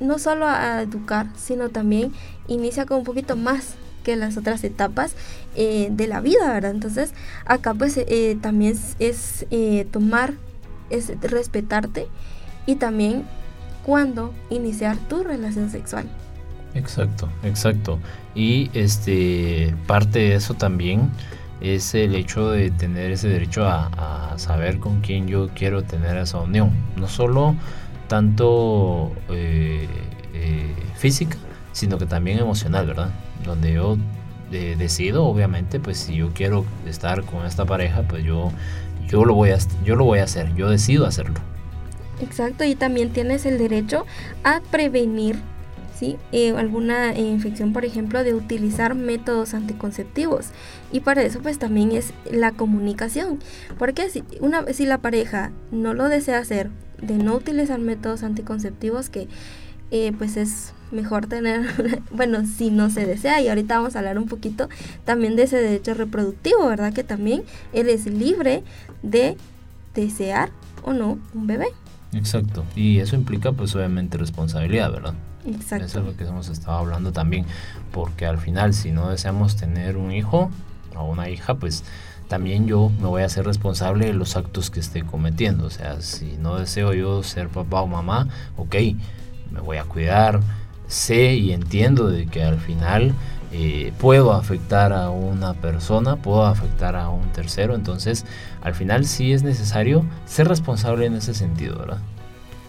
no 0.00 0.18
solo 0.18 0.46
a 0.46 0.82
educar, 0.82 1.26
sino 1.36 1.68
también 1.68 2.12
inicia 2.48 2.86
con 2.86 2.98
un 2.98 3.04
poquito 3.04 3.36
más 3.36 3.74
que 4.04 4.14
las 4.16 4.36
otras 4.36 4.62
etapas 4.62 5.16
eh, 5.56 5.88
de 5.90 6.06
la 6.06 6.20
vida, 6.20 6.52
¿verdad? 6.52 6.70
Entonces, 6.70 7.12
acá 7.46 7.74
pues 7.74 7.96
eh, 7.96 8.38
también 8.40 8.78
es, 9.00 9.46
eh, 9.50 9.86
tomar, 9.90 10.34
es 10.90 11.20
respetarte 11.22 12.06
y 12.66 12.76
también 12.76 13.24
cuando 13.84 14.32
iniciar 14.50 14.96
tu 15.08 15.24
relación 15.24 15.70
sexual. 15.70 16.06
Exacto, 16.74 17.28
exacto. 17.42 17.98
Y 18.34 18.70
este 18.74 19.74
parte 19.86 20.18
de 20.18 20.34
eso 20.34 20.54
también 20.54 21.10
es 21.64 21.94
el 21.94 22.14
hecho 22.14 22.50
de 22.50 22.70
tener 22.70 23.10
ese 23.10 23.28
derecho 23.28 23.66
a, 23.66 24.34
saber 24.36 24.80
con 24.80 25.00
quién 25.00 25.28
yo 25.28 25.48
quiero 25.54 25.82
tener 25.82 26.16
esa 26.16 26.40
unión. 26.40 26.70
No 26.96 27.08
solo 27.08 27.54
tanto 28.08 29.12
eh, 29.30 29.88
eh, 30.34 30.74
física, 30.96 31.36
sino 31.72 31.98
que 31.98 32.06
también 32.06 32.38
emocional, 32.38 32.86
¿verdad? 32.86 33.10
Donde 33.44 33.72
yo 33.72 33.96
eh, 34.52 34.74
decido, 34.76 35.24
obviamente, 35.24 35.80
pues 35.80 35.98
si 35.98 36.16
yo 36.16 36.30
quiero 36.34 36.64
estar 36.86 37.24
con 37.24 37.46
esta 37.46 37.64
pareja, 37.64 38.02
pues 38.02 38.24
yo, 38.24 38.50
yo, 39.08 39.24
lo 39.24 39.34
voy 39.34 39.50
a, 39.50 39.58
yo 39.84 39.96
lo 39.96 40.04
voy 40.04 40.18
a 40.18 40.24
hacer, 40.24 40.54
yo 40.54 40.68
decido 40.68 41.06
hacerlo. 41.06 41.40
Exacto, 42.20 42.64
y 42.64 42.74
también 42.74 43.10
tienes 43.10 43.46
el 43.46 43.58
derecho 43.58 44.04
a 44.42 44.60
prevenir 44.70 45.36
¿sí? 45.98 46.16
alguna 46.56 47.16
infección, 47.18 47.72
por 47.72 47.84
ejemplo, 47.84 48.22
de 48.24 48.34
utilizar 48.34 48.94
métodos 48.94 49.54
anticonceptivos. 49.54 50.48
Y 50.94 51.00
para 51.00 51.22
eso 51.22 51.40
pues 51.40 51.58
también 51.58 51.90
es 51.90 52.14
la 52.30 52.52
comunicación. 52.52 53.40
Porque 53.78 54.08
si, 54.10 54.22
una, 54.40 54.64
si 54.72 54.86
la 54.86 54.98
pareja 54.98 55.50
no 55.72 55.92
lo 55.92 56.08
desea 56.08 56.38
hacer 56.38 56.70
de 57.02 57.14
no 57.18 57.34
utilizar 57.34 57.80
métodos 57.80 58.22
anticonceptivos 58.22 59.10
que 59.10 59.26
eh, 59.90 60.12
pues 60.16 60.36
es 60.36 60.72
mejor 60.92 61.26
tener, 61.26 61.66
bueno, 62.12 62.46
si 62.46 62.70
no 62.70 62.90
se 62.90 63.06
desea, 63.06 63.40
y 63.40 63.48
ahorita 63.48 63.76
vamos 63.76 63.96
a 63.96 63.98
hablar 63.98 64.18
un 64.18 64.26
poquito 64.26 64.68
también 65.04 65.34
de 65.34 65.42
ese 65.42 65.56
derecho 65.56 65.94
reproductivo, 65.94 66.68
¿verdad? 66.68 66.92
Que 66.92 67.02
también 67.02 67.42
él 67.72 67.88
es 67.88 68.06
libre 68.06 68.62
de 69.02 69.36
desear 69.96 70.50
o 70.84 70.92
no 70.92 71.18
un 71.34 71.46
bebé. 71.48 71.66
Déjà 72.12 72.40
y 72.76 73.00
eso 73.00 73.16
implica 73.16 73.50
pues 73.50 73.74
obviamente 73.74 74.16
responsabilidad, 74.16 74.92
¿verdad? 74.92 75.14
Exacto. 75.44 75.86
Eso 75.86 75.98
es 75.98 76.06
lo 76.06 76.16
que 76.16 76.22
hemos 76.22 76.48
estado 76.48 76.78
hablando 76.78 77.10
también, 77.10 77.46
porque 77.90 78.26
al 78.26 78.38
final 78.38 78.74
si 78.74 78.92
no 78.92 79.10
deseamos 79.10 79.56
tener 79.56 79.96
un 79.96 80.12
hijo 80.12 80.50
o 80.96 81.04
una 81.04 81.28
hija, 81.28 81.54
pues 81.54 81.84
también 82.28 82.66
yo 82.66 82.90
me 83.00 83.06
voy 83.06 83.22
a 83.22 83.26
hacer 83.26 83.44
responsable 83.44 84.06
de 84.06 84.14
los 84.14 84.36
actos 84.36 84.70
que 84.70 84.80
esté 84.80 85.04
cometiendo. 85.04 85.66
O 85.66 85.70
sea, 85.70 86.00
si 86.00 86.36
no 86.38 86.58
deseo 86.58 86.92
yo 86.94 87.22
ser 87.22 87.48
papá 87.48 87.82
o 87.82 87.86
mamá, 87.86 88.28
ok, 88.56 88.76
me 89.50 89.60
voy 89.60 89.76
a 89.76 89.84
cuidar, 89.84 90.40
sé 90.88 91.34
y 91.34 91.52
entiendo 91.52 92.08
de 92.08 92.26
que 92.26 92.42
al 92.42 92.58
final 92.58 93.14
eh, 93.52 93.92
puedo 93.98 94.32
afectar 94.32 94.92
a 94.92 95.10
una 95.10 95.54
persona, 95.54 96.16
puedo 96.16 96.44
afectar 96.44 96.96
a 96.96 97.08
un 97.08 97.28
tercero, 97.32 97.74
entonces 97.74 98.24
al 98.62 98.74
final 98.74 99.06
sí 99.06 99.32
es 99.32 99.42
necesario 99.42 100.04
ser 100.26 100.48
responsable 100.48 101.06
en 101.06 101.14
ese 101.14 101.34
sentido, 101.34 101.78
¿verdad? 101.78 101.98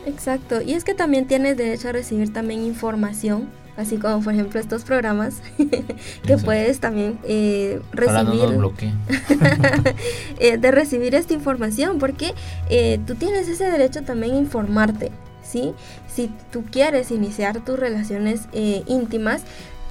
Exacto, 0.05 0.61
y 0.61 0.73
es 0.73 0.83
que 0.83 0.93
también 0.93 1.25
tienes 1.25 1.57
derecho 1.57 1.89
a 1.89 1.91
recibir 1.91 2.31
también 2.31 2.63
información 2.63 3.49
así 3.77 3.97
como 3.97 4.21
por 4.21 4.33
ejemplo 4.33 4.59
estos 4.59 4.83
programas 4.83 5.41
que 6.25 6.37
puedes 6.37 6.79
también 6.79 7.19
eh, 7.23 7.81
recibir. 7.91 8.49
eh, 10.39 10.57
de 10.57 10.71
recibir 10.71 11.15
esta 11.15 11.33
información 11.33 11.99
porque 11.99 12.33
eh, 12.69 12.99
tú 13.05 13.15
tienes 13.15 13.47
ese 13.47 13.65
derecho 13.65 14.03
también 14.03 14.35
a 14.35 14.37
informarte 14.37 15.11
¿sí? 15.43 15.73
si 16.07 16.31
tú 16.51 16.63
quieres 16.69 17.11
iniciar 17.11 17.63
tus 17.63 17.77
relaciones 17.77 18.41
íntimas 18.87 19.41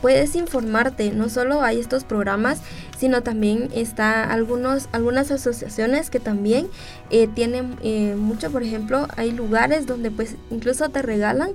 puedes 0.01 0.37
informarte. 0.37 1.13
No 1.13 1.31
solo 1.31 1.63
hay 1.63 1.81
estos 1.81 2.05
programas 2.05 2.61
sino 2.99 3.23
también 3.23 3.71
está 3.75 4.25
algunos 4.25 4.89
algunas 4.93 5.31
asociaciones 5.31 6.11
que 6.11 6.21
también 6.21 6.69
tienen 7.35 7.77
mucho. 8.19 8.51
Por 8.51 8.63
ejemplo 8.63 9.09
hay 9.17 9.31
lugares 9.31 9.87
donde 9.87 10.11
pues 10.11 10.37
incluso 10.51 10.89
te 10.89 11.03
regalan 11.03 11.53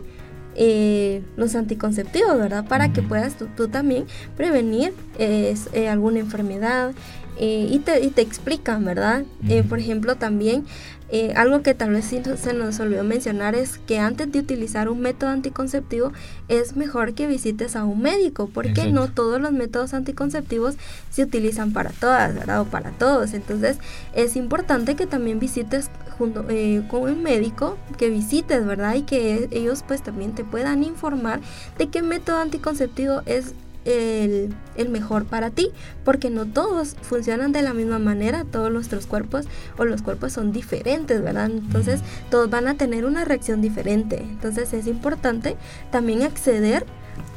eh, 0.62 1.22
los 1.38 1.56
anticonceptivos, 1.56 2.38
¿verdad? 2.38 2.66
Para 2.68 2.92
que 2.92 3.02
puedas 3.02 3.36
tú, 3.38 3.70
también 3.70 4.08
prevenir 4.36 4.94
eh, 5.18 5.56
alguna 5.90 6.20
enfermedad 6.20 6.92
eh, 7.40 7.70
y, 7.72 7.80
te, 7.80 8.02
y, 8.02 8.10
te, 8.10 8.22
explican, 8.22 8.84
¿verdad? 8.84 9.24
por 9.70 9.80
ejemplo, 9.80 10.18
también 10.18 10.66
eh, 11.12 11.34
algo 11.36 11.62
que 11.64 11.74
tal 11.74 11.92
vez 11.92 12.06
se 12.06 12.54
nos 12.54 12.80
olvidó 12.80 13.04
mencionar 13.04 13.56
es 13.56 13.80
que 13.80 14.00
antes 14.00 14.32
de 14.32 14.40
utilizar 14.40 14.90
un 14.90 15.00
método 15.00 15.32
anticonceptivo 15.32 16.12
es 16.48 16.76
mejor 16.76 17.14
que 17.14 17.28
visites 17.28 17.76
a 17.76 17.84
un 17.84 18.02
médico, 18.02 18.50
porque 18.54 18.92
no 18.92 19.08
todos 19.08 19.42
los 19.42 19.52
métodos 19.52 19.94
anticonceptivos 19.94 20.76
se 21.10 21.24
utilizan 21.24 21.74
para 21.74 21.90
todas, 21.92 22.36
¿verdad? 22.36 22.62
O 22.62 22.66
para 22.66 22.92
todos. 22.92 23.34
Entonces 23.34 23.78
es 24.14 24.36
importante 24.36 24.96
que 24.96 25.08
también 25.08 25.40
visites 25.40 25.90
junto 26.18 26.46
eh, 26.50 26.84
con 26.90 27.04
un 27.04 27.24
médico, 27.24 27.78
que 27.98 28.10
visites, 28.10 28.66
¿verdad? 28.66 28.96
Y 28.96 29.04
que 29.04 29.48
ellos 29.52 29.84
pues 29.88 30.04
también 30.04 30.34
te 30.34 30.44
puedan 30.44 30.84
informar 30.84 31.40
de 31.78 31.88
qué 31.88 32.02
método 32.02 32.38
anticonceptivo 32.38 33.22
es 33.26 33.54
el, 33.90 34.90
mejor 34.90 35.26
para 35.26 35.50
ti, 35.50 35.72
porque 36.04 36.30
no 36.30 36.46
todos 36.46 36.96
funcionan 37.02 37.52
de 37.52 37.62
la 37.62 37.74
misma 37.74 38.00
manera, 38.00 38.46
todos 38.46 38.72
nuestros 38.72 39.08
cuerpos 39.08 39.46
o 39.78 39.86
los 39.86 40.02
cuerpos 40.02 40.34
son 40.34 40.52
diferentes, 40.52 41.22
¿verdad? 41.22 41.48
Entonces 41.48 42.02
todos 42.30 42.50
van 42.50 42.68
a 42.68 42.76
tener 42.76 43.06
una 43.06 43.26
reacción 43.26 43.62
diferente, 43.62 44.18
entonces 44.22 44.74
es 44.74 44.88
importante 44.88 45.58
también 45.92 46.24
acceder 46.24 46.86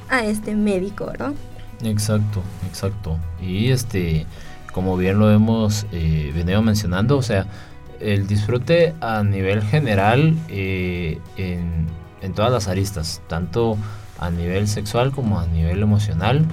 a 0.09 0.25
este 0.25 0.55
médico, 0.55 1.07
¿verdad? 1.07 1.33
Exacto, 1.85 2.43
exacto. 2.69 3.19
Y 3.41 3.71
este, 3.71 4.27
como 4.73 4.97
bien 4.97 5.19
lo 5.19 5.31
hemos 5.31 5.87
eh, 5.93 6.33
venido 6.35 6.63
mencionando, 6.63 7.17
o 7.17 7.23
sea, 7.23 7.47
el 7.99 8.27
disfrute 8.27 8.95
a 9.01 9.23
nivel 9.23 9.63
general 9.63 10.37
eh, 10.49 11.19
en, 11.37 11.87
en 12.21 12.35
todas 12.35 12.53
las 12.53 12.69
aristas, 12.69 13.23
tanto 13.29 13.77
a 14.23 14.31
nivel 14.31 14.69
sexual 14.69 15.13
como 15.13 15.39
a 15.39 15.47
nivel 15.47 15.83
emocional, 15.83 16.47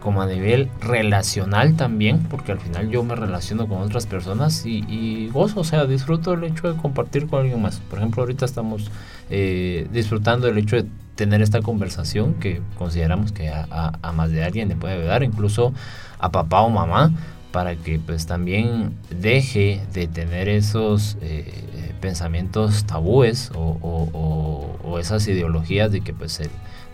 como 0.00 0.22
a 0.22 0.26
nivel 0.26 0.68
relacional 0.80 1.76
también, 1.76 2.20
porque 2.30 2.52
al 2.52 2.60
final 2.60 2.90
yo 2.90 3.02
me 3.02 3.16
relaciono 3.16 3.66
con 3.66 3.78
otras 3.78 4.06
personas 4.06 4.64
y, 4.64 5.28
gozo, 5.32 5.60
o 5.60 5.64
sea, 5.64 5.84
disfruto 5.86 6.34
el 6.34 6.44
hecho 6.44 6.72
de 6.72 6.80
compartir 6.80 7.26
con 7.26 7.40
alguien 7.40 7.60
más. 7.60 7.80
Por 7.90 7.98
ejemplo, 7.98 8.22
ahorita 8.22 8.44
estamos 8.44 8.90
eh, 9.30 9.88
disfrutando 9.92 10.46
el 10.46 10.58
hecho 10.58 10.76
de 10.76 10.86
tener 11.16 11.42
esta 11.42 11.60
conversación 11.60 12.34
que 12.34 12.62
consideramos 12.78 13.32
que 13.32 13.48
a, 13.48 14.12
más 14.14 14.30
de 14.30 14.44
alguien 14.44 14.68
le 14.68 14.76
puede 14.76 14.94
ayudar, 14.94 15.24
incluso 15.24 15.72
a 16.18 16.30
papá 16.30 16.60
o 16.60 16.70
mamá, 16.70 17.10
para 17.50 17.74
que 17.74 17.98
pues 17.98 18.26
también 18.26 18.92
deje 19.10 19.80
de 19.92 20.06
tener 20.06 20.48
esos 20.48 21.16
eh, 21.22 21.92
pensamientos 22.00 22.84
tabúes 22.84 23.50
o, 23.54 24.98
esas 25.00 25.26
ideologías 25.28 25.92
de 25.92 26.00
que 26.00 26.14
pues 26.14 26.40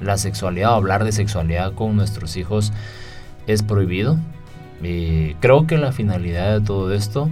la 0.02 0.18
sexualidad 0.18 0.72
o 0.72 0.74
hablar 0.74 1.04
de 1.04 1.12
sexualidad 1.12 1.74
con 1.74 1.96
nuestros 1.96 2.36
hijos 2.36 2.72
es 3.46 3.62
prohibido. 3.62 4.18
Creo 5.40 5.66
que 5.66 5.78
la 5.78 5.92
finalidad 5.92 6.58
de 6.58 6.64
todo 6.64 6.92
esto, 6.92 7.30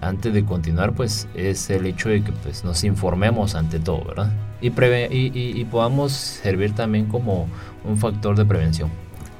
antes 0.00 0.34
de 0.34 0.44
continuar, 0.44 0.92
pues 0.92 1.28
es 1.34 1.70
el 1.70 1.86
hecho 1.86 2.10
de 2.10 2.22
que 2.22 2.32
pues, 2.32 2.64
nos 2.64 2.84
informemos 2.84 3.54
ante 3.54 3.78
todo, 3.78 4.04
¿verdad? 4.04 4.32
Y, 4.60 4.68
y, 4.68 5.32
y 5.32 5.64
podamos 5.64 6.12
servir 6.12 6.74
también 6.74 7.06
como 7.06 7.48
un 7.84 7.96
factor 7.96 8.36
de 8.36 8.44
prevención. 8.44 8.90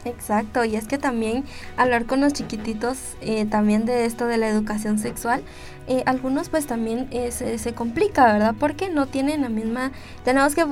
Exacto, 0.05 0.65
y 0.65 0.75
es 0.75 0.89
que 0.89 0.99
también 0.99 1.45
hablar 1.77 2.07
con 2.07 2.21
los 2.21 2.33
chiquititos 2.33 2.99
eh, 3.21 3.47
también 3.47 3.85
de 3.85 4.05
esto 4.05 4.27
de 4.27 4.37
la 4.37 4.49
educación 4.49 4.99
sexual, 4.99 5.43
eh, 5.89 6.03
algunos 6.07 6.49
pues 6.49 6.67
también 6.67 7.09
eh, 7.11 7.31
se, 7.33 7.75
complica, 7.75 8.33
¿verdad? 8.33 8.55
Porque 8.59 8.89
no 8.89 9.07
tienen 9.07 9.43
la 9.43 9.49
misma, 9.49 9.93
tenemos 10.25 10.55
que 10.55 10.65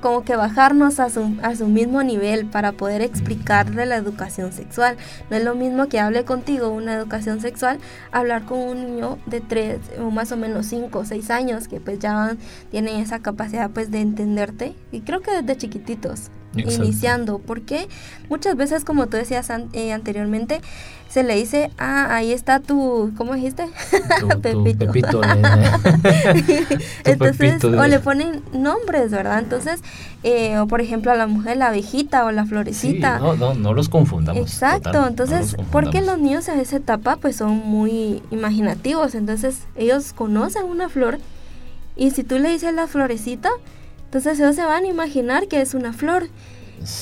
como, 0.00 0.24
que 0.24 0.36
bajarnos 0.36 1.00
a 1.00 1.08
su, 1.10 1.36
a 1.42 1.54
su 1.56 1.68
mismo 1.68 2.02
nivel 2.02 2.46
para 2.46 2.72
poder 2.72 3.00
explicarle 3.00 3.86
la 3.86 3.96
educación 3.96 4.52
sexual. 4.52 4.96
No 5.30 5.36
es 5.36 5.44
lo 5.44 5.54
mismo 5.54 5.88
que 5.88 6.00
hable 6.00 6.24
contigo 6.24 6.68
una 6.68 6.94
educación 6.94 7.40
sexual, 7.40 7.78
hablar 8.12 8.44
con 8.44 8.58
un 8.58 8.86
niño 8.86 9.18
de 9.26 9.40
3 9.40 9.78
o 10.00 10.10
más 10.10 10.32
o 10.32 10.36
menos 10.36 10.66
5 10.66 10.98
o 10.98 11.04
6 11.04 11.30
años 11.30 11.68
que 11.68 11.80
pues 11.80 11.98
ya 11.98 12.36
tienen 12.70 12.96
esa 13.00 13.20
capacidad 13.20 13.70
pues 13.70 13.90
de 13.90 14.00
entenderte 14.00 14.74
y 14.92 15.00
creo 15.00 15.20
que 15.20 15.30
desde 15.30 15.56
chiquititos 15.56 16.30
iniciando, 16.58 17.38
porque 17.38 17.88
muchas 18.28 18.56
veces, 18.56 18.84
como 18.84 19.06
tú 19.06 19.16
decías 19.16 19.50
eh, 19.72 19.92
anteriormente, 19.92 20.60
se 21.08 21.22
le 21.22 21.36
dice, 21.36 21.70
ah, 21.78 22.14
ahí 22.14 22.32
está 22.32 22.60
tu, 22.60 23.12
¿cómo 23.16 23.34
dijiste? 23.34 23.66
pepito. 24.42 25.22
Entonces, 27.04 27.64
o 27.64 27.86
le 27.86 27.98
ponen 27.98 28.42
nombres, 28.52 29.10
¿verdad? 29.10 29.38
Entonces, 29.38 29.80
eh, 30.22 30.58
o 30.58 30.66
por 30.66 30.82
ejemplo 30.82 31.10
a 31.10 31.14
la 31.14 31.26
mujer 31.26 31.56
la 31.56 31.68
abejita 31.68 32.26
o 32.26 32.30
la 32.30 32.44
florecita. 32.44 33.18
no, 33.18 33.36
no, 33.36 33.54
no 33.54 33.72
los 33.72 33.88
confundamos. 33.88 34.42
Exacto, 34.42 35.06
entonces, 35.06 35.56
porque 35.72 36.02
los 36.02 36.18
niños 36.18 36.46
en 36.48 36.60
esa 36.60 36.76
etapa 36.76 37.16
pues 37.16 37.36
son 37.36 37.56
muy 37.56 38.22
imaginativos, 38.30 39.14
entonces 39.14 39.60
ellos 39.76 40.12
conocen 40.12 40.64
una 40.64 40.90
flor 40.90 41.18
y 41.96 42.10
si 42.12 42.22
tú 42.22 42.38
le 42.38 42.50
dices 42.50 42.72
la 42.74 42.86
florecita, 42.86 43.50
entonces 44.08 44.40
ellos 44.40 44.56
se 44.56 44.64
van 44.64 44.84
a 44.84 44.88
imaginar 44.88 45.48
que 45.48 45.60
es 45.60 45.74
una 45.74 45.92
flor. 45.92 46.28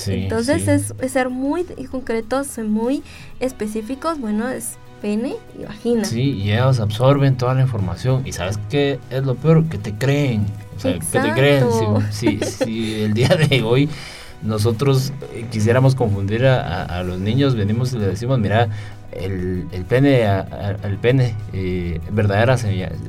Entonces 0.09 0.67
Es, 0.67 1.13
ser 1.13 1.31
muy 1.31 1.63
concretos, 1.89 2.59
muy 2.59 3.05
específicos, 3.39 4.19
bueno, 4.19 4.49
es 4.49 4.73
pene 5.01 5.37
y 5.57 5.65
vagina. 5.65 6.05
Sí, 6.05 6.33
y 6.33 6.51
ellos 6.51 6.81
absorben 6.81 7.37
toda 7.37 7.55
la 7.55 7.61
información. 7.61 8.27
Y 8.27 8.33
sabes 8.33 8.59
qué 8.71 8.99
es 9.11 9.25
lo 9.25 9.37
peor, 9.37 9.67
que 9.67 9.79
te 9.79 9.95
creen. 9.95 10.47
O 10.77 10.81
sea, 10.81 10.99
que 10.99 11.21
te 11.21 11.33
creen. 11.33 11.69
Si, 12.11 12.41
si, 12.41 12.95
el 13.05 13.15
día 13.15 13.29
de 13.29 13.63
hoy 13.63 13.89
nosotros 14.43 15.13
eh, 15.33 15.47
quisiéramos 15.49 15.95
confundir 15.95 16.45
a, 16.45 16.83
a, 16.83 17.05
los 17.05 17.21
niños, 17.21 17.55
venimos 17.55 17.93
y 17.93 17.99
les 17.99 18.09
decimos, 18.09 18.41
mira, 18.41 18.69
el, 19.25 19.67
el 19.73 19.85
pene, 19.85 20.25
el 20.83 20.99
pene 20.99 21.35
eh, 21.53 22.01
verdadera, 22.11 22.57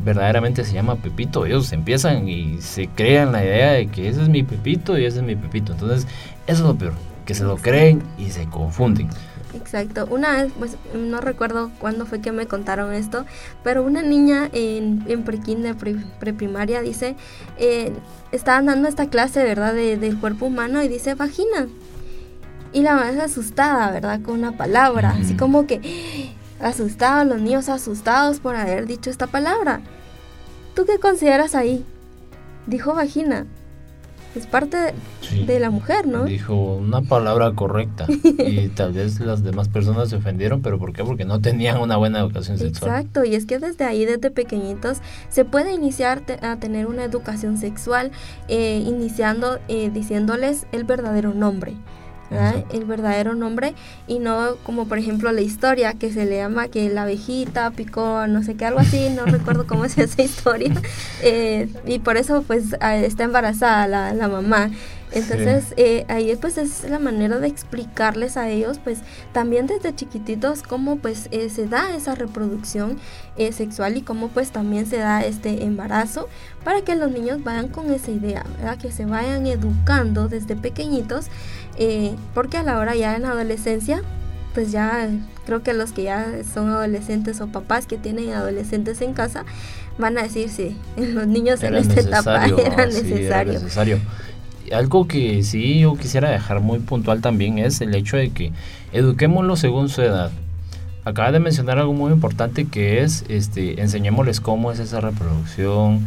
verdaderamente 0.03 0.63
se 0.63 0.73
llama 0.73 0.95
Pepito. 0.95 1.45
Ellos 1.45 1.71
empiezan 1.73 2.27
y 2.27 2.61
se 2.61 2.87
crean 2.87 3.31
la 3.31 3.43
idea 3.43 3.73
de 3.73 3.87
que 3.87 4.09
ese 4.09 4.23
es 4.23 4.29
mi 4.29 4.43
Pepito 4.43 4.97
y 4.97 5.05
ese 5.05 5.17
es 5.17 5.23
mi 5.23 5.35
Pepito. 5.35 5.73
Entonces, 5.73 6.07
eso 6.47 6.61
es 6.63 6.67
lo 6.67 6.75
peor, 6.75 6.93
que 7.25 7.33
se 7.33 7.43
lo 7.43 7.57
creen 7.57 8.01
y 8.17 8.31
se 8.31 8.45
confunden. 8.45 9.09
Exacto. 9.53 10.07
Una 10.09 10.43
vez, 10.43 10.51
pues 10.57 10.77
no 10.93 11.21
recuerdo 11.21 11.71
cuándo 11.79 12.05
fue 12.05 12.21
que 12.21 12.31
me 12.31 12.47
contaron 12.47 12.93
esto, 12.93 13.25
pero 13.63 13.83
una 13.83 14.01
niña 14.01 14.49
en, 14.51 15.03
en 15.07 15.23
prekinder, 15.23 15.75
preprimaria, 16.19 16.81
dice, 16.81 17.15
eh, 17.57 17.93
estaban 18.31 18.65
dando 18.65 18.87
esta 18.87 19.09
clase, 19.09 19.43
¿verdad?, 19.43 19.73
de, 19.73 19.97
del 19.97 20.19
cuerpo 20.19 20.45
humano 20.45 20.83
y 20.83 20.87
dice 20.87 21.15
vagina. 21.15 21.67
Y 22.77 22.83
la 22.83 22.93
mamá 22.93 23.09
es 23.09 23.19
asustada, 23.19 23.89
¿verdad? 23.89 24.21
Con 24.21 24.37
una 24.37 24.51
palabra, 24.51 25.17
así 25.19 25.33
como 25.33 25.65
que 25.65 26.29
asustados, 26.61 27.25
los 27.25 27.41
niños 27.41 27.69
asustados 27.69 28.39
por 28.39 28.55
haber 28.55 28.85
dicho 28.85 29.09
esta 29.09 29.25
palabra. 29.25 29.81
¿Tú 30.75 30.85
qué 30.85 30.99
consideras 30.99 31.55
ahí? 31.55 31.83
Dijo 32.67 32.93
vagina. 32.93 33.47
Es 34.35 34.45
parte 34.45 34.93
de, 35.47 35.59
la 35.59 35.71
mujer, 35.71 36.05
¿no? 36.05 36.25
Dijo 36.25 36.53
una 36.53 37.01
palabra 37.01 37.51
correcta. 37.53 38.05
y 38.37 38.67
tal 38.67 38.93
vez 38.93 39.19
las 39.21 39.41
demás 39.41 39.69
personas 39.69 40.09
se 40.09 40.17
ofendieron, 40.17 40.61
pero 40.61 40.77
¿por 40.77 40.93
qué? 40.93 41.03
Porque 41.03 41.25
no 41.25 41.41
tenían 41.41 41.79
una 41.81 41.97
buena 41.97 42.19
educación 42.19 42.59
sexual. 42.59 42.91
Exacto, 42.91 43.25
y 43.25 43.33
es 43.33 43.47
que 43.47 43.57
desde 43.57 43.85
ahí, 43.85 44.05
desde 44.05 44.29
pequeñitos, 44.29 44.99
se 45.29 45.45
puede 45.45 45.73
iniciar 45.73 46.21
a 46.43 46.57
tener 46.57 46.85
una 46.85 47.05
educación 47.05 47.57
sexual, 47.57 48.11
eh, 48.49 48.83
iniciando 48.85 49.57
eh, 49.67 49.89
diciéndoles 49.91 50.67
el 50.71 50.83
verdadero 50.83 51.33
nombre 51.33 51.73
el 52.71 52.85
verdadero 52.85 53.35
nombre 53.35 53.73
y 54.07 54.19
no 54.19 54.55
como 54.63 54.87
por 54.87 54.97
ejemplo 54.97 55.31
la 55.31 55.41
historia 55.41 55.93
que 55.93 56.11
se 56.11 56.25
le 56.25 56.37
llama 56.37 56.67
que 56.67 56.89
la 56.89 57.03
abejita 57.03 57.71
picó 57.71 58.27
no 58.27 58.43
sé 58.43 58.55
qué 58.55 58.65
algo 58.65 58.79
así 58.79 59.09
no 59.09 59.25
recuerdo 59.25 59.65
cómo 59.67 59.85
es 59.85 59.97
esa 59.97 60.21
historia. 60.21 60.73
Eh, 61.21 61.69
y 61.85 61.99
por 61.99 62.17
eso 62.17 62.43
pues 62.43 62.75
está 62.81 63.23
embarazada 63.23 63.87
la, 63.87 64.13
la 64.13 64.27
mamá. 64.27 64.71
Entonces 65.13 65.73
eh, 65.77 66.05
ahí 66.09 66.35
pues 66.35 66.57
es 66.57 66.83
la 66.89 66.99
manera 66.99 67.39
de 67.39 67.47
explicarles 67.47 68.35
a 68.35 68.49
ellos 68.49 68.79
pues 68.83 68.99
también 69.31 69.65
desde 69.65 69.95
chiquititos 69.95 70.63
cómo 70.63 70.97
pues 70.97 71.29
eh, 71.31 71.49
se 71.49 71.65
da 71.65 71.95
esa 71.95 72.13
reproducción 72.13 72.99
sexual 73.51 73.97
y 73.97 74.01
cómo 74.01 74.29
pues 74.29 74.51
también 74.51 74.87
se 74.87 74.97
da 74.97 75.23
este 75.23 75.63
embarazo 75.63 76.27
para 76.63 76.81
que 76.81 76.95
los 76.95 77.11
niños 77.11 77.43
vayan 77.43 77.67
con 77.69 77.93
esa 77.93 78.11
idea, 78.11 78.43
¿verdad? 78.57 78.77
que 78.77 78.91
se 78.91 79.05
vayan 79.05 79.45
educando 79.45 80.27
desde 80.27 80.55
pequeñitos 80.55 81.27
eh, 81.77 82.15
porque 82.33 82.57
a 82.57 82.63
la 82.63 82.79
hora 82.79 82.95
ya 82.95 83.15
en 83.15 83.23
la 83.23 83.31
adolescencia, 83.31 84.01
pues 84.53 84.71
ya 84.71 85.09
creo 85.45 85.61
que 85.63 85.73
los 85.73 85.91
que 85.91 86.03
ya 86.03 86.25
son 86.53 86.69
adolescentes 86.69 87.39
o 87.41 87.47
papás 87.47 87.85
que 87.85 87.97
tienen 87.97 88.31
adolescentes 88.33 89.01
en 89.01 89.13
casa 89.13 89.45
van 89.97 90.17
a 90.17 90.23
decir 90.23 90.49
sí, 90.49 90.75
los 90.97 91.27
niños 91.27 91.63
en 91.63 91.75
esta 91.75 91.99
etapa 91.99 92.45
era, 92.65 92.85
necesario. 92.85 93.25
era 93.25 93.43
necesario. 93.43 93.99
Algo 94.71 95.07
que 95.07 95.43
sí 95.43 95.79
yo 95.79 95.95
quisiera 95.95 96.29
dejar 96.29 96.59
muy 96.59 96.79
puntual 96.79 97.21
también 97.21 97.57
es 97.57 97.79
el 97.81 97.95
hecho 97.95 98.17
de 98.17 98.31
que 98.31 98.51
eduquémoslo 98.91 99.55
según 99.55 99.89
su 99.89 100.01
edad. 100.01 100.31
Acaba 101.05 101.31
de 101.31 101.39
mencionar 101.39 101.79
algo 101.79 101.93
muy 101.93 102.11
importante 102.11 102.65
que 102.65 103.01
es 103.01 103.23
este 103.29 103.79
enseñémosles 103.79 104.41
cómo 104.41 104.73
es 104.73 104.79
esa 104.79 104.99
reproducción, 104.99 106.05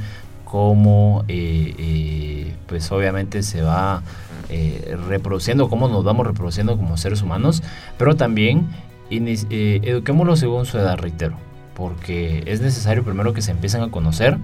cómo 0.51 1.24
eh, 1.28 1.74
eh, 1.78 2.55
pues 2.66 2.90
obviamente 2.90 3.44
se 3.44 3.62
va 3.62 4.03
eh, 4.48 4.96
reproduciendo, 5.07 5.68
cómo 5.68 5.86
nos 5.86 6.03
vamos 6.03 6.26
reproduciendo 6.26 6.76
como 6.76 6.96
seres 6.96 7.22
humanos, 7.22 7.62
pero 7.96 8.16
también 8.16 8.66
eh, 9.11 9.80
eduquémoslo 9.84 10.34
según 10.34 10.66
su 10.66 10.76
edad, 10.76 10.98
reitero, 10.98 11.36
porque 11.76 12.42
es 12.46 12.61
necesario 12.61 13.05
primero 13.05 13.32
que 13.32 13.42
se 13.42 13.53
empiecen 13.53 13.82
a 13.82 13.92
conocer, 13.92 14.38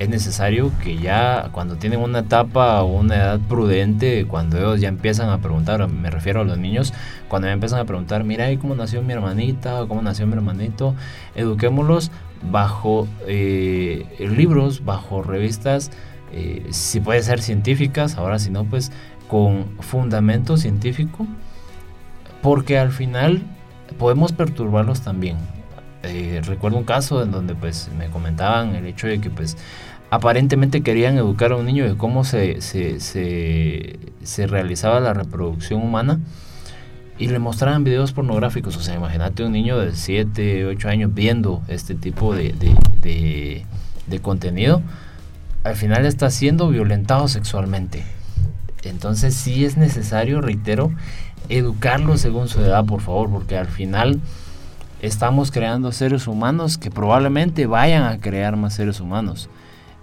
es 0.00 0.08
necesario 0.08 0.72
que 0.82 0.98
ya 0.98 1.50
cuando 1.52 1.76
tienen 1.76 2.00
una 2.00 2.18
etapa 2.18 2.82
o 2.82 2.98
una 2.98 3.14
edad 3.14 3.40
prudente, 3.48 4.26
cuando 4.26 4.58
ellos 4.58 4.80
ya 4.80 4.88
empiezan 4.88 5.30
a 5.30 5.38
preguntar, 5.38 5.86
me 5.88 6.10
refiero 6.10 6.40
a 6.40 6.44
los 6.44 6.58
niños, 6.58 6.92
cuando 7.28 7.46
ya 7.46 7.54
empiezan 7.54 7.78
a 7.78 7.84
preguntar, 7.84 8.24
mira, 8.24 8.46
¿cómo 8.58 8.74
nació 8.74 9.00
mi 9.00 9.12
hermanita? 9.12 9.86
¿Cómo 9.86 10.02
nació 10.02 10.26
mi 10.26 10.34
hermanito? 10.34 10.94
Eduquémoslos 11.36 12.10
bajo 12.42 13.08
eh, 13.26 14.06
libros, 14.18 14.84
bajo 14.84 15.22
revistas, 15.22 15.90
eh, 16.32 16.66
si 16.70 17.00
puede 17.00 17.22
ser 17.22 17.40
científicas, 17.40 18.16
ahora 18.16 18.38
si 18.38 18.50
no, 18.50 18.64
pues 18.64 18.92
con 19.28 19.66
fundamento 19.80 20.56
científico, 20.56 21.26
porque 22.42 22.78
al 22.78 22.92
final 22.92 23.42
podemos 23.98 24.32
perturbarlos 24.32 25.00
también. 25.00 25.36
Eh, 26.02 26.40
recuerdo 26.44 26.78
un 26.78 26.84
caso 26.84 27.22
en 27.22 27.32
donde 27.32 27.54
pues 27.54 27.90
me 27.98 28.06
comentaban 28.08 28.76
el 28.76 28.86
hecho 28.86 29.08
de 29.08 29.20
que 29.20 29.30
pues 29.30 29.56
aparentemente 30.10 30.82
querían 30.82 31.16
educar 31.18 31.52
a 31.52 31.56
un 31.56 31.66
niño 31.66 31.84
de 31.88 31.96
cómo 31.96 32.22
se, 32.22 32.60
se, 32.60 33.00
se, 33.00 34.46
realizaba 34.46 35.00
la 35.00 35.14
reproducción 35.14 35.82
humana 35.82 36.20
y 37.18 37.28
le 37.28 37.38
mostraban 37.38 37.84
videos 37.84 38.12
pornográficos. 38.12 38.76
O 38.76 38.80
sea, 38.80 38.94
imagínate 38.94 39.44
un 39.44 39.52
niño 39.52 39.78
de 39.78 39.94
7, 39.94 40.66
8 40.66 40.88
años 40.88 41.14
viendo 41.14 41.62
este 41.68 41.94
tipo 41.94 42.34
de, 42.34 42.52
de, 43.02 43.64
de 44.06 44.20
contenido. 44.20 44.82
Al 45.64 45.76
final 45.76 46.06
está 46.06 46.30
siendo 46.30 46.68
violentado 46.68 47.28
sexualmente. 47.28 48.04
Entonces 48.84 49.34
sí 49.34 49.64
es 49.64 49.76
necesario, 49.76 50.40
reitero, 50.40 50.92
educarlo 51.48 52.16
según 52.16 52.48
su 52.48 52.60
edad, 52.60 52.84
por 52.84 53.00
favor, 53.00 53.30
porque 53.30 53.56
al 53.58 53.66
final 53.66 54.20
estamos 55.02 55.50
creando 55.50 55.92
seres 55.92 56.26
humanos 56.26 56.78
que 56.78 56.90
probablemente 56.90 57.66
vayan 57.66 58.04
a 58.04 58.18
crear 58.18 58.56
más 58.56 58.74
seres 58.74 59.00
humanos. 59.00 59.48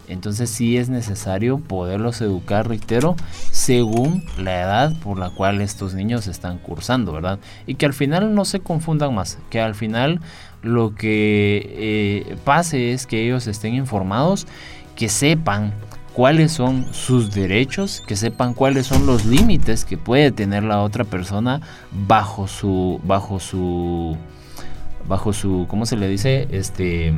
Entonces 0.07 0.49
sí 0.49 0.77
es 0.77 0.89
necesario 0.89 1.59
poderlos 1.59 2.21
educar, 2.21 2.67
reitero, 2.67 3.15
según 3.51 4.25
la 4.37 4.61
edad 4.61 4.93
por 5.01 5.17
la 5.17 5.29
cual 5.29 5.61
estos 5.61 5.93
niños 5.93 6.27
están 6.27 6.57
cursando, 6.57 7.13
¿verdad? 7.13 7.39
Y 7.67 7.75
que 7.75 7.85
al 7.85 7.93
final 7.93 8.35
no 8.35 8.45
se 8.45 8.59
confundan 8.59 9.15
más, 9.15 9.37
que 9.49 9.61
al 9.61 9.75
final 9.75 10.19
lo 10.61 10.95
que 10.95 12.25
eh, 12.27 12.37
pase 12.43 12.93
es 12.93 13.07
que 13.07 13.23
ellos 13.23 13.47
estén 13.47 13.75
informados, 13.75 14.47
que 14.95 15.09
sepan 15.09 15.73
cuáles 16.13 16.51
son 16.51 16.85
sus 16.93 17.33
derechos, 17.33 18.01
que 18.07 18.15
sepan 18.15 18.53
cuáles 18.53 18.87
son 18.87 19.05
los 19.05 19.25
límites 19.25 19.83
que 19.83 19.97
puede 19.97 20.31
tener 20.31 20.63
la 20.63 20.81
otra 20.81 21.03
persona 21.03 21.61
bajo 21.91 22.47
su 22.47 23.01
bajo 23.03 23.39
su 23.39 24.15
bajo 25.07 25.33
su 25.33 25.65
¿cómo 25.67 25.85
se 25.85 25.97
le 25.97 26.07
dice? 26.07 26.47
este 26.51 27.13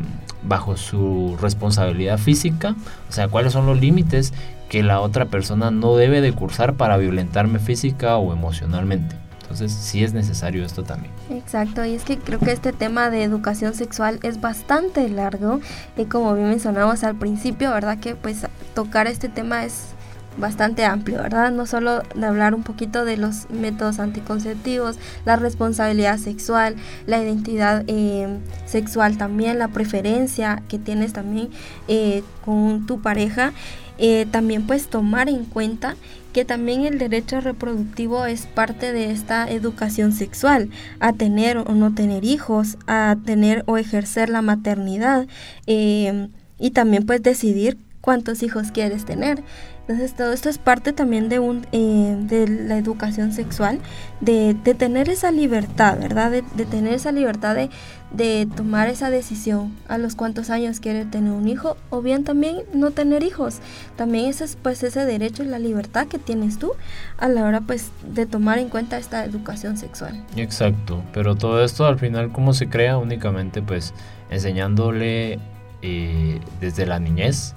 bajo 0.47 0.77
su 0.77 1.37
responsabilidad 1.41 2.17
física, 2.17 2.75
o 3.09 3.11
sea, 3.11 3.27
cuáles 3.27 3.53
son 3.53 3.65
los 3.65 3.79
límites 3.79 4.33
que 4.69 4.83
la 4.83 4.99
otra 5.01 5.25
persona 5.25 5.71
no 5.71 5.95
debe 5.95 6.21
de 6.21 6.33
cursar 6.33 6.73
para 6.73 6.97
violentarme 6.97 7.59
física 7.59 8.17
o 8.17 8.33
emocionalmente. 8.33 9.15
Entonces 9.41 9.71
sí 9.71 10.03
es 10.03 10.13
necesario 10.13 10.65
esto 10.65 10.83
también. 10.83 11.13
Exacto, 11.29 11.85
y 11.85 11.93
es 11.93 12.03
que 12.03 12.17
creo 12.17 12.39
que 12.39 12.51
este 12.51 12.73
tema 12.73 13.11
de 13.11 13.23
educación 13.23 13.75
sexual 13.75 14.19
es 14.23 14.41
bastante 14.41 15.07
largo 15.07 15.59
y 15.95 16.05
como 16.05 16.33
bien 16.33 16.49
mencionamos 16.49 17.03
al 17.03 17.15
principio, 17.15 17.71
¿verdad? 17.71 17.99
Que 17.99 18.15
pues 18.15 18.47
tocar 18.73 19.05
este 19.07 19.29
tema 19.29 19.63
es 19.63 19.94
bastante 20.38 20.86
amplio, 20.86 21.21
¿verdad? 21.21 21.51
No 21.51 21.65
solo 21.65 22.01
de 22.15 22.25
hablar 22.25 22.53
un 22.53 22.63
poquito 22.63 23.05
de 23.05 23.17
los 23.17 23.49
métodos 23.49 23.99
anticonceptivos, 23.99 24.97
la 25.25 25.36
responsabilidad 25.36 26.17
sexual, 26.17 26.75
la 27.07 27.21
identidad 27.21 27.83
eh, 27.88 28.39
sexual 28.65 29.17
también, 29.17 29.59
la 29.59 29.69
preferencia 29.69 30.61
que 30.67 30.79
tienes 30.79 31.13
también 31.13 31.49
eh, 31.88 32.23
con 32.43 32.86
tu 32.86 33.01
pareja, 33.01 33.53
eh, 33.97 34.25
también 34.29 34.67
pues 34.67 34.88
tomar 34.88 35.29
en 35.29 35.45
cuenta 35.45 35.95
que 36.33 36.43
también 36.43 36.86
el 36.86 36.97
derecho 36.97 37.39
reproductivo 37.39 38.25
es 38.25 38.45
parte 38.45 38.91
de 38.91 39.11
esta 39.11 39.49
educación 39.49 40.11
sexual, 40.11 40.69
a 40.99 41.13
tener 41.13 41.57
o 41.57 41.73
no 41.73 41.93
tener 41.93 42.25
hijos, 42.25 42.77
a 42.88 43.15
tener 43.25 43.63
o 43.67 43.77
ejercer 43.77 44.29
la 44.29 44.41
maternidad 44.41 45.27
y 45.65 46.71
también 46.71 47.05
pues 47.05 47.23
decidir 47.23 47.77
cuántos 48.01 48.43
hijos 48.43 48.71
quieres 48.71 49.05
tener. 49.05 49.43
Entonces 49.88 50.15
todo 50.15 50.33
esto 50.33 50.49
es 50.49 50.57
parte 50.57 50.93
también 50.93 51.29
de, 51.29 51.38
un, 51.38 51.67
eh, 51.71 52.17
de 52.19 52.47
la 52.47 52.75
educación 52.75 53.31
sexual, 53.31 53.79
de, 54.19 54.55
tener 54.75 55.09
esa 55.09 55.29
libertad, 55.31 55.99
¿verdad? 55.99 56.31
De, 56.31 56.41
tener 56.65 56.95
esa 56.95 57.11
libertad 57.11 57.53
de, 57.53 57.69
de, 58.09 58.47
tomar 58.55 58.89
esa 58.89 59.11
decisión 59.11 59.75
a 59.88 59.99
los 59.99 60.15
cuántos 60.15 60.49
años 60.49 60.79
quiere 60.79 61.05
tener 61.05 61.31
un 61.31 61.47
hijo 61.47 61.77
o 61.91 62.01
bien 62.01 62.23
también 62.23 62.63
no 62.73 62.91
tener 62.91 63.21
hijos. 63.21 63.59
También 63.95 64.25
ese 64.25 64.45
es 64.45 64.57
pues 64.59 64.81
ese 64.81 65.05
derecho 65.05 65.43
y 65.43 65.47
la 65.47 65.59
libertad 65.59 66.07
que 66.07 66.17
tienes 66.17 66.57
tú 66.57 66.71
a 67.19 67.27
la 67.27 67.43
hora 67.43 67.61
pues 67.61 67.91
de 68.11 68.25
tomar 68.25 68.57
en 68.57 68.69
cuenta 68.69 68.97
esta 68.97 69.23
educación 69.23 69.77
sexual. 69.77 70.25
Exacto, 70.36 71.03
pero 71.13 71.36
todo 71.36 71.63
esto 71.63 71.86
al 71.86 71.99
final 71.99 72.31
cómo 72.31 72.53
se 72.53 72.69
crea 72.69 72.97
únicamente 72.97 73.61
pues 73.61 73.93
enseñándole 74.31 75.38
eh, 75.83 76.39
desde 76.59 76.88
la 76.88 76.99
niñez 76.99 77.53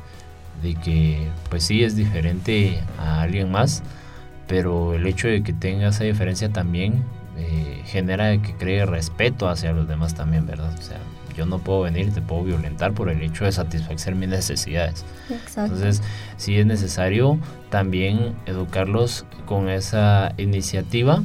de 0.63 0.75
que 0.75 1.29
pues 1.51 1.65
sí 1.65 1.85
es 1.85 1.97
diferente 1.97 2.81
a 2.99 3.23
alguien 3.23 3.51
más, 3.51 3.83
pero 4.47 4.95
el 4.95 5.07
hecho 5.07 5.29
de 5.29 5.43
que 5.43 5.53
tenga 5.53 5.89
esa 5.89 6.05
diferencia 6.05 6.51
también 6.51 7.05
eh, 7.37 7.83
genera 7.87 8.41
que 8.43 8.55
cree 8.55 8.85
respeto 8.87 9.49
hacia 9.49 9.73
los 9.73 9.89
demás 9.89 10.15
también, 10.15 10.47
¿verdad? 10.47 10.73
O 10.79 10.83
sea, 10.83 10.99
yo 11.37 11.47
no 11.47 11.59
puedo 11.59 11.83
venir 11.83 12.13
te 12.13 12.21
puedo 12.21 12.45
violentar 12.45 12.93
por 12.93 13.09
el 13.09 13.23
hecho 13.23 13.45
de 13.45 13.53
satisfacer 13.53 14.17
mis 14.17 14.29
necesidades. 14.29 15.05
Entonces, 15.57 16.03
sí 16.37 16.59
es 16.59 16.67
necesario 16.67 17.39
también 17.71 18.35
educarlos 18.47 19.25
con 19.47 19.69
esa 19.69 20.33
iniciativa 20.37 21.23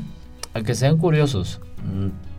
a 0.53 0.61
que 0.61 0.75
sean 0.75 0.97
curiosos 0.97 1.59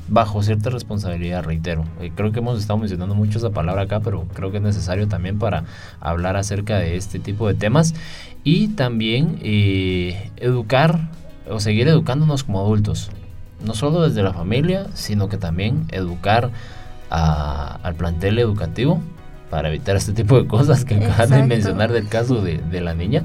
bajo 0.09 0.43
cierta 0.43 0.71
responsabilidad, 0.71 1.45
reitero. 1.45 1.85
Eh, 2.01 2.13
creo 2.15 2.33
que 2.33 2.41
hemos 2.41 2.59
estado 2.59 2.79
mencionando 2.79 3.15
mucho 3.15 3.39
esa 3.39 3.51
palabra 3.51 3.83
acá, 3.83 4.01
pero 4.01 4.27
creo 4.35 4.51
que 4.51 4.59
es 4.59 4.63
necesario 4.63 5.09
también 5.09 5.39
para 5.39 5.65
hablar 6.01 6.37
acerca 6.37 6.79
de 6.79 6.97
este 6.97 7.19
tipo 7.19 7.49
de 7.49 7.55
temas. 7.55 7.95
Y 8.43 8.69
también 8.69 9.39
eh, 9.43 10.31
educar 10.37 11.09
o 11.49 11.61
seguir 11.61 11.89
educándonos 11.89 12.45
como 12.45 12.61
adultos, 12.61 13.11
no 13.65 13.75
solo 13.75 14.03
desde 14.03 14.23
la 14.23 14.33
familia, 14.33 14.87
sino 14.95 15.29
que 15.29 15.37
también 15.37 15.87
educar 15.91 16.51
al 17.11 17.95
plantel 17.95 18.41
educativo 18.41 19.01
para 19.51 19.69
evitar 19.69 19.95
este 19.95 20.13
tipo 20.13 20.41
de 20.41 20.49
cosas 20.49 20.85
que 20.85 20.97
acabas 20.97 21.31
de 21.31 21.45
mencionar 21.45 21.93
del 21.93 22.09
caso 22.09 22.43
de, 22.43 22.59
de 22.59 22.81
la 22.81 22.95
niña 22.95 23.25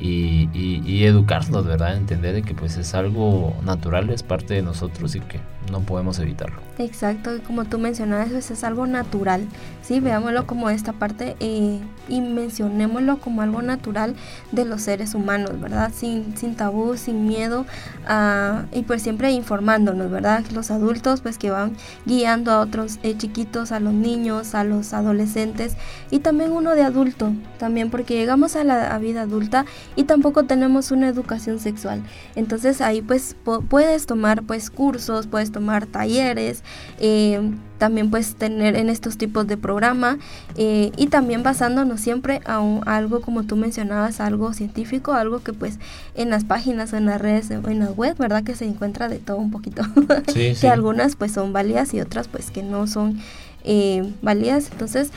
y, 0.00 0.48
y, 0.52 1.04
educarnos, 1.04 1.66
¿verdad? 1.66 1.96
Entender 1.96 2.34
de 2.34 2.42
que 2.42 2.54
pues 2.54 2.76
es 2.76 2.94
algo 2.94 3.54
natural, 3.64 4.10
es 4.10 4.22
parte 4.22 4.54
de 4.54 4.62
nosotros 4.62 5.14
y 5.14 5.20
que 5.20 5.40
no 5.70 5.80
podemos 5.80 6.18
evitarlo. 6.18 6.56
Exacto, 6.78 7.30
como 7.46 7.64
tú 7.64 7.78
mencionabas, 7.78 8.30
es 8.32 8.64
algo 8.64 8.86
natural, 8.86 9.46
¿sí? 9.82 10.00
Veámoslo 10.00 10.46
como 10.46 10.70
esta 10.70 10.92
parte 10.92 11.36
eh, 11.40 11.80
y 12.08 12.20
mencionémoslo 12.20 13.18
como 13.18 13.42
algo 13.42 13.62
natural 13.62 14.14
de 14.52 14.64
los 14.64 14.82
seres 14.82 15.14
humanos, 15.14 15.60
¿verdad? 15.60 15.92
Sin, 15.94 16.36
sin 16.36 16.56
tabú, 16.56 16.96
sin 16.96 17.26
miedo 17.26 17.64
uh, 18.08 18.66
y 18.72 18.82
pues 18.82 19.02
siempre 19.02 19.30
informándonos, 19.30 20.10
¿verdad? 20.10 20.44
Los 20.52 20.70
adultos 20.70 21.20
pues 21.20 21.38
que 21.38 21.50
van 21.50 21.76
guiando 22.04 22.50
a 22.50 22.60
otros 22.60 22.98
eh, 23.02 23.16
chiquitos, 23.16 23.72
a 23.72 23.80
los 23.80 23.94
niños, 23.94 24.54
a 24.54 24.64
los 24.64 24.92
adolescentes 24.92 25.76
y 26.10 26.18
también 26.18 26.52
uno 26.52 26.74
de 26.74 26.82
adulto, 26.82 27.32
también 27.58 27.90
porque 27.90 28.14
llegamos 28.14 28.56
a 28.56 28.64
la 28.64 28.98
vida 28.98 29.22
adulta 29.22 29.64
y 29.96 30.04
tampoco 30.04 30.44
tenemos 30.44 30.90
una 30.90 31.08
educación 31.08 31.58
sexual. 31.60 32.02
Entonces 32.34 32.80
ahí 32.80 33.02
pues 33.02 33.36
puedes 33.68 34.06
tomar 34.06 34.42
pues 34.42 34.70
cursos, 34.70 35.26
puedes 35.26 35.52
tomar 35.52 35.86
talleres, 35.86 36.62
eh, 36.98 37.40
también 37.78 38.10
puedes 38.10 38.34
tener 38.36 38.76
en 38.76 38.88
estos 38.88 39.18
tipos 39.18 39.46
de 39.46 39.56
programa 39.56 40.18
eh, 40.56 40.92
y 40.96 41.08
también 41.08 41.42
basándonos 41.42 42.00
siempre 42.00 42.40
a, 42.46 42.60
algo 42.86 43.20
como 43.20 43.44
tú 43.44 43.56
mencionabas, 43.56 44.20
algo 44.20 44.52
científico, 44.52 45.12
algo 45.12 45.42
que 45.42 45.52
pues 45.52 45.78
en 46.14 46.30
las 46.30 46.44
páginas 46.44 46.92
o 46.92 46.96
en 46.96 47.06
las 47.06 47.20
redes 47.20 47.50
o 47.50 47.68
en 47.68 47.80
la 47.80 47.90
web, 47.90 48.16
¿verdad? 48.16 48.42
Que 48.42 48.54
se 48.54 48.64
encuentra 48.64 49.08
de 49.08 49.18
todo 49.18 49.36
un 49.36 49.50
poquito. 49.50 49.82
que 50.34 50.68
algunas 50.68 51.16
pues 51.16 51.32
son 51.32 51.52
válidas 51.52 51.94
y 51.94 52.00
otras 52.00 52.28
pues 52.28 52.50
que 52.50 52.62
no 52.62 52.86
son 52.86 53.18
eh, 53.64 54.12
válidas. 54.22 54.70
Entonces, 54.70 55.10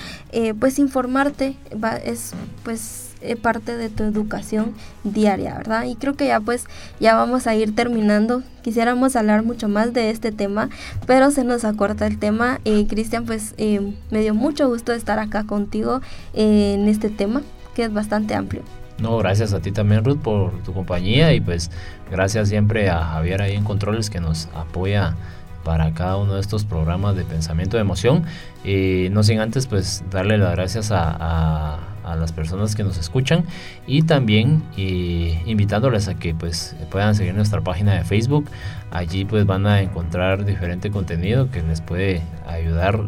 pues 0.60 0.80
informarte 0.80 1.56
va, 1.82 1.96
es 1.98 2.34
pues 2.64 3.07
eh, 3.22 3.36
parte 3.36 3.76
de 3.76 3.90
tu 3.90 4.04
educación 4.04 4.74
diaria, 5.04 5.56
¿verdad? 5.56 5.86
Y 5.86 5.96
creo 5.96 6.16
que 6.16 6.28
ya 6.28 6.40
pues 6.40 6.66
ya 7.00 7.16
vamos 7.16 7.48
a 7.48 7.56
ir 7.56 7.76
terminando. 7.76 8.44
Quisiéramos 8.62 9.16
hablar 9.16 9.44
mucho 9.44 9.68
más 9.68 9.92
de 9.94 10.12
este 10.12 10.32
tema, 10.32 10.70
pero 11.08 11.32
se 11.32 11.44
nos 11.44 11.66
acorta 11.66 12.06
el 12.06 12.20
tema. 12.20 12.60
Eh, 12.64 12.86
Cristian, 12.88 13.26
pues 13.26 13.56
eh, 13.58 13.94
me 14.12 14.22
dio 14.22 14.36
mucho 14.36 14.68
gusto 14.68 14.94
estar 14.94 15.18
acá 15.18 15.46
contigo 15.46 16.02
en 16.34 16.88
este 16.88 17.10
tema, 17.10 17.42
que 17.76 17.86
es 17.86 17.94
bastante 17.94 18.36
amplio. 18.36 18.62
No, 19.00 19.18
gracias 19.18 19.54
a 19.54 19.62
ti 19.62 19.72
también, 19.72 20.04
Ruth, 20.04 20.20
por 20.20 20.52
tu 20.64 20.74
compañía 20.74 21.34
y 21.34 21.42
pues 21.42 21.72
gracias 22.12 22.50
siempre 22.50 22.90
a 22.90 23.04
Javier 23.04 23.42
ahí 23.42 23.56
en 23.56 23.64
Controles 23.64 24.10
que 24.12 24.20
nos 24.20 24.48
apoya 24.54 25.16
para 25.64 25.94
cada 25.94 26.18
uno 26.18 26.36
de 26.36 26.42
estos 26.42 26.66
programas 26.66 27.16
de 27.16 27.24
pensamiento 27.24 27.78
de 27.78 27.82
emoción. 27.82 28.26
no 28.64 29.24
sin 29.24 29.40
antes 29.40 29.66
pues 29.66 30.04
darle 30.12 30.38
las 30.38 30.52
gracias 30.52 30.92
a 30.92 31.80
las 32.16 32.32
personas 32.32 32.76
que 32.76 32.84
nos 32.84 32.98
escuchan 32.98 33.44
y 33.86 34.04
también 34.04 34.64
eh, 34.78 35.42
invitándoles 35.46 36.08
a 36.08 36.16
que 36.16 36.34
pues 36.34 36.76
puedan 36.90 37.16
seguir 37.16 37.34
nuestra 37.34 37.62
página 37.62 37.94
de 37.94 38.04
Facebook. 38.04 38.50
Allí 38.98 39.26
pues 39.26 39.46
van 39.46 39.68
a 39.68 39.84
encontrar 39.84 40.44
diferente 40.44 40.90
contenido 40.90 41.52
que 41.52 41.62
les 41.62 41.82
puede 41.82 42.24
ayudar 42.48 43.00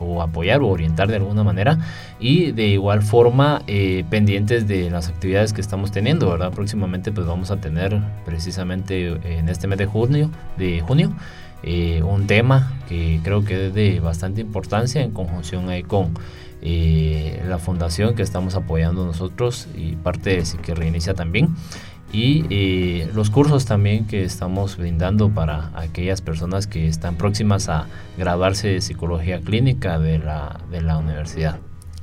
o 0.00 0.20
apoyar 0.20 0.62
o 0.62 0.66
orientar 0.66 1.06
de 1.06 1.14
alguna 1.14 1.44
manera 1.44 1.78
y 2.18 2.50
de 2.50 2.66
igual 2.66 3.02
forma 3.02 3.62
eh, 3.68 4.04
pendientes 4.10 4.66
de 4.66 4.90
las 4.90 5.08
actividades 5.08 5.52
que 5.52 5.60
estamos 5.60 5.92
teniendo, 5.92 6.28
¿verdad? 6.28 6.50
Próximamente 6.50 7.12
pues 7.12 7.24
vamos 7.24 7.52
a 7.52 7.58
tener 7.58 8.00
precisamente 8.24 9.16
en 9.38 9.48
este 9.48 9.68
mes 9.68 9.78
de 9.78 9.86
junio, 9.86 10.28
de 10.56 10.80
junio 10.80 11.12
eh, 11.62 12.02
un 12.02 12.26
tema 12.26 12.72
que 12.88 13.20
creo 13.22 13.44
que 13.44 13.68
es 13.68 13.74
de 13.74 14.00
bastante 14.00 14.40
importancia 14.40 15.02
en 15.02 15.12
conjunción 15.12 15.68
ahí 15.68 15.84
con 15.84 16.14
eh, 16.62 17.40
la 17.46 17.58
fundación 17.58 18.16
que 18.16 18.22
estamos 18.22 18.56
apoyando 18.56 19.06
nosotros 19.06 19.68
y 19.76 19.94
parte 19.94 20.30
de 20.30 20.44
que 20.60 20.74
reinicia 20.74 21.14
también 21.14 21.54
y 22.12 22.46
eh, 22.50 23.10
los 23.14 23.30
cursos 23.30 23.66
también 23.66 24.06
que 24.06 24.24
estamos 24.24 24.76
brindando 24.76 25.30
para 25.30 25.70
aquellas 25.74 26.22
personas 26.22 26.66
que 26.66 26.88
están 26.88 27.16
próximas 27.16 27.68
a 27.68 27.86
graduarse 28.16 28.68
de 28.68 28.80
psicología 28.80 29.40
clínica 29.40 29.98
de 29.98 30.18
la, 30.18 30.60
de 30.70 30.80
la 30.80 30.98
universidad. 30.98 31.58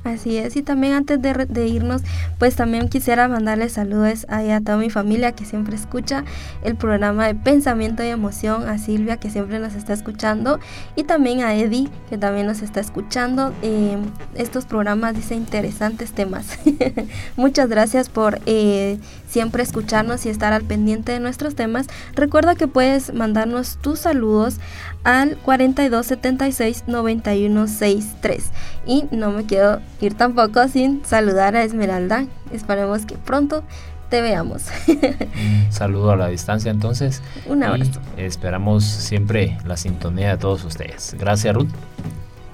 Así 0.06 0.36
es, 0.36 0.54
y 0.54 0.62
también 0.62 0.92
antes 0.92 1.20
de, 1.20 1.66
irnos, 1.66 2.02
pues 2.38 2.54
también 2.54 2.88
quisiera 2.88 3.26
mandarles 3.26 3.72
saludos 3.72 4.24
a, 4.28 4.60
toda 4.60 4.78
mi 4.78 4.88
familia 4.88 5.32
que 5.32 5.44
siempre 5.44 5.74
escucha 5.74 6.24
el 6.62 6.76
programa 6.76 7.26
de 7.26 7.34
Pensamiento 7.34 8.04
y 8.04 8.08
Emoción, 8.08 8.68
a 8.68 8.78
Silvia 8.78 9.16
que 9.16 9.30
siempre 9.30 9.58
nos 9.58 9.74
está 9.74 9.92
escuchando, 9.92 10.60
y 10.94 11.04
también 11.04 11.42
a 11.42 11.54
Eddie 11.56 11.88
que 12.08 12.18
también 12.18 12.46
nos 12.46 12.62
está 12.62 12.78
escuchando. 12.78 13.52
Eh, 13.62 13.96
estos 14.36 14.64
programas 14.64 15.16
dice 15.16 15.34
interesantes 15.34 16.12
temas. 16.12 16.56
Muchas 17.36 17.68
gracias 17.68 18.08
por 18.08 18.38
eh, 18.46 18.98
siempre 19.36 19.62
escucharnos 19.62 20.24
y 20.24 20.30
estar 20.30 20.54
al 20.54 20.62
pendiente 20.62 21.12
de 21.12 21.20
nuestros 21.20 21.54
temas. 21.54 21.88
Recuerda 22.14 22.54
que 22.54 22.68
puedes 22.68 23.12
mandarnos 23.12 23.76
tus 23.82 23.98
saludos 23.98 24.56
al 25.04 25.36
4276 25.36 26.84
9163. 26.86 28.50
Y 28.86 29.04
no 29.10 29.32
me 29.32 29.44
quiero 29.44 29.80
ir 30.00 30.14
tampoco 30.14 30.66
sin 30.68 31.04
saludar 31.04 31.54
a 31.54 31.64
Esmeralda. 31.64 32.24
Esperemos 32.50 33.04
que 33.04 33.16
pronto 33.16 33.62
te 34.08 34.22
veamos. 34.22 34.68
Un 34.86 35.70
saludo 35.70 36.12
a 36.12 36.16
la 36.16 36.28
distancia 36.28 36.70
entonces. 36.70 37.20
Un 37.44 37.62
abrazo. 37.62 38.00
esperamos 38.16 38.84
siempre 38.84 39.58
la 39.66 39.76
sintonía 39.76 40.30
de 40.30 40.38
todos 40.38 40.64
ustedes. 40.64 41.14
Gracias 41.20 41.54
Ruth. 41.54 41.68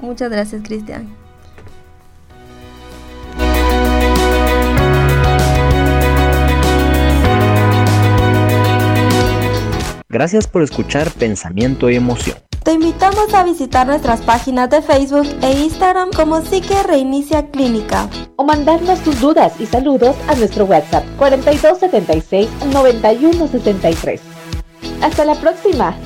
Muchas 0.01 0.33
gracias 0.33 0.63
Cristian. 0.65 1.22
Gracias 10.13 10.47
por 10.47 10.63
escuchar 10.63 11.11
Pensamiento 11.13 11.89
y 11.89 11.97
Emoción. 11.97 12.37
Te 12.63 12.75
invitamos 12.75 13.33
a 13.33 13.45
visitar 13.45 13.87
nuestras 13.87 14.21
páginas 14.21 14.69
de 14.69 14.83
Facebook 14.83 15.27
e 15.41 15.63
Instagram 15.63 16.11
como 16.15 16.43
Psique 16.43 16.83
Reinicia 16.83 17.51
Clínica. 17.51 18.11
O 18.37 18.45
mandarnos 18.45 19.01
tus 19.01 19.19
dudas 19.23 19.55
y 19.59 19.65
saludos 19.65 20.15
a 20.29 20.35
nuestro 20.35 20.67
WhatsApp 20.67 21.05
4276 21.17 22.47
9163. 22.75 24.21
Hasta 25.01 25.25
la 25.25 25.35
próxima. 25.35 25.97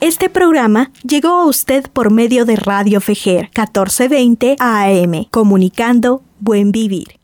Este 0.00 0.28
programa 0.28 0.90
llegó 1.04 1.28
a 1.28 1.46
usted 1.46 1.84
por 1.92 2.10
medio 2.10 2.44
de 2.44 2.56
Radio 2.56 3.00
Fejer 3.00 3.50
1420 3.56 4.56
AM, 4.58 5.26
comunicando 5.30 6.22
Buen 6.40 6.72
Vivir. 6.72 7.23